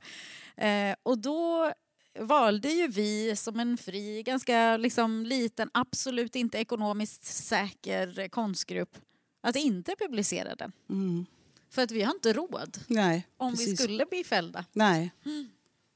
Eh, 0.64 0.96
och 1.02 1.18
då 1.18 1.72
valde 2.20 2.68
ju 2.68 2.88
vi 2.88 3.36
som 3.36 3.60
en 3.60 3.76
fri, 3.76 4.22
ganska 4.22 4.76
liksom 4.76 5.26
liten, 5.26 5.70
absolut 5.74 6.36
inte 6.36 6.58
ekonomiskt 6.58 7.24
säker 7.24 8.28
konstgrupp 8.28 8.98
att 9.40 9.56
inte 9.56 9.94
publicera 9.98 10.54
den. 10.54 10.72
Mm. 10.90 11.26
För 11.70 11.82
att 11.82 11.90
vi 11.90 12.02
har 12.02 12.14
inte 12.14 12.32
råd 12.32 12.78
Nej, 12.86 13.26
om 13.36 13.52
precis. 13.52 13.68
vi 13.68 13.76
skulle 13.76 14.06
bli 14.06 14.24
fällda. 14.24 14.64
Nej. 14.72 15.12
Mm. 15.24 15.48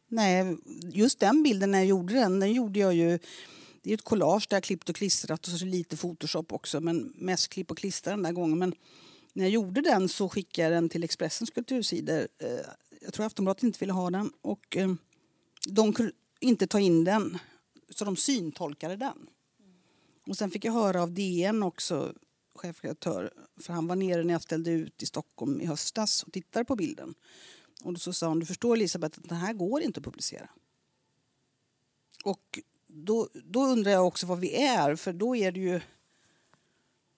Nej, 0.09 0.57
just 0.93 1.19
den 1.19 1.43
bilden 1.43 1.71
när 1.71 1.79
jag 1.79 1.87
gjorde 1.87 2.15
den, 2.15 2.41
den 2.41 2.53
gjorde 2.53 2.81
jag 2.81 2.95
ju 2.95 3.19
det 3.83 3.91
är 3.91 3.95
ett 3.95 4.05
collage 4.05 4.47
där 4.49 4.57
jag 4.57 4.65
klippt 4.65 4.89
och 4.89 4.97
klistrat 4.97 5.47
och 5.47 5.53
så 5.53 5.65
lite 5.65 5.97
Photoshop 5.97 6.53
också 6.53 6.81
men 6.81 7.13
mest 7.17 7.49
klipp 7.49 7.71
och 7.71 7.79
klistra 7.79 8.11
den 8.11 8.23
där 8.23 8.33
gången. 8.33 8.59
Men 8.59 8.75
när 9.33 9.45
jag 9.45 9.51
gjorde 9.51 9.81
den 9.81 10.09
så 10.09 10.29
skickade 10.29 10.69
jag 10.69 10.83
den 10.83 10.89
till 10.89 11.05
Expressens 11.05 11.51
kultursidor. 11.51 12.29
Eh, 12.39 12.49
jag 13.01 13.13
tror 13.13 13.27
Aftonbladet 13.27 13.63
inte 13.63 13.79
ville 13.79 13.93
ha 13.93 14.11
den 14.11 14.33
och 14.43 14.77
eh, 14.77 14.95
de 15.69 15.93
kunde 15.93 16.13
inte 16.41 16.67
ta 16.67 16.81
in 16.81 17.05
den, 17.05 17.39
så 17.89 18.05
de 18.05 18.17
syntolkade 18.17 18.97
den. 18.97 19.27
Och 20.27 20.37
sen 20.37 20.51
fick 20.51 20.65
jag 20.65 20.73
höra 20.73 21.03
av 21.03 21.13
DN 21.13 21.63
också, 21.63 22.15
chefredaktör, 22.55 23.33
för 23.57 23.73
han 23.73 23.87
var 23.87 23.97
nere 23.97 24.25
när 24.25 24.35
jag 24.35 24.43
ställde 24.43 24.71
ut 24.71 25.03
i 25.03 25.07
Stockholm 25.07 25.61
i 25.61 25.67
höstas 25.67 26.23
och 26.23 26.33
tittade 26.33 26.65
på 26.65 26.77
bilden. 26.77 27.15
Och 27.83 27.93
då 27.93 27.99
så 27.99 28.13
sa 28.13 28.29
han, 28.29 28.39
du 28.39 28.47
förstår 28.47 28.77
Elisabeth 28.77 29.19
att 29.19 29.29
den 29.29 29.39
här 29.39 29.53
går 29.53 29.83
inte 29.83 30.01
att 30.01 30.05
publicera. 30.05 30.49
Och 32.25 32.61
då, 32.87 33.29
då 33.33 33.65
undrar 33.65 33.93
jag 33.93 34.07
också 34.07 34.27
vad 34.27 34.39
vi 34.39 34.55
är, 34.55 34.97
för 34.97 35.13
då 35.13 35.37
är 35.37 35.53
det 35.53 35.61
ju... 35.61 35.81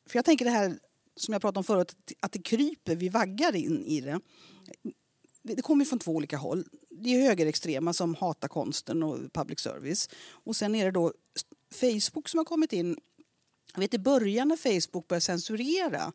För 0.07 0.19
jag 0.19 0.25
tänker 0.25 0.45
det 0.45 0.51
här 0.51 0.79
som 1.17 1.33
jag 1.33 1.41
pratade 1.41 1.59
om 1.59 1.65
förut, 1.65 1.97
att 2.21 2.33
det 2.33 2.43
kryper, 2.43 2.97
vi 2.97 3.09
vaggar 3.09 3.57
in 3.57 3.85
i 3.85 4.01
det. 4.01 4.21
Det 5.43 5.63
kommer 5.63 5.85
från 5.85 5.99
två 5.99 6.13
olika 6.13 6.37
håll 6.37 6.65
det 6.95 7.15
är 7.15 7.23
högerextrema 7.23 7.93
som 7.93 8.15
hatar 8.15 8.49
konsten 8.49 9.03
och 9.03 9.33
public 9.33 9.61
service. 9.61 10.09
Och 10.31 10.57
sen 10.57 10.75
är 10.75 10.85
det 10.85 10.91
då 10.91 11.13
Facebook 11.75 12.29
som 12.29 12.39
har 12.39 12.45
kommit 12.45 12.73
in. 12.73 12.97
Jag 13.75 13.81
vet 13.81 13.95
i 13.95 13.99
början 13.99 14.49
när 14.49 14.57
Facebook 14.57 15.09
började 15.09 15.21
censurera 15.21 16.13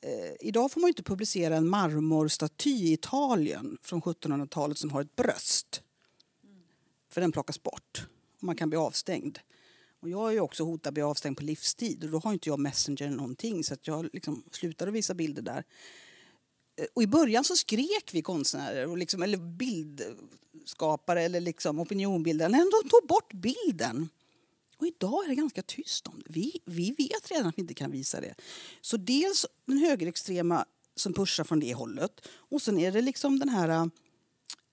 eh, 0.00 0.34
idag 0.40 0.72
får 0.72 0.80
man 0.80 0.88
inte 0.88 1.02
publicera 1.02 1.56
en 1.56 1.68
marmorstaty 1.68 2.70
i 2.70 2.92
Italien 2.92 3.78
från 3.82 4.02
1700-talet 4.02 4.78
som 4.78 4.90
har 4.90 5.00
ett 5.00 5.16
bröst. 5.16 5.82
För 7.10 7.20
den 7.20 7.32
plockas 7.32 7.62
bort 7.62 8.06
och 8.36 8.44
man 8.44 8.56
kan 8.56 8.70
bli 8.70 8.78
avstängd. 8.78 9.38
Och 10.00 10.08
jag 10.08 10.28
är 10.28 10.32
ju 10.32 10.40
också 10.40 10.64
hotad 10.64 10.90
att 10.90 10.94
bli 10.94 11.02
avstängd 11.02 11.36
på 11.36 11.42
livstid 11.42 12.04
och 12.04 12.10
då 12.10 12.18
har 12.18 12.32
inte 12.32 12.48
jag 12.48 12.58
Messenger 12.58 13.06
eller 13.06 13.16
någonting 13.16 13.64
så 13.64 13.74
att 13.74 13.86
jag 13.86 14.08
liksom 14.12 14.44
slutade 14.52 14.90
visa 14.90 15.14
bilder 15.14 15.42
där. 15.42 15.64
Och 16.94 17.02
i 17.02 17.06
början 17.06 17.44
så 17.44 17.56
skrek 17.56 18.10
vi 18.12 18.22
konstnärer, 18.22 18.88
och 18.88 18.98
liksom, 18.98 19.22
eller 19.22 19.38
bildskapare 19.38 21.22
eller 21.22 21.40
liksom 21.40 21.80
opinionbildare. 21.80 22.48
Men 22.48 22.70
de 22.82 22.88
tog 22.88 23.08
bort 23.08 23.32
bilden. 23.32 24.08
Och 24.78 24.86
idag 24.86 25.24
är 25.24 25.28
det 25.28 25.34
ganska 25.34 25.62
tyst 25.62 26.06
om 26.06 26.22
det. 26.24 26.32
Vi, 26.32 26.60
vi 26.64 26.90
vet 26.90 27.30
redan 27.30 27.46
att 27.46 27.58
vi 27.58 27.62
inte 27.62 27.74
kan 27.74 27.90
visa 27.90 28.20
det. 28.20 28.34
Så 28.80 28.96
dels 28.96 29.46
den 29.64 29.78
högerextrema 29.78 30.64
som 30.96 31.12
pushar 31.12 31.44
från 31.44 31.60
det 31.60 31.74
hållet 31.74 32.28
och 32.28 32.62
sen 32.62 32.78
är 32.78 32.92
det 32.92 33.02
liksom 33.02 33.38
den 33.38 33.48
här 33.48 33.90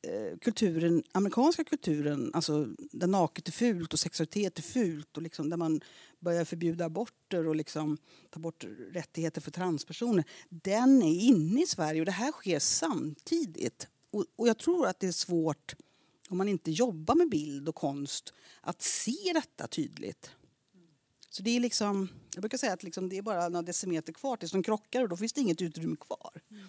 Eh, 0.05 0.37
kulturen, 0.37 1.03
amerikanska 1.11 1.63
kulturen, 1.63 2.31
alltså 2.33 2.67
där 2.77 3.07
naket 3.07 3.47
är 3.47 3.51
fult 3.51 3.93
och 3.93 3.99
sexualitet 3.99 4.57
är 4.57 4.63
fult 4.63 5.17
och 5.17 5.23
liksom 5.23 5.49
där 5.49 5.57
man 5.57 5.81
börjar 6.19 6.45
förbjuda 6.45 6.85
aborter 6.85 7.47
och 7.47 7.55
liksom 7.55 7.97
ta 8.29 8.39
bort 8.39 8.65
rättigheter 8.91 9.41
för 9.41 9.51
transpersoner. 9.51 10.23
Den 10.49 11.01
är 11.01 11.19
inne 11.21 11.63
i 11.63 11.65
Sverige 11.67 12.01
och 12.01 12.05
det 12.05 12.11
här 12.11 12.31
sker 12.31 12.59
samtidigt. 12.59 13.87
Och, 14.11 14.25
och 14.35 14.47
jag 14.47 14.57
tror 14.57 14.87
att 14.87 14.99
det 14.99 15.07
är 15.07 15.11
svårt 15.11 15.75
om 16.29 16.37
man 16.37 16.49
inte 16.49 16.71
jobbar 16.71 17.15
med 17.15 17.29
bild 17.29 17.69
och 17.69 17.75
konst 17.75 18.33
att 18.61 18.81
se 18.81 19.31
detta 19.33 19.67
tydligt. 19.67 20.31
Så 21.29 21.43
det 21.43 21.49
är 21.49 21.59
liksom, 21.59 22.09
jag 22.33 22.41
brukar 22.41 22.57
säga 22.57 22.73
att 22.73 22.83
liksom 22.83 23.09
det 23.09 23.17
är 23.17 23.21
bara 23.21 23.49
några 23.49 23.65
decimeter 23.65 24.13
kvar 24.13 24.37
tills 24.37 24.51
de 24.51 24.63
krockar 24.63 25.01
och 25.03 25.09
då 25.09 25.17
finns 25.17 25.33
det 25.33 25.41
inget 25.41 25.61
utrymme 25.61 25.95
kvar. 25.95 26.41
Mm. 26.51 26.67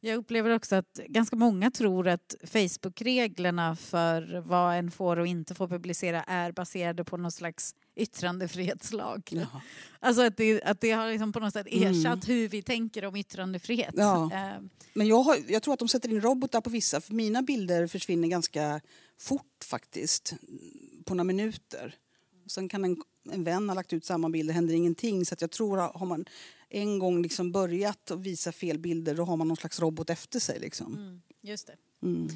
Jag 0.00 0.16
upplever 0.16 0.50
också 0.50 0.76
att 0.76 1.00
ganska 1.06 1.36
många 1.36 1.70
tror 1.70 2.08
att 2.08 2.34
Facebook-reglerna 2.44 3.76
för 3.76 4.40
vad 4.46 4.76
en 4.78 4.90
får 4.90 5.18
och 5.18 5.26
inte 5.26 5.54
får 5.54 5.68
publicera 5.68 6.22
är 6.22 6.52
baserade 6.52 7.04
på 7.04 7.16
någon 7.16 7.32
slags 7.32 7.74
yttrandefrihetslag. 7.96 9.22
Jaha. 9.30 9.60
Alltså 10.00 10.22
att 10.22 10.36
det, 10.36 10.62
att 10.62 10.80
det 10.80 10.90
har 10.90 11.10
liksom 11.10 11.32
på 11.32 11.40
något 11.40 11.52
sätt 11.52 11.66
ersatt 11.70 12.04
Mm. 12.06 12.20
hur 12.26 12.48
vi 12.48 12.62
tänker 12.62 13.04
om 13.04 13.16
yttrandefrihet. 13.16 13.94
Ja. 13.96 14.30
Eh, 14.32 14.62
Men 14.94 15.06
jag, 15.06 15.22
har, 15.22 15.36
jag 15.48 15.62
tror 15.62 15.74
att 15.74 15.78
de 15.80 15.88
sätter 15.88 16.08
in 16.08 16.20
robotar 16.20 16.60
på 16.60 16.70
vissa 16.70 17.00
för 17.00 17.14
mina 17.14 17.42
bilder 17.42 17.86
försvinner 17.86 18.28
ganska 18.28 18.80
fort 19.18 19.64
faktiskt. 19.64 20.34
På 21.04 21.14
några 21.14 21.24
minuter. 21.24 21.94
Sen 22.46 22.68
kan 22.68 22.84
en, 22.84 22.96
en 23.30 23.44
vän 23.44 23.68
ha 23.68 23.74
lagt 23.74 23.92
ut 23.92 24.04
samma 24.04 24.28
bild, 24.28 24.48
det 24.48 24.52
händer 24.52 24.74
ingenting. 24.74 25.26
Så 25.26 25.34
jag 25.38 25.50
tror 25.50 25.80
att 25.80 25.96
har 25.96 26.06
man 26.06 26.24
en 26.70 26.98
gång 26.98 27.22
liksom 27.22 27.52
börjat 27.52 28.10
att 28.10 28.20
visa 28.20 28.52
fel 28.52 28.78
bilder 28.78 29.14
då 29.14 29.24
har 29.24 29.36
man 29.36 29.48
någon 29.48 29.56
slags 29.56 29.80
robot 29.80 30.10
efter 30.10 30.40
sig. 30.40 30.60
Liksom. 30.60 30.94
mm, 30.96 31.22
just 31.42 31.66
det. 31.66 31.76
Mm. 32.06 32.28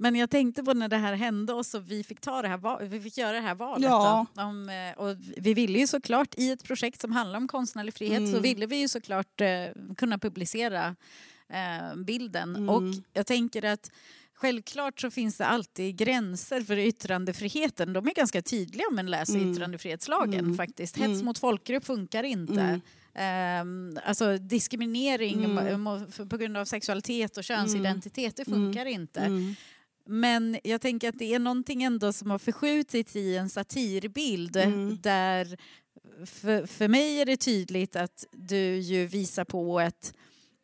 Men 0.00 0.16
jag 0.16 0.30
tänkte 0.30 0.62
på 0.64 0.74
när 0.74 0.88
det 0.88 0.96
här 0.96 1.14
hände 1.14 1.52
oss 1.52 1.74
och 1.74 1.90
vi 1.90 2.04
fick, 2.04 2.20
ta 2.20 2.42
det 2.42 2.48
här, 2.48 2.86
vi 2.86 3.00
fick 3.00 3.18
göra 3.18 3.32
det 3.32 3.40
här 3.40 3.54
valet. 3.54 3.84
Ja. 3.84 4.26
Om, 4.36 4.68
eh, 4.68 4.98
och 4.98 5.16
vi 5.36 5.54
ville 5.54 5.78
ju 5.78 5.86
såklart 5.86 6.34
i 6.38 6.50
ett 6.50 6.64
projekt 6.64 7.00
som 7.00 7.12
handlar 7.12 7.36
om 7.36 7.48
konstnärlig 7.48 7.94
frihet 7.94 8.22
så 8.22 8.28
Mm. 8.28 8.42
ville 8.42 8.66
vi 8.66 8.76
ju 8.76 8.88
såklart 8.88 9.40
eh, 9.40 9.66
kunna 9.96 10.18
publicera 10.18 10.96
eh, 11.48 11.96
bilden. 11.96 12.56
Mm. 12.56 12.68
Och 12.68 12.82
jag 13.12 13.26
tänker 13.26 13.64
att 13.64 13.90
Självklart 14.40 15.00
så 15.00 15.10
finns 15.10 15.36
det 15.36 15.46
alltid 15.46 15.96
gränser 15.96 16.60
för 16.60 16.78
yttrandefriheten. 16.78 17.92
De 17.92 18.06
är 18.08 18.14
ganska 18.14 18.42
tydliga 18.42 18.86
om 18.88 18.94
man 18.96 19.06
läser 19.10 19.34
Mm. 19.34 19.52
yttrandefrihetslagen 19.52 20.44
Mm. 20.44 20.56
faktiskt. 20.56 20.96
Hets 20.96 21.12
Mm. 21.12 21.24
mot 21.24 21.38
folkgrupp 21.38 21.84
funkar 21.84 22.22
inte. 22.22 22.60
Mm. 22.60 22.80
Ehm, 23.14 23.98
alltså 24.04 24.38
diskriminering 24.38 25.44
Mm. 25.44 26.06
på 26.28 26.36
grund 26.36 26.56
av 26.56 26.64
sexualitet 26.64 27.36
och 27.36 27.44
könsidentitet, 27.44 28.36
det 28.36 28.44
funkar 28.44 28.86
inte. 28.86 29.20
Mm. 29.20 29.54
Men 30.06 30.58
jag 30.64 30.80
tänker 30.80 31.08
att 31.08 31.18
det 31.18 31.34
är 31.34 31.38
någonting 31.38 31.82
ändå 31.82 32.12
som 32.12 32.30
har 32.30 32.38
förskjutits 32.38 33.16
i 33.16 33.36
en 33.36 33.50
satirbild 33.50 34.56
Mm. 34.56 34.98
där 35.02 35.58
för, 36.26 36.66
för 36.66 36.88
mig 36.88 37.20
är 37.20 37.26
det 37.26 37.36
tydligt 37.36 37.96
att 37.96 38.24
du 38.32 38.76
ju 38.76 39.06
visar 39.06 39.44
på 39.44 39.80
ett, 39.80 40.14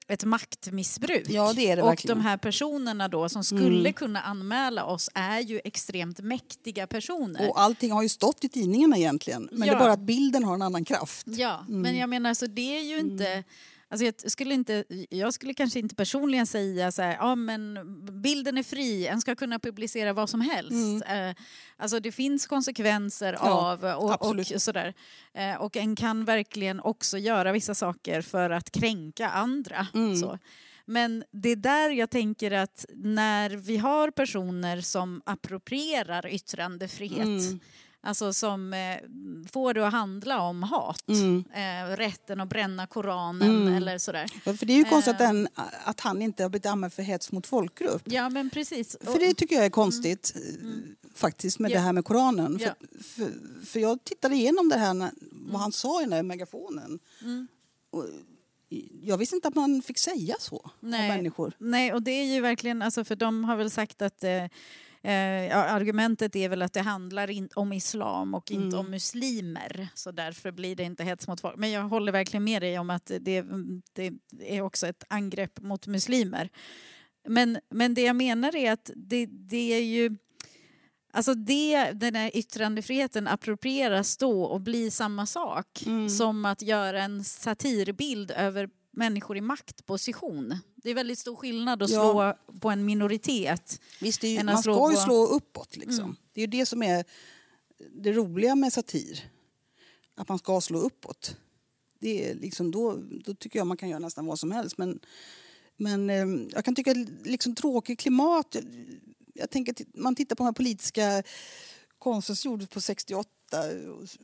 ett 0.08 0.24
maktmissbruk. 0.24 1.26
Ja, 1.28 1.52
det 1.56 1.70
är 1.70 1.76
det 1.76 1.82
och 1.82 1.88
verkligen. 1.88 2.16
de 2.18 2.22
här 2.24 2.36
personerna 2.36 3.08
då 3.08 3.28
som 3.28 3.44
skulle 3.44 3.80
Mm. 3.80 3.92
kunna 3.92 4.20
anmäla 4.20 4.84
oss 4.84 5.10
är 5.14 5.40
ju 5.40 5.60
extremt 5.64 6.20
mäktiga 6.20 6.86
personer. 6.86 7.48
Och 7.50 7.60
allting 7.60 7.92
har 7.92 8.02
ju 8.02 8.08
stått 8.08 8.44
i 8.44 8.48
tidningarna 8.48 8.96
egentligen. 8.98 9.48
Men 9.52 9.60
det 9.60 9.66
Ja. 9.66 9.74
är 9.74 9.78
bara 9.78 9.92
att 9.92 10.00
bilden 10.00 10.44
har 10.44 10.54
en 10.54 10.62
annan 10.62 10.84
kraft. 10.84 11.26
Ja, 11.26 11.64
Mm. 11.68 11.80
men 11.82 11.96
jag 11.96 12.08
menar 12.08 12.34
så 12.34 12.46
det 12.46 12.76
är 12.78 12.82
ju 12.82 12.98
inte... 12.98 13.44
Alltså 13.94 14.04
jag, 14.04 14.30
skulle 14.30 14.54
inte, 14.54 14.84
jag 15.10 15.34
skulle 15.34 15.54
kanske 15.54 15.78
inte 15.78 15.94
personligen 15.94 16.46
säga 16.46 16.92
så 16.92 17.02
här, 17.02 17.16
ja 17.20 17.34
men 17.34 17.78
bilden 18.22 18.58
är 18.58 18.62
fri, 18.62 19.06
en 19.06 19.20
ska 19.20 19.34
kunna 19.34 19.58
publicera 19.58 20.12
vad 20.12 20.30
som 20.30 20.40
helst. 20.40 21.04
Eh, 21.06 21.44
alltså 21.76 22.00
det 22.00 22.12
finns 22.12 22.46
konsekvenser 22.46 23.28
Mm. 23.28 23.38
Ja, 23.42 23.72
av 23.72 23.84
och, 23.84 24.04
och 24.04 24.12
absolut. 24.12 24.62
sådär. 24.62 24.94
Eh, 25.34 25.54
och 25.54 25.76
en 25.76 25.96
kan 25.96 26.24
verkligen 26.24 26.80
också 26.80 27.18
göra 27.18 27.52
vissa 27.52 27.74
saker 27.74 28.22
för 28.22 28.50
att 28.50 28.70
kränka 28.70 29.28
andra. 29.28 29.86
Mm. 29.94 30.16
Så. 30.16 30.38
Men 30.86 31.24
det 31.30 31.48
är 31.48 31.56
där 31.56 31.90
jag 31.90 32.10
tänker 32.10 32.50
att 32.50 32.84
när 32.94 33.50
vi 33.50 33.76
har 33.76 34.10
personer 34.10 34.80
som 34.80 35.22
approprierar 35.26 36.26
yttrandefrihet 36.26 37.18
Mm. 37.24 37.60
Alltså 38.04 38.32
som 38.32 38.72
eh, 38.72 38.96
får 39.52 39.74
det 39.74 39.86
att 39.86 39.92
handla 39.92 40.40
om 40.42 40.62
hat. 40.62 41.08
Mm. 41.08 41.44
Eh, 41.54 41.96
rätten 41.96 42.40
att 42.40 42.48
bränna 42.48 42.86
Koranen 42.86 43.50
Mm. 43.62 43.74
eller 43.74 43.98
sådär. 43.98 44.30
Ja, 44.44 44.54
För 44.56 44.66
det 44.66 44.72
är 44.72 44.76
ju 44.76 44.84
konstigt 44.84 45.14
att, 45.14 45.20
Eh. 45.20 45.26
den, 45.26 45.48
att 45.84 46.00
han 46.00 46.22
inte 46.22 46.42
har 46.42 46.50
blivit 46.50 46.66
anmäld 46.66 46.92
för 46.92 47.02
hets 47.02 47.32
mot 47.32 47.46
folkgrupp. 47.46 48.02
Ja 48.04 48.28
men 48.28 48.50
precis. 48.50 48.96
För 49.00 49.18
det 49.18 49.34
tycker 49.34 49.56
jag 49.56 49.64
är 49.64 49.70
konstigt 49.70 50.32
eh, 50.36 50.40
faktiskt 51.14 51.58
med 51.58 51.70
Ja. 51.70 51.74
det 51.74 51.80
här 51.80 51.92
med 51.92 52.04
Koranen. 52.04 52.58
För, 52.58 52.74
för, 53.02 53.32
för 53.66 53.80
jag 53.80 54.04
tittade 54.04 54.34
igenom 54.34 54.68
det 54.68 54.78
här, 54.78 55.10
vad 55.32 55.60
han 55.60 55.72
sa 55.72 56.00
i 56.00 56.04
den 56.04 56.10
där 56.10 56.22
megafonen. 56.22 56.98
Mm. 57.22 57.48
Och 57.90 58.04
jag 59.02 59.18
visste 59.18 59.36
inte 59.36 59.48
att 59.48 59.54
man 59.54 59.82
fick 59.82 59.98
säga 59.98 60.36
så 60.40 60.70
Nej. 60.80 61.10
om 61.10 61.16
människor. 61.16 61.52
Nej 61.58 61.92
och 61.92 62.02
det 62.02 62.10
är 62.10 62.24
ju 62.24 62.40
verkligen, 62.40 62.82
alltså 62.82 63.04
för 63.04 63.16
de 63.16 63.44
har 63.44 63.56
väl 63.56 63.70
sagt 63.70 64.02
att 64.02 64.24
eh, 64.24 64.44
eh, 65.04 65.56
argumentet 65.74 66.36
är 66.36 66.48
väl 66.48 66.62
att 66.62 66.72
det 66.72 66.80
handlar 66.80 67.30
in, 67.30 67.48
om 67.54 67.72
islam 67.72 68.34
och 68.34 68.50
inte 68.50 68.76
Mm. 68.76 68.78
om 68.86 68.90
muslimer. 68.90 69.88
Så 69.94 70.10
därför 70.10 70.52
blir 70.52 70.76
det 70.76 70.82
inte 70.82 71.04
hets 71.04 71.28
mot 71.28 71.40
folk. 71.40 71.56
Men 71.56 71.70
jag 71.70 71.82
håller 71.82 72.12
verkligen 72.12 72.44
med 72.44 72.62
dig 72.62 72.78
om 72.78 72.90
att 72.90 73.10
det, 73.20 73.42
det 73.92 74.12
är 74.40 74.60
också 74.62 74.86
ett 74.86 75.04
angrepp 75.08 75.60
mot 75.60 75.86
muslimer. 75.86 76.48
Men, 77.28 77.58
men 77.70 77.94
det 77.94 78.02
jag 78.02 78.16
menar 78.16 78.56
är 78.56 78.72
att 78.72 78.90
det, 78.96 79.26
det 79.26 79.72
är 79.74 79.82
ju 79.82 80.16
Alltså 81.16 81.34
det, 81.34 81.90
den 81.92 82.14
här 82.14 82.30
yttrandefriheten 82.36 83.28
approprieras 83.28 84.16
då 84.16 84.42
och 84.44 84.60
blir 84.60 84.90
samma 84.90 85.26
sak 85.26 85.82
Mm. 85.86 86.08
som 86.08 86.44
att 86.44 86.62
göra 86.62 87.02
en 87.02 87.24
satirbild 87.24 88.30
över 88.30 88.68
människor 88.96 89.36
i 89.36 89.40
maktposition. 89.40 90.58
Det 90.76 90.90
är 90.90 90.94
väldigt 90.94 91.18
stor 91.18 91.36
skillnad 91.36 91.82
att 91.82 91.90
slå 91.90 92.22
Ja. 92.22 92.38
på 92.60 92.70
en 92.70 92.84
minoritet. 92.84 93.80
Visst, 94.00 94.22
ju, 94.22 94.42
man 94.44 94.58
ska 94.62 94.70
ju 94.70 94.76
på- 94.76 95.00
slå 95.04 95.26
uppåt. 95.26 95.76
Liksom. 95.76 96.04
Mm. 96.04 96.16
Det 96.32 96.40
är 96.40 96.42
ju 96.42 96.50
det 96.58 96.66
som 96.66 96.82
är 96.82 97.04
det 97.92 98.12
roliga 98.12 98.54
med 98.54 98.72
satir. 98.72 99.30
Att 100.14 100.28
man 100.28 100.38
ska 100.38 100.60
slå 100.60 100.78
uppåt. 100.78 101.36
Det 101.98 102.30
är 102.30 102.34
liksom 102.34 102.70
då, 102.70 102.96
då 103.24 103.34
tycker 103.34 103.58
jag 103.58 103.66
man 103.66 103.76
kan 103.76 103.88
göra 103.88 103.98
nästan 103.98 104.26
vad 104.26 104.38
som 104.38 104.50
helst. 104.52 104.78
Men, 104.78 105.00
men 105.76 106.10
eh, 106.10 106.46
jag 106.50 106.64
kan 106.64 106.74
tycka 106.74 106.94
liksom 107.24 107.54
tråkigt 107.54 107.98
klimat... 108.00 108.46
Jag, 108.54 108.64
jag 109.34 109.50
tänker 109.50 109.72
att 109.72 109.80
man 109.94 110.14
tittar 110.14 110.36
på 110.36 110.40
de 110.42 110.44
här 110.46 110.52
politiska 110.52 111.22
konsten 112.04 112.36
som 112.36 112.50
gjordes 112.50 112.68
på 112.68 112.80
68 112.80 113.28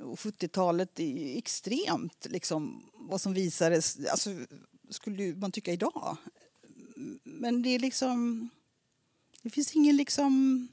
och 0.03 0.19
70-talet. 0.19 0.95
Det 0.95 1.35
är 1.35 1.39
extremt 1.39 2.27
liksom, 2.31 2.91
vad 2.95 3.21
som 3.21 3.35
visades. 3.35 3.99
Alltså, 4.11 4.31
skulle 4.91 5.35
man 5.35 5.53
tycka 5.53 5.73
idag. 5.73 6.17
Men 7.25 7.63
det 7.63 7.69
är 7.69 7.79
liksom... 7.79 8.49
Det 9.43 9.51
finns 9.51 9.77
ingen 9.77 9.97
liksom 9.97 10.69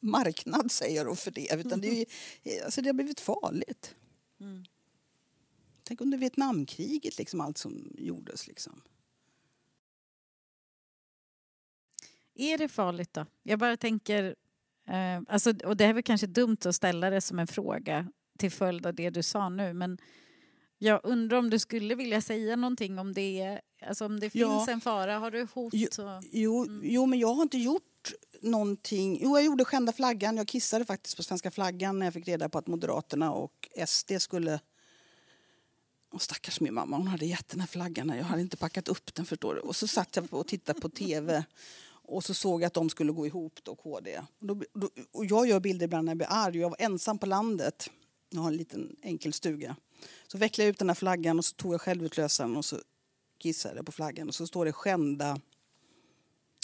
marknad 0.00 0.72
säger 0.72 1.04
jag 1.04 1.18
för 1.18 1.30
det. 1.30 1.54
Utan 1.54 1.80
det, 1.80 2.06
är, 2.44 2.64
alltså 2.64 2.82
det 2.82 2.88
har 2.88 2.94
blivit 2.94 3.20
farligt. 3.20 3.94
Mm. 4.40 4.64
Tänk 5.82 6.00
under 6.00 6.18
Vietnamkriget, 6.18 7.18
liksom 7.18 7.40
allt 7.40 7.58
som 7.58 7.96
gjordes. 7.98 8.46
Liksom. 8.46 8.82
Är 12.34 12.58
det 12.58 12.68
farligt 12.68 13.12
då? 13.12 13.26
Jag 13.42 13.58
bara 13.58 13.76
tänker, 13.76 14.36
eh, 14.88 15.20
alltså, 15.28 15.52
och 15.64 15.76
det 15.76 15.84
är 15.84 15.92
väl 15.92 16.02
kanske 16.02 16.26
dumt 16.26 16.56
att 16.64 16.74
ställa 16.74 17.10
det 17.10 17.20
som 17.20 17.38
en 17.38 17.46
fråga 17.46 18.06
till 18.38 18.50
följd 18.50 18.86
av 18.86 18.94
det 18.94 19.10
du 19.10 19.22
sa 19.22 19.48
nu, 19.48 19.72
men 19.72 19.98
jag 20.78 21.00
undrar 21.02 21.38
om 21.38 21.50
du 21.50 21.58
skulle 21.58 21.94
vilja 21.94 22.20
säga 22.20 22.56
någonting 22.56 22.98
om 22.98 23.12
det, 23.12 23.60
alltså 23.86 24.04
om 24.04 24.20
det 24.20 24.30
finns 24.30 24.42
Ja. 24.42 24.70
en 24.70 24.80
fara, 24.80 25.18
har 25.18 25.30
du 25.30 25.46
hot? 25.54 25.72
Jo, 25.74 25.88
och, 25.98 26.22
Jo, 26.32 26.64
Mm. 26.64 26.80
jo, 26.84 27.06
men 27.06 27.18
jag 27.18 27.34
har 27.34 27.42
inte 27.42 27.58
gjort 27.58 28.12
någonting. 28.40 29.18
Jo, 29.22 29.36
jag 29.36 29.44
gjorde 29.44 29.64
skända 29.64 29.92
flaggan. 29.92 30.36
Jag 30.36 30.48
kissade 30.48 30.84
faktiskt 30.84 31.16
på 31.16 31.22
svenska 31.22 31.50
flaggan 31.50 31.98
när 31.98 32.06
jag 32.06 32.12
fick 32.14 32.28
reda 32.28 32.48
på 32.48 32.58
att 32.58 32.66
Moderaterna 32.66 33.32
och 33.32 33.68
SD 33.86 34.12
skulle... 34.18 34.60
Och 36.12 36.22
stackars 36.22 36.60
min 36.60 36.74
mamma, 36.74 36.96
hon 36.96 37.06
hade 37.06 37.26
gett 37.26 37.48
den 37.48 37.60
här 37.60 37.66
flaggan. 37.66 38.08
Jag 38.08 38.24
hade 38.24 38.42
inte 38.42 38.56
packat 38.56 38.88
upp 38.88 39.14
den 39.14 39.26
förstår 39.26 39.54
du. 39.54 39.60
Och 39.60 39.76
så 39.76 39.86
satt 39.86 40.16
jag 40.16 40.34
och 40.34 40.46
tittade 40.46 40.80
på 40.80 40.88
tv 40.88 41.44
och 42.04 42.24
så 42.24 42.34
såg 42.34 42.62
jag 42.62 42.66
att 42.66 42.74
de 42.74 42.90
skulle 42.90 43.12
gå 43.12 43.26
ihop 43.26 43.58
då, 43.62 43.74
KD. 43.74 44.18
Och, 44.40 44.46
då, 44.46 44.62
då, 44.74 44.90
och 45.12 45.24
jag 45.24 45.46
gör 45.46 45.60
bilder 45.60 45.84
ibland 45.84 46.04
när 46.04 46.10
jag 46.10 46.16
blir 46.16 46.26
arg. 46.30 46.58
Jag 46.58 46.70
var 46.70 46.76
ensam 46.80 47.18
på 47.18 47.26
landet. 47.26 47.90
Jag 48.30 48.40
har 48.40 48.48
en 48.48 48.56
liten 48.56 48.96
enkel 49.02 49.32
stuga. 49.32 49.76
Så 50.26 50.38
vecklade 50.38 50.66
jag 50.66 50.70
ut 50.72 50.78
den 50.78 50.88
här 50.88 50.94
flaggan 50.94 51.38
och 51.38 51.44
så 51.44 51.54
tog 51.56 51.74
jag 51.74 51.80
självutlösaren 51.80 52.56
och 52.56 52.64
så 52.64 52.78
kissade 53.38 53.76
jag 53.76 53.86
på 53.86 53.92
flaggan 53.92 54.28
och 54.28 54.34
så 54.34 54.46
står 54.46 54.64
det 54.64 54.72
skända 54.72 55.40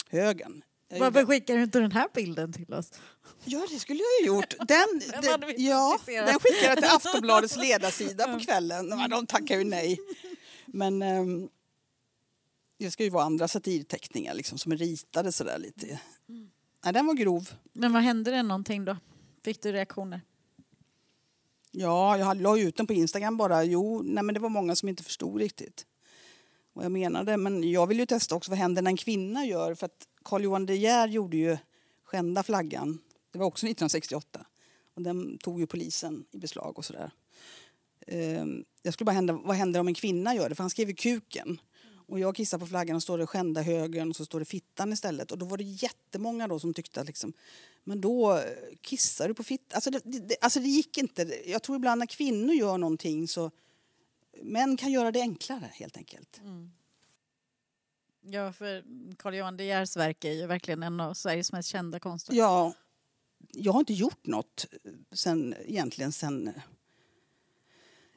högern. 0.09 0.61
Jag 0.91 0.99
Varför 0.99 1.19
gjorde- 1.19 1.33
skickar 1.33 1.55
du 1.57 1.63
inte 1.63 1.79
den 1.79 1.91
här 1.91 2.07
bilden 2.13 2.53
till 2.53 2.73
oss? 2.73 2.91
Ja, 3.45 3.65
det 3.69 3.79
skulle 3.79 3.99
jag 3.99 4.21
ju 4.21 4.35
gjort. 4.35 4.55
Den, 4.67 4.67
Den 5.11 5.39
den, 5.39 5.53
ja, 5.57 5.99
den 6.05 6.39
skickade 6.39 6.65
jag 6.67 6.77
till 6.77 6.85
Aftonbladets 7.09 7.55
ledarsida 7.57 8.33
på 8.33 8.39
kvällen. 8.39 8.89
De 9.09 9.27
tackar 9.27 9.57
ju 9.57 9.63
nej. 9.63 9.97
Men 10.65 11.01
ehm, 11.01 11.49
det 12.85 12.91
ska 12.91 13.03
ju 13.03 13.09
vara 13.09 13.23
andra 13.23 13.47
satirteckningar 13.47 14.33
liksom, 14.33 14.57
som 14.57 14.71
är 14.71 14.77
ritade 14.77 15.31
sådär 15.31 15.57
lite. 15.57 15.99
Nej, 16.83 16.93
den 16.93 17.07
var 17.07 17.13
grov. 17.13 17.49
Men 17.73 17.93
vad 17.93 18.01
hände 18.01 18.31
det 18.31 18.43
någonting 18.43 18.85
då? 18.85 18.97
Fick 19.43 19.61
du 19.61 19.71
reaktioner? 19.71 20.21
Ja, 21.71 22.17
jag 22.17 22.41
la 22.41 22.59
ut 22.59 22.75
den 22.75 22.87
på 22.87 22.93
Instagram 22.93 23.37
bara. 23.37 23.63
Jo, 23.63 24.01
nej, 24.05 24.23
men 24.23 24.33
det 24.33 24.39
var 24.39 24.49
många 24.49 24.75
som 24.75 24.89
inte 24.89 25.03
förstod 25.03 25.39
riktigt 25.39 25.85
vad 26.73 26.85
jag 26.85 26.91
menade. 26.91 27.37
Men 27.37 27.71
jag 27.71 27.87
vill 27.87 27.99
ju 27.99 28.05
testa 28.05 28.35
också 28.35 28.51
vad 28.51 28.57
händer 28.57 28.81
när 28.81 28.91
en 28.91 28.97
kvinna 28.97 29.45
gör. 29.45 29.75
För 29.75 29.85
att 29.85 30.07
Carl 30.25 30.43
Johan 30.43 30.65
De 30.65 30.75
Geer 30.75 31.07
gjorde 31.07 31.37
ju 31.37 31.57
Skända 32.03 32.43
flaggan. 32.43 32.99
Det 33.31 33.39
var 33.39 33.45
också 33.45 33.65
1968. 33.65 34.45
Och 34.95 35.01
den 35.01 35.37
tog 35.37 35.59
ju 35.59 35.67
polisen 35.67 36.25
i 36.31 36.37
beslag 36.37 36.77
och 36.77 36.85
sådär. 36.85 37.11
Ehm, 38.07 38.63
Jag 38.81 38.93
skulle 38.93 39.05
bara 39.05 39.11
hända, 39.11 39.33
vad 39.33 39.55
händer 39.55 39.79
om 39.79 39.87
en 39.87 39.93
kvinna 39.93 40.35
gör 40.35 40.49
det? 40.49 40.55
För 40.55 40.63
han 40.63 40.69
skrev 40.69 40.87
ju 40.89 40.95
kuken. 40.95 41.59
Och 42.09 42.19
jag 42.19 42.35
kissar 42.35 42.57
på 42.57 42.67
flaggan 42.67 42.95
och 42.95 43.03
står 43.03 43.17
det 43.17 43.27
skända 43.27 43.61
högern 43.61 44.09
och 44.09 44.15
så 44.15 44.25
står 44.25 44.39
det 44.39 44.45
fittan 44.45 44.93
istället. 44.93 45.31
Och 45.31 45.37
då 45.37 45.45
var 45.45 45.57
det 45.57 45.63
jättemånga 45.63 46.47
då 46.47 46.59
som 46.59 46.73
tyckte 46.73 47.01
att 47.01 47.07
liksom, 47.07 47.33
men 47.83 48.01
då 48.01 48.37
eh, 48.37 48.43
kissar 48.81 49.27
du 49.27 49.33
på 49.33 49.43
fittan. 49.43 49.75
Alltså 49.75 49.91
det, 49.91 50.01
det, 50.03 50.35
alltså 50.41 50.59
det 50.59 50.67
gick 50.67 50.97
inte. 50.97 51.41
Jag 51.45 51.63
tror 51.63 51.77
ibland 51.77 51.99
när 51.99 52.05
kvinnor 52.05 52.53
gör 52.53 52.77
någonting 52.77 53.27
så 53.27 53.51
män 54.41 54.77
kan 54.77 54.91
göra 54.91 55.11
det 55.11 55.21
enklare 55.21 55.69
helt 55.73 55.97
enkelt. 55.97 56.41
Ja, 58.21 58.53
för 58.53 58.83
Carl 59.17 59.35
Johan 59.35 59.57
De 59.57 59.63
Geers 59.63 59.97
verk 59.97 60.25
är 60.25 60.33
ju 60.33 60.45
verkligen 60.45 60.83
en 60.83 60.99
av 60.99 61.13
Sveriges 61.13 61.51
mest 61.51 61.69
kända 61.69 61.99
konstnärer. 61.99 62.39
Ja, 62.39 62.73
jag 63.51 63.71
har 63.71 63.79
inte 63.79 63.93
gjort 63.93 64.25
något 64.25 64.65
sen, 65.11 65.55
egentligen 65.65 66.11
sen 66.11 66.47
eh, 66.47 66.53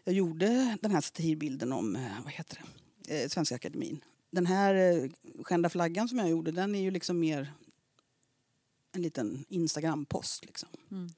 jag 0.04 0.14
gjorde 0.14 0.76
den 0.80 0.90
här 0.90 1.00
satirbilden 1.00 1.72
om 1.72 1.96
eh, 1.96 2.22
vad 2.24 2.32
heter 2.32 2.56
det? 2.56 2.81
Eh, 3.08 3.28
Svenska 3.28 3.54
Akademin. 3.54 4.04
Den 4.30 4.46
här 4.46 4.74
eh, 4.74 5.10
skända 5.42 5.68
flaggan 5.68 6.08
som 6.08 6.18
jag 6.18 6.28
gjorde 6.28 6.50
den 6.50 6.74
är 6.74 6.80
ju 6.80 6.90
liksom 6.90 7.20
mer 7.20 7.52
en 8.92 9.02
liten 9.02 9.44
Instagram-post. 9.48 10.44
Liksom. 10.44 10.68
Mm. 10.90 11.10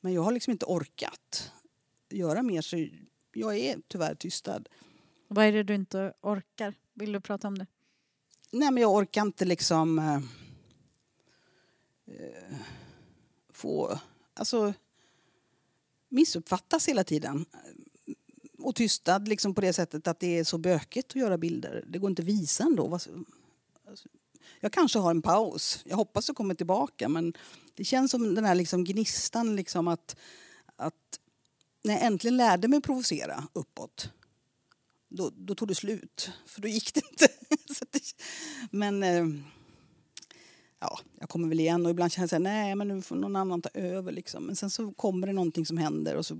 Men 0.00 0.12
jag 0.12 0.22
har 0.22 0.32
liksom 0.32 0.50
inte 0.50 0.66
orkat 0.66 1.52
göra 2.08 2.42
mer 2.42 2.62
så 2.62 2.88
jag 3.32 3.56
är 3.56 3.78
tyvärr 3.88 4.14
tystad. 4.14 4.68
Vad 5.28 5.44
är 5.44 5.52
det 5.52 5.62
du 5.62 5.74
inte 5.74 6.12
orkar? 6.20 6.74
Vill 6.94 7.12
du 7.12 7.20
prata 7.20 7.48
om 7.48 7.58
det? 7.58 7.66
Nej 8.50 8.70
men 8.70 8.80
jag 8.80 8.94
orkar 8.94 9.22
inte 9.22 9.44
liksom 9.44 9.98
eh, 9.98 10.16
eh, 12.06 12.56
få, 13.50 14.00
alltså 14.34 14.74
missuppfattas 16.08 16.88
hela 16.88 17.04
tiden. 17.04 17.46
Och 18.66 18.74
tystad 18.74 19.28
liksom 19.28 19.54
på 19.54 19.60
det 19.60 19.72
sättet 19.72 20.06
att 20.06 20.20
det 20.20 20.38
är 20.38 20.44
så 20.44 20.58
bökigt 20.58 21.10
att 21.10 21.16
göra 21.16 21.38
bilder. 21.38 21.84
Det 21.86 21.98
går 21.98 22.10
inte 22.10 22.22
att 22.22 22.28
visa 22.28 22.64
ändå. 22.64 22.92
Alltså, 22.92 23.10
jag 24.60 24.72
kanske 24.72 24.98
har 24.98 25.10
en 25.10 25.22
paus. 25.22 25.80
Jag 25.84 25.96
hoppas 25.96 26.30
att 26.30 26.36
kommer 26.36 26.54
tillbaka 26.54 27.08
men 27.08 27.32
det 27.76 27.84
känns 27.84 28.10
som 28.10 28.34
den 28.34 28.44
här 28.44 28.54
liksom 28.54 28.84
gnistan 28.84 29.56
liksom 29.56 29.88
att, 29.88 30.16
att 30.76 31.20
när 31.82 31.94
jag 31.94 32.02
äntligen 32.02 32.36
lärde 32.36 32.68
mig 32.68 32.80
provocera 32.80 33.44
uppåt 33.52 34.10
då, 35.08 35.30
då 35.36 35.54
tog 35.54 35.68
det 35.68 35.74
slut. 35.74 36.30
För 36.46 36.60
då 36.60 36.68
gick 36.68 36.94
det 36.94 37.02
inte. 37.10 37.28
Men 38.70 39.02
eh, 39.02 39.26
ja, 40.80 40.98
jag 41.20 41.28
kommer 41.28 41.48
väl 41.48 41.60
igen 41.60 41.86
och 41.86 41.90
ibland 41.90 42.12
känner 42.12 42.22
jag 42.22 42.30
så 42.30 42.36
här, 42.36 42.40
nej 42.40 42.74
men 42.74 42.88
nu 42.88 43.02
får 43.02 43.16
någon 43.16 43.36
annan 43.36 43.62
ta 43.62 43.70
över 43.74 44.12
liksom. 44.12 44.44
Men 44.44 44.56
sen 44.56 44.70
så 44.70 44.92
kommer 44.92 45.26
det 45.26 45.32
någonting 45.32 45.66
som 45.66 45.78
händer 45.78 46.16
och 46.16 46.26
så 46.26 46.38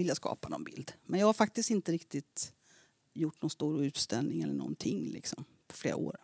vill 0.00 0.08
jag 0.08 0.16
skapa 0.16 0.48
någon 0.48 0.64
bild. 0.64 0.92
Men 1.04 1.20
jag 1.20 1.26
har 1.26 1.32
faktiskt 1.32 1.70
inte 1.70 1.92
riktigt 1.92 2.52
gjort 3.12 3.42
någon 3.42 3.50
stor 3.50 3.84
utställning 3.84 4.42
eller 4.42 4.54
någonting 4.54 5.10
liksom 5.10 5.44
på 5.66 5.76
flera 5.76 5.96
år. 5.96 6.16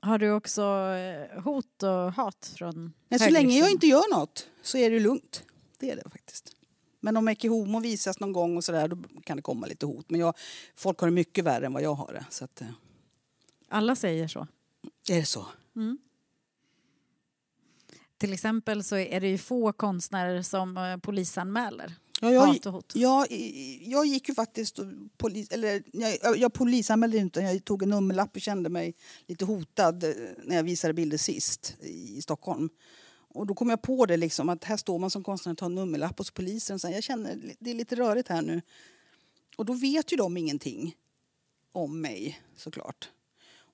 Har 0.00 0.18
du 0.18 0.30
också 0.30 0.62
eh, 0.62 1.42
hot 1.42 1.82
och 1.82 2.12
hat 2.12 2.52
från 2.56 2.92
Men 3.08 3.18
så 3.18 3.30
länge 3.30 3.58
jag 3.58 3.70
inte 3.70 3.86
gör 3.86 4.18
något 4.18 4.48
så 4.62 4.78
är 4.78 4.90
det 4.90 5.00
lugnt. 5.00 5.44
Det 5.78 5.90
är 5.90 5.96
det 5.96 6.10
faktiskt. 6.10 6.56
Men 7.00 7.16
om 7.16 7.28
Ecce 7.28 7.48
Homo 7.48 7.80
visas 7.80 8.20
någon 8.20 8.32
gång 8.32 8.56
och 8.56 8.64
sådär 8.64 8.88
då 8.88 8.96
kan 9.24 9.36
det 9.36 9.42
komma 9.42 9.66
lite 9.66 9.86
hot. 9.86 10.10
Men 10.10 10.20
jag, 10.20 10.34
folk 10.74 10.98
har 10.98 11.08
det 11.08 11.14
mycket 11.14 11.44
värre 11.44 11.66
än 11.66 11.72
vad 11.72 11.82
jag 11.82 11.94
har 11.94 12.12
det. 12.12 12.26
Så 12.30 12.44
att, 12.44 12.60
eh, 12.60 12.68
Alla 13.68 13.96
säger 13.96 14.28
så. 14.28 14.46
är 15.08 15.16
det 15.16 15.26
så? 15.26 15.46
Mm. 15.76 15.98
Till 18.18 18.32
exempel 18.32 18.84
så 18.84 18.96
är 18.96 19.20
det 19.20 19.28
ju 19.28 19.38
få 19.38 19.72
konstnärer 19.72 20.42
som 20.42 20.76
eh, 20.76 20.96
polisanmäler 20.96 21.94
Ja, 22.22 22.32
jag, 22.32 22.46
hat 22.46 22.66
och 22.66 22.72
hot. 22.72 22.92
jag, 22.94 23.26
jag 23.80 24.06
gick 24.06 24.28
ju 24.28 24.34
faktiskt... 24.34 24.78
och 24.78 24.86
Polis, 25.16 25.48
eller, 25.50 25.82
jag, 25.92 26.36
jag 26.36 26.52
polisanmälde 26.52 27.16
inte, 27.16 27.40
jag 27.40 27.64
tog 27.64 27.82
en 27.82 27.88
nummerlapp 27.88 28.36
och 28.36 28.42
kände 28.42 28.68
mig 28.68 28.94
lite 29.26 29.44
hotad 29.44 30.04
eh, 30.04 30.10
när 30.44 30.56
jag 30.56 30.62
visade 30.62 30.94
bilder 30.94 31.18
sist 31.18 31.76
i 31.82 32.22
Stockholm. 32.22 32.68
Och 33.34 33.46
då 33.46 33.54
kom 33.54 33.70
jag 33.70 33.82
på 33.82 34.06
det 34.06 34.16
liksom, 34.16 34.48
att 34.48 34.64
här 34.64 34.76
står 34.76 34.98
man 34.98 35.10
som 35.10 35.24
konstnär 35.24 35.52
och 35.52 35.58
tar 35.58 35.66
en 35.66 35.74
nummerlapp 35.74 36.18
hos 36.18 36.30
polisen. 36.30 36.78
Så 36.78 36.88
jag 36.88 37.02
känner 37.02 37.54
det 37.58 37.70
är 37.70 37.74
lite 37.74 37.96
rörigt 37.96 38.28
här 38.28 38.42
nu. 38.42 38.62
Och 39.56 39.64
då 39.64 39.72
vet 39.72 40.12
ju 40.12 40.16
de 40.16 40.36
ingenting 40.36 40.96
om 41.72 42.00
mig 42.00 42.40
såklart. 42.56 43.10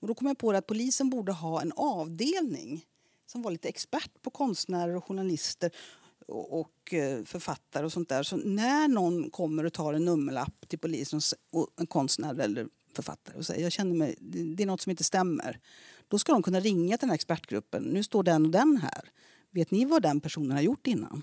Och 0.00 0.08
då 0.08 0.14
kom 0.14 0.26
jag 0.26 0.38
på 0.38 0.50
att 0.50 0.66
polisen 0.66 1.10
borde 1.10 1.32
ha 1.32 1.62
en 1.62 1.72
avdelning 1.76 2.86
som 3.26 3.42
var 3.42 3.50
lite 3.50 3.68
expert 3.68 4.22
på 4.22 4.30
konstnärer 4.30 4.96
och 4.96 5.04
journalister 5.04 5.70
och, 6.28 6.94
eh, 6.94 7.24
författare 7.24 7.84
och 7.84 7.92
sånt 7.92 8.08
där. 8.08 8.22
Så 8.22 8.36
när 8.36 8.88
någon 8.88 9.30
kommer 9.30 9.64
och 9.64 9.72
tar 9.72 9.92
en 9.92 10.04
nummerlapp 10.04 10.68
till 10.68 10.78
polisen 10.78 11.20
och 11.50 11.68
en 11.76 11.86
konstnär 11.86 12.40
eller 12.40 12.68
författare 12.94 13.36
och 13.36 13.46
säger 13.46 13.62
jag 13.62 13.72
känner 13.72 13.94
mig, 13.94 14.14
det, 14.20 14.54
det 14.54 14.62
är 14.62 14.66
något 14.66 14.80
som 14.80 14.90
inte 14.90 15.04
stämmer. 15.04 15.60
Då 16.08 16.18
ska 16.18 16.32
de 16.32 16.42
kunna 16.42 16.60
ringa 16.60 16.96
till 16.96 17.06
den 17.06 17.10
här 17.10 17.14
expertgruppen. 17.14 17.82
Nu 17.82 18.02
står 18.02 18.22
den 18.22 18.44
och 18.44 18.50
den 18.50 18.76
här. 18.76 19.10
Vet 19.50 19.70
ni 19.70 19.84
vad 19.84 20.02
den 20.02 20.20
personen 20.20 20.50
har 20.50 20.62
gjort 20.62 20.86
innan? 20.86 21.22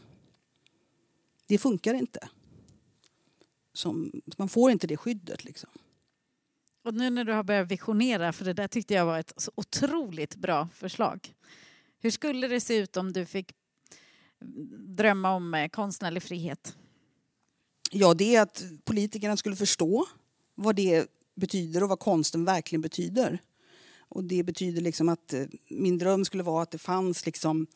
Det 1.48 1.58
funkar 1.58 1.94
inte. 1.94 2.30
Som, 3.74 4.22
man 4.38 4.50
får 4.50 4.72
inte 4.72 4.88
det 4.88 4.98
skyddet 4.98 5.44
liksom. 5.44 5.70
Och 6.84 6.94
nu 6.94 7.10
när 7.10 7.24
du 7.24 7.34
har 7.34 7.44
börjat 7.44 7.72
visionera, 7.72 8.34
för 8.34 8.46
det 8.46 8.54
där 8.54 8.68
tyckte 8.68 8.94
jag 8.94 9.06
var 9.06 9.20
ett 9.20 9.34
så 9.38 9.52
otroligt 9.56 10.36
bra 10.36 10.70
förslag. 10.74 11.34
Hur 12.00 12.12
skulle 12.12 12.48
det 12.48 12.60
se 12.60 12.78
ut 12.78 12.98
om 12.98 13.14
du 13.14 13.26
fick 13.26 13.52
drömma 14.98 15.32
om 15.32 15.54
eh, 15.54 15.68
konstnärlig 15.68 16.24
frihet? 16.24 16.76
Ja, 17.92 18.14
det 18.14 18.36
är 18.36 18.42
att 18.42 18.64
politikerna 18.84 19.38
skulle 19.38 19.56
förstå 19.56 20.06
vad 20.56 20.76
det 20.76 21.08
betyder 21.36 21.84
och 21.84 21.90
vad 21.90 22.00
konsten 22.00 22.46
verkligen 22.46 22.82
betyder. 22.82 23.42
Och 24.10 24.24
det 24.24 24.44
betyder 24.44 24.82
liksom 24.82 25.10
att 25.10 25.34
eh, 25.34 25.46
min 25.70 25.98
dröm 25.98 26.26
skulle 26.26 26.44
vara 26.44 26.64
att 26.64 26.72
det 26.72 26.78
fanns 26.78 27.26
liksom 27.26 27.68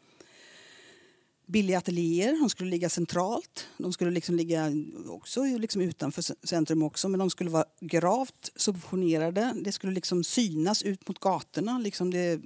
billiga 1.49 1.77
ateljéer. 1.77 2.39
De 2.39 2.49
skulle 2.49 2.69
ligga 2.69 2.89
centralt. 2.89 3.67
De 3.77 3.93
skulle 3.93 4.11
liksom 4.11 4.35
ligga 4.35 4.71
också 5.07 5.43
liksom 5.43 5.81
utanför 5.81 6.47
centrum 6.47 6.83
också, 6.83 7.09
men 7.09 7.19
de 7.19 7.29
skulle 7.29 7.49
vara 7.49 7.65
gravt 7.79 8.51
subventionerade. 8.55 9.53
Det 9.63 9.71
skulle 9.71 9.93
liksom 9.93 10.23
synas 10.23 10.83
ut 10.83 11.07
mot 11.07 11.19
gatorna. 11.19 11.79
Liksom 11.79 12.11
det, 12.11 12.41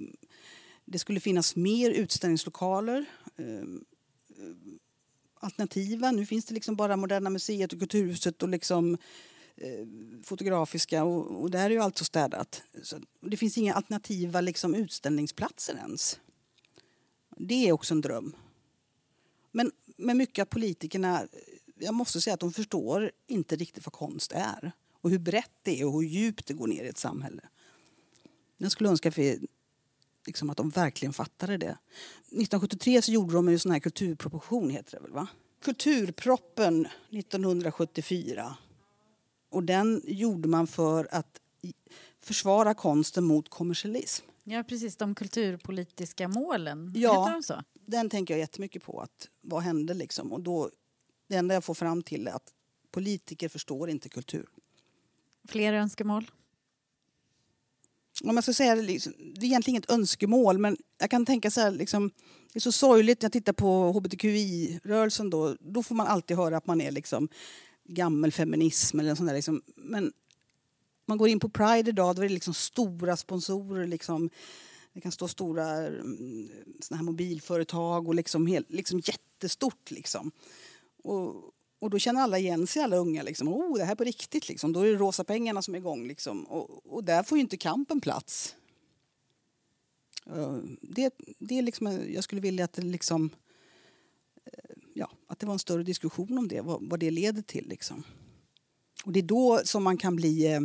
det 0.84 0.98
skulle 0.98 1.20
finnas 1.20 1.56
mer 1.56 1.90
utställningslokaler. 1.90 3.04
Ehm, 3.38 3.84
Alternativa. 5.44 6.10
Nu 6.10 6.26
finns 6.26 6.44
det 6.44 6.54
liksom 6.54 6.76
bara 6.76 6.96
Moderna 6.96 7.30
Museet 7.30 7.72
och 7.72 7.78
Kulturhuset 7.78 8.42
och 8.42 8.48
liksom 8.48 8.98
eh, 9.56 9.86
Fotografiska 10.24 11.04
och, 11.04 11.42
och 11.42 11.50
där 11.50 11.64
är 11.64 11.70
ju 11.70 11.80
allt 11.80 11.98
så 11.98 12.04
städat. 12.04 12.62
Så 12.82 12.96
det 13.20 13.36
finns 13.36 13.58
inga 13.58 13.74
alternativa 13.74 14.40
liksom, 14.40 14.74
utställningsplatser 14.74 15.74
ens. 15.74 16.18
Det 17.36 17.68
är 17.68 17.72
också 17.72 17.94
en 17.94 18.00
dröm. 18.00 18.36
Men, 19.52 19.72
men 19.96 20.16
mycket 20.16 20.42
att 20.42 20.50
politikerna, 20.50 21.26
jag 21.78 21.94
måste 21.94 22.20
säga 22.20 22.34
att 22.34 22.40
de 22.40 22.52
förstår 22.52 23.10
inte 23.26 23.56
riktigt 23.56 23.86
vad 23.86 23.92
konst 23.92 24.32
är. 24.32 24.72
Och 25.00 25.10
hur 25.10 25.18
brett 25.18 25.52
det 25.62 25.80
är 25.80 25.86
och 25.86 25.92
hur 25.92 26.08
djupt 26.08 26.46
det 26.46 26.54
går 26.54 26.66
ner 26.66 26.84
i 26.84 26.88
ett 26.88 26.98
samhälle. 26.98 27.42
Jag 28.56 28.72
skulle 28.72 28.88
önska 28.88 29.12
för, 29.12 29.38
liksom, 30.26 30.50
att 30.50 30.56
de 30.56 30.70
verkligen 30.70 31.12
fattade 31.12 31.56
det. 31.56 31.78
1973 32.26 33.02
så 33.02 33.12
gjorde 33.12 33.34
de 33.34 33.48
en 33.48 33.58
sån 33.58 33.72
här 33.72 33.80
kulturproposition, 33.80 34.70
heter 34.70 34.90
det 34.92 35.02
väl 35.02 35.12
va? 35.12 35.26
Kulturproppen 35.64 36.86
1974. 37.10 38.56
Och 39.50 39.64
den 39.64 40.02
gjorde 40.04 40.48
man 40.48 40.66
för 40.66 41.08
att 41.10 41.40
försvara 42.20 42.74
konsten 42.74 43.24
mot 43.24 43.48
kommersialism. 43.48 44.26
Ja, 44.44 44.62
precis. 44.62 44.96
De 44.96 45.14
kulturpolitiska 45.14 46.28
målen. 46.28 46.92
Ja. 46.94 47.30
De 47.32 47.42
så? 47.42 47.62
Den 47.86 48.10
tänker 48.10 48.34
jag 48.34 48.38
jättemycket 48.38 48.82
på. 48.82 49.00
Att, 49.00 49.28
vad 49.40 49.62
hände 49.62 49.94
liksom? 49.94 50.32
Och 50.32 50.40
då, 50.40 50.70
det 51.28 51.36
enda 51.36 51.54
jag 51.54 51.64
får 51.64 51.74
fram 51.74 52.02
till 52.02 52.28
är 52.28 52.32
att 52.32 52.52
politiker 52.90 53.48
förstår 53.48 53.90
inte 53.90 54.08
kultur. 54.08 54.46
Fler 55.48 55.72
önskemål? 55.72 56.30
Om 58.22 58.36
jag 58.36 58.44
ska 58.44 58.52
säga 58.52 58.74
det, 58.74 58.82
liksom, 58.82 59.12
det 59.18 59.40
är 59.40 59.44
egentligen 59.44 59.74
inget 59.74 59.90
önskemål 59.90 60.58
men 60.58 60.76
jag 60.98 61.10
kan 61.10 61.26
tänka 61.26 61.50
så 61.50 61.60
här, 61.60 61.70
liksom, 61.70 62.10
det 62.52 62.58
är 62.58 62.60
så 62.60 62.72
sorgligt 62.72 63.22
när 63.22 63.26
jag 63.26 63.32
tittar 63.32 63.52
på 63.52 63.92
hbtqi-rörelsen 63.92 65.30
då, 65.30 65.56
då 65.60 65.82
får 65.82 65.94
man 65.94 66.06
alltid 66.06 66.36
höra 66.36 66.56
att 66.56 66.66
man 66.66 66.80
är 66.80 66.90
liksom 66.90 67.28
gammelfeminism 67.84 69.00
eller 69.00 69.14
sånt 69.14 69.28
där 69.28 69.34
liksom. 69.34 69.62
Men 69.76 70.12
man 71.06 71.18
går 71.18 71.28
in 71.28 71.40
på 71.40 71.48
Pride 71.48 71.90
idag, 71.90 72.16
då 72.16 72.22
är 72.22 72.28
det 72.28 72.34
liksom 72.34 72.54
stora 72.54 73.16
sponsorer 73.16 73.86
liksom. 73.86 74.30
Det 74.92 75.00
kan 75.00 75.12
stå 75.12 75.28
stora 75.28 75.68
mm, 75.86 76.48
såna 76.80 76.96
här 76.96 77.04
mobilföretag 77.04 78.08
och 78.08 78.14
liksom, 78.14 78.46
helt, 78.46 78.70
liksom 78.70 79.00
jättestort 79.04 79.90
liksom. 79.90 80.32
Och, 81.02 81.53
och 81.84 81.90
då 81.90 81.98
känner 81.98 82.20
alla 82.20 82.38
igen 82.38 82.66
sig, 82.66 82.82
alla 82.82 82.96
unga. 82.96 83.22
Liksom. 83.22 83.48
Oh, 83.48 83.78
det 83.78 83.84
här 83.84 83.94
på 83.94 84.04
riktigt. 84.04 84.48
Liksom. 84.48 84.72
Då 84.72 84.80
är 84.80 84.92
det 84.92 84.98
rosa 84.98 85.24
pengarna 85.24 85.62
som 85.62 85.74
är 85.74 85.78
igång. 85.78 86.06
Liksom. 86.06 86.44
Och, 86.44 86.94
och 86.94 87.04
där 87.04 87.22
får 87.22 87.38
ju 87.38 87.42
inte 87.42 87.56
kampen 87.56 88.00
plats. 88.00 88.56
Eh, 90.26 90.58
det, 90.80 91.14
det 91.38 91.58
är 91.58 91.62
liksom, 91.62 91.86
eh, 91.86 92.14
jag 92.14 92.24
skulle 92.24 92.40
vilja 92.40 92.64
att 92.64 92.72
det, 92.72 92.82
liksom, 92.82 93.30
eh, 94.44 94.74
ja, 94.94 95.10
att 95.26 95.38
det 95.38 95.46
var 95.46 95.52
en 95.52 95.58
större 95.58 95.82
diskussion 95.82 96.38
om 96.38 96.48
det, 96.48 96.60
vad, 96.60 96.88
vad 96.88 97.00
det 97.00 97.10
leder 97.10 97.42
till. 97.42 97.68
Liksom. 97.68 98.02
Och 99.04 99.12
det 99.12 99.20
är 99.20 99.22
då 99.22 99.60
som 99.64 99.82
man 99.82 99.96
kan 99.96 100.16
bli 100.16 100.52
eh, 100.52 100.60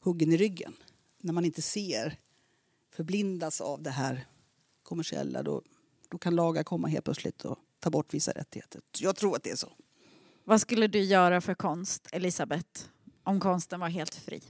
huggen 0.00 0.32
i 0.32 0.36
ryggen. 0.36 0.76
När 1.20 1.32
man 1.32 1.44
inte 1.44 1.62
ser, 1.62 2.18
förblindas 2.90 3.60
av 3.60 3.82
det 3.82 3.90
här 3.90 4.26
kommersiella. 4.82 5.42
Då, 5.42 5.62
då 6.08 6.18
kan 6.18 6.34
lagar 6.34 6.62
komma 6.62 6.88
helt 6.88 7.04
plötsligt 7.04 7.44
och 7.44 7.58
ta 7.80 7.90
bort 7.90 8.14
vissa 8.14 8.32
rättigheter. 8.32 8.80
Jag 8.98 9.16
tror 9.16 9.36
att 9.36 9.42
det 9.42 9.50
är 9.50 9.56
så. 9.56 9.72
Vad 10.44 10.60
skulle 10.60 10.86
du 10.86 11.00
göra 11.00 11.40
för 11.40 11.54
konst, 11.54 12.08
Elisabeth, 12.12 12.80
om 13.24 13.40
konsten 13.40 13.80
var 13.80 13.88
helt 13.88 14.14
fri? 14.14 14.42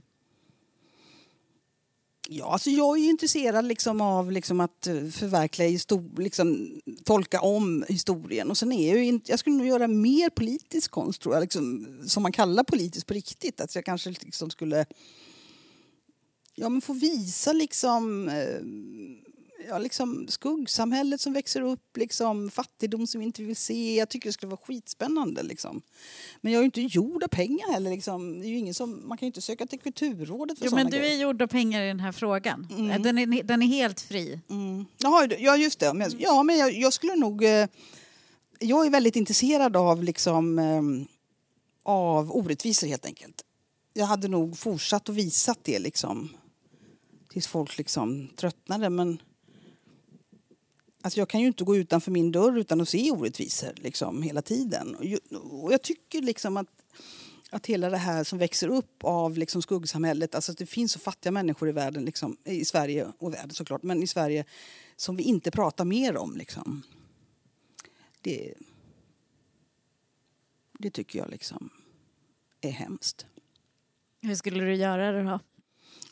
Ja, 2.29 2.53
alltså 2.53 2.69
jag 2.69 2.97
är 2.97 3.01
ju 3.01 3.09
intresserad 3.09 3.65
liksom 3.65 4.01
av 4.01 4.31
liksom 4.31 4.59
att 4.59 4.87
eh, 4.87 5.07
förverkliga, 5.07 5.67
histor- 5.69 6.21
liksom, 6.21 6.79
tolka 7.03 7.41
om 7.41 7.85
historien. 7.89 8.49
Och 8.49 8.57
sen 8.57 8.71
är 8.71 8.95
jag, 8.95 9.05
ju, 9.05 9.19
jag 9.25 9.39
skulle 9.39 9.55
nog 9.55 9.67
göra 9.67 9.87
mer 9.87 10.29
politisk 10.29 10.91
konst, 10.91 11.21
tror 11.21 11.35
jag, 11.35 11.41
liksom, 11.41 11.87
som 12.07 12.23
man 12.23 12.31
kallar 12.31 12.63
politiskt 12.63 13.07
på 13.07 13.13
riktigt. 13.13 13.61
Att 13.61 13.75
jag 13.75 13.85
kanske 13.85 14.09
liksom 14.09 14.49
skulle 14.49 14.85
ja, 16.55 16.69
men 16.69 16.81
få 16.81 16.93
visa 16.93 17.53
liksom, 17.53 18.29
eh, 18.29 18.59
ja, 19.67 19.77
liksom 19.77 20.27
skuggsamhället 20.27 21.21
som 21.21 21.33
växer 21.33 21.61
upp, 21.61 21.97
liksom, 21.97 22.51
fattigdom 22.51 23.07
som 23.07 23.19
vi 23.19 23.25
inte 23.25 23.43
vill 23.43 23.55
se. 23.55 23.95
Jag 23.95 24.09
tycker 24.09 24.29
det 24.29 24.33
skulle 24.33 24.49
vara 24.49 24.61
skitspännande. 24.67 25.43
Liksom. 25.43 25.81
Men 26.41 26.53
jag 26.53 26.59
är 26.59 26.63
ju 26.63 26.65
inte 26.65 26.81
gjord 26.81 27.23
av 27.23 27.27
pengar 27.27 27.71
heller. 27.71 27.91
Liksom. 27.91 28.41
Det 28.41 28.47
är 28.47 28.57
ingen 28.57 28.73
som, 28.73 29.07
man 29.07 29.17
kan 29.17 29.25
ju 29.25 29.27
inte 29.27 29.41
söka 29.41 29.65
till 29.65 29.79
Kulturrådet 29.79 30.59
för 30.59 30.65
Jo, 30.65 30.75
men 30.75 30.85
du 30.89 30.97
grejer. 30.97 31.15
är 31.15 31.21
gjord 31.21 31.41
av 31.41 31.47
pengar 31.47 31.83
i 31.83 31.87
den 31.87 31.99
här 31.99 32.11
frågan. 32.11 32.67
Mm. 32.71 33.01
Den, 33.01 33.17
är, 33.17 33.43
den 33.43 33.61
är 33.61 33.67
helt 33.67 34.01
fri. 34.01 34.39
Mm. 34.49 34.85
Jaha, 34.97 35.29
ja, 35.39 35.57
just 35.57 35.79
det. 35.79 35.93
Men, 35.93 36.11
ja, 36.17 36.43
men 36.43 36.57
jag, 36.57 36.73
jag 36.73 36.93
skulle 36.93 37.15
nog... 37.15 37.43
Eh, 37.43 37.67
jag 38.59 38.85
är 38.85 38.89
väldigt 38.89 39.15
intresserad 39.15 39.75
av, 39.75 40.03
liksom, 40.03 40.59
eh, 40.59 40.81
av 41.83 42.35
orättvisor, 42.35 42.87
helt 42.87 43.05
enkelt. 43.05 43.43
Jag 43.93 44.05
hade 44.05 44.27
nog 44.27 44.57
fortsatt 44.57 45.09
och 45.09 45.17
visat 45.17 45.59
det 45.61 45.79
liksom, 45.79 46.29
tills 47.29 47.47
folk 47.47 47.77
liksom 47.77 48.29
tröttnade. 48.35 48.89
Men 48.89 49.19
Alltså 51.03 51.19
jag 51.19 51.29
kan 51.29 51.41
ju 51.41 51.47
inte 51.47 51.63
gå 51.63 51.75
utanför 51.75 52.11
min 52.11 52.31
dörr 52.31 52.57
utan 52.57 52.81
att 52.81 52.89
se 52.89 53.11
orättvisor 53.11 53.73
liksom, 53.75 54.21
hela 54.21 54.41
tiden. 54.41 54.95
Och 55.41 55.73
jag 55.73 55.81
tycker 55.81 56.21
liksom 56.21 56.57
att, 56.57 56.67
att 57.49 57.65
hela 57.65 57.89
det 57.89 57.97
här 57.97 58.23
som 58.23 58.39
växer 58.39 58.67
upp 58.67 59.03
av 59.03 59.37
liksom 59.37 59.61
skuggsamhället, 59.61 60.35
alltså 60.35 60.51
att 60.51 60.57
det 60.57 60.65
finns 60.65 60.91
så 60.91 60.99
fattiga 60.99 61.31
människor 61.31 61.69
i 61.69 61.71
världen, 61.71 62.05
liksom, 62.05 62.37
i 62.43 62.65
Sverige 62.65 63.07
och 63.17 63.33
världen 63.33 63.53
såklart, 63.53 63.83
men 63.83 64.03
i 64.03 64.07
Sverige 64.07 64.45
som 64.95 65.15
vi 65.15 65.23
inte 65.23 65.51
pratar 65.51 65.85
mer 65.85 66.17
om. 66.17 66.37
Liksom. 66.37 66.83
Det, 68.21 68.53
det 70.79 70.89
tycker 70.89 71.19
jag 71.19 71.29
liksom 71.29 71.69
är 72.61 72.71
hemskt. 72.71 73.25
Hur 74.21 74.35
skulle 74.35 74.63
du 74.63 74.75
göra 74.75 75.11
det 75.11 75.23
då? 75.23 75.39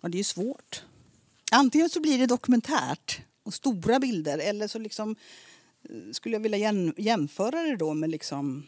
Ja, 0.02 0.10
det 0.10 0.20
är 0.20 0.24
svårt. 0.24 0.84
Antingen 1.52 1.90
så 1.90 2.02
blir 2.02 2.18
det 2.18 2.26
dokumentärt 2.26 3.22
och 3.44 3.54
stora 3.54 4.00
bilder. 4.00 4.38
Eller 4.38 4.68
så 4.68 4.80
liksom, 4.80 5.16
eh, 5.84 6.12
skulle 6.12 6.36
jag 6.36 6.42
vilja 6.42 6.94
jämföra 6.98 7.64
det 7.64 7.76
då 7.76 7.94
med... 7.94 8.10
Liksom, 8.10 8.68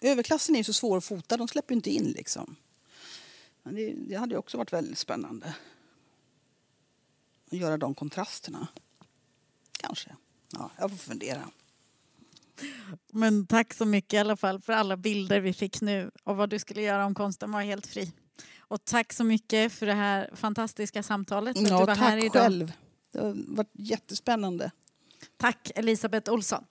överklassen 0.00 0.54
är 0.54 0.58
ju 0.58 0.64
så 0.64 0.72
svår 0.72 0.96
att 0.96 1.04
fota, 1.04 1.36
de 1.36 1.48
släpper 1.48 1.74
inte 1.74 1.90
in. 1.90 2.12
Liksom. 2.16 2.56
Men 3.62 3.74
det, 3.74 3.94
det 4.08 4.14
hade 4.14 4.38
också 4.38 4.58
varit 4.58 4.72
väldigt 4.72 4.98
spännande. 4.98 5.54
Att 7.46 7.58
göra 7.58 7.76
de 7.76 7.94
kontrasterna. 7.94 8.68
Kanske. 9.78 10.16
Ja, 10.52 10.70
jag 10.78 10.90
får 10.90 10.96
fundera. 10.96 11.50
Men 13.12 13.46
tack 13.46 13.74
så 13.74 13.84
mycket 13.84 14.14
i 14.14 14.18
alla 14.18 14.36
fall 14.36 14.60
för 14.60 14.72
alla 14.72 14.96
bilder 14.96 15.40
vi 15.40 15.52
fick 15.52 15.80
nu 15.80 16.10
och 16.24 16.36
vad 16.36 16.50
du 16.50 16.58
skulle 16.58 16.82
göra 16.82 17.06
om 17.06 17.14
konsten 17.14 17.52
var 17.52 17.62
helt 17.62 17.86
fri. 17.86 18.12
Och 18.58 18.84
tack 18.84 19.12
så 19.12 19.24
mycket 19.24 19.72
för 19.72 19.86
det 19.86 19.94
här 19.94 20.30
fantastiska 20.34 21.02
samtalet. 21.02 21.56
Ja, 21.60 21.86
tack 21.86 22.32
själv. 22.32 22.72
Det 23.16 23.22
har 23.22 23.34
varit 23.56 23.70
jättespännande. 23.72 24.70
Tack 25.36 25.70
Elisabeth 25.74 26.32
Olsson. 26.32 26.64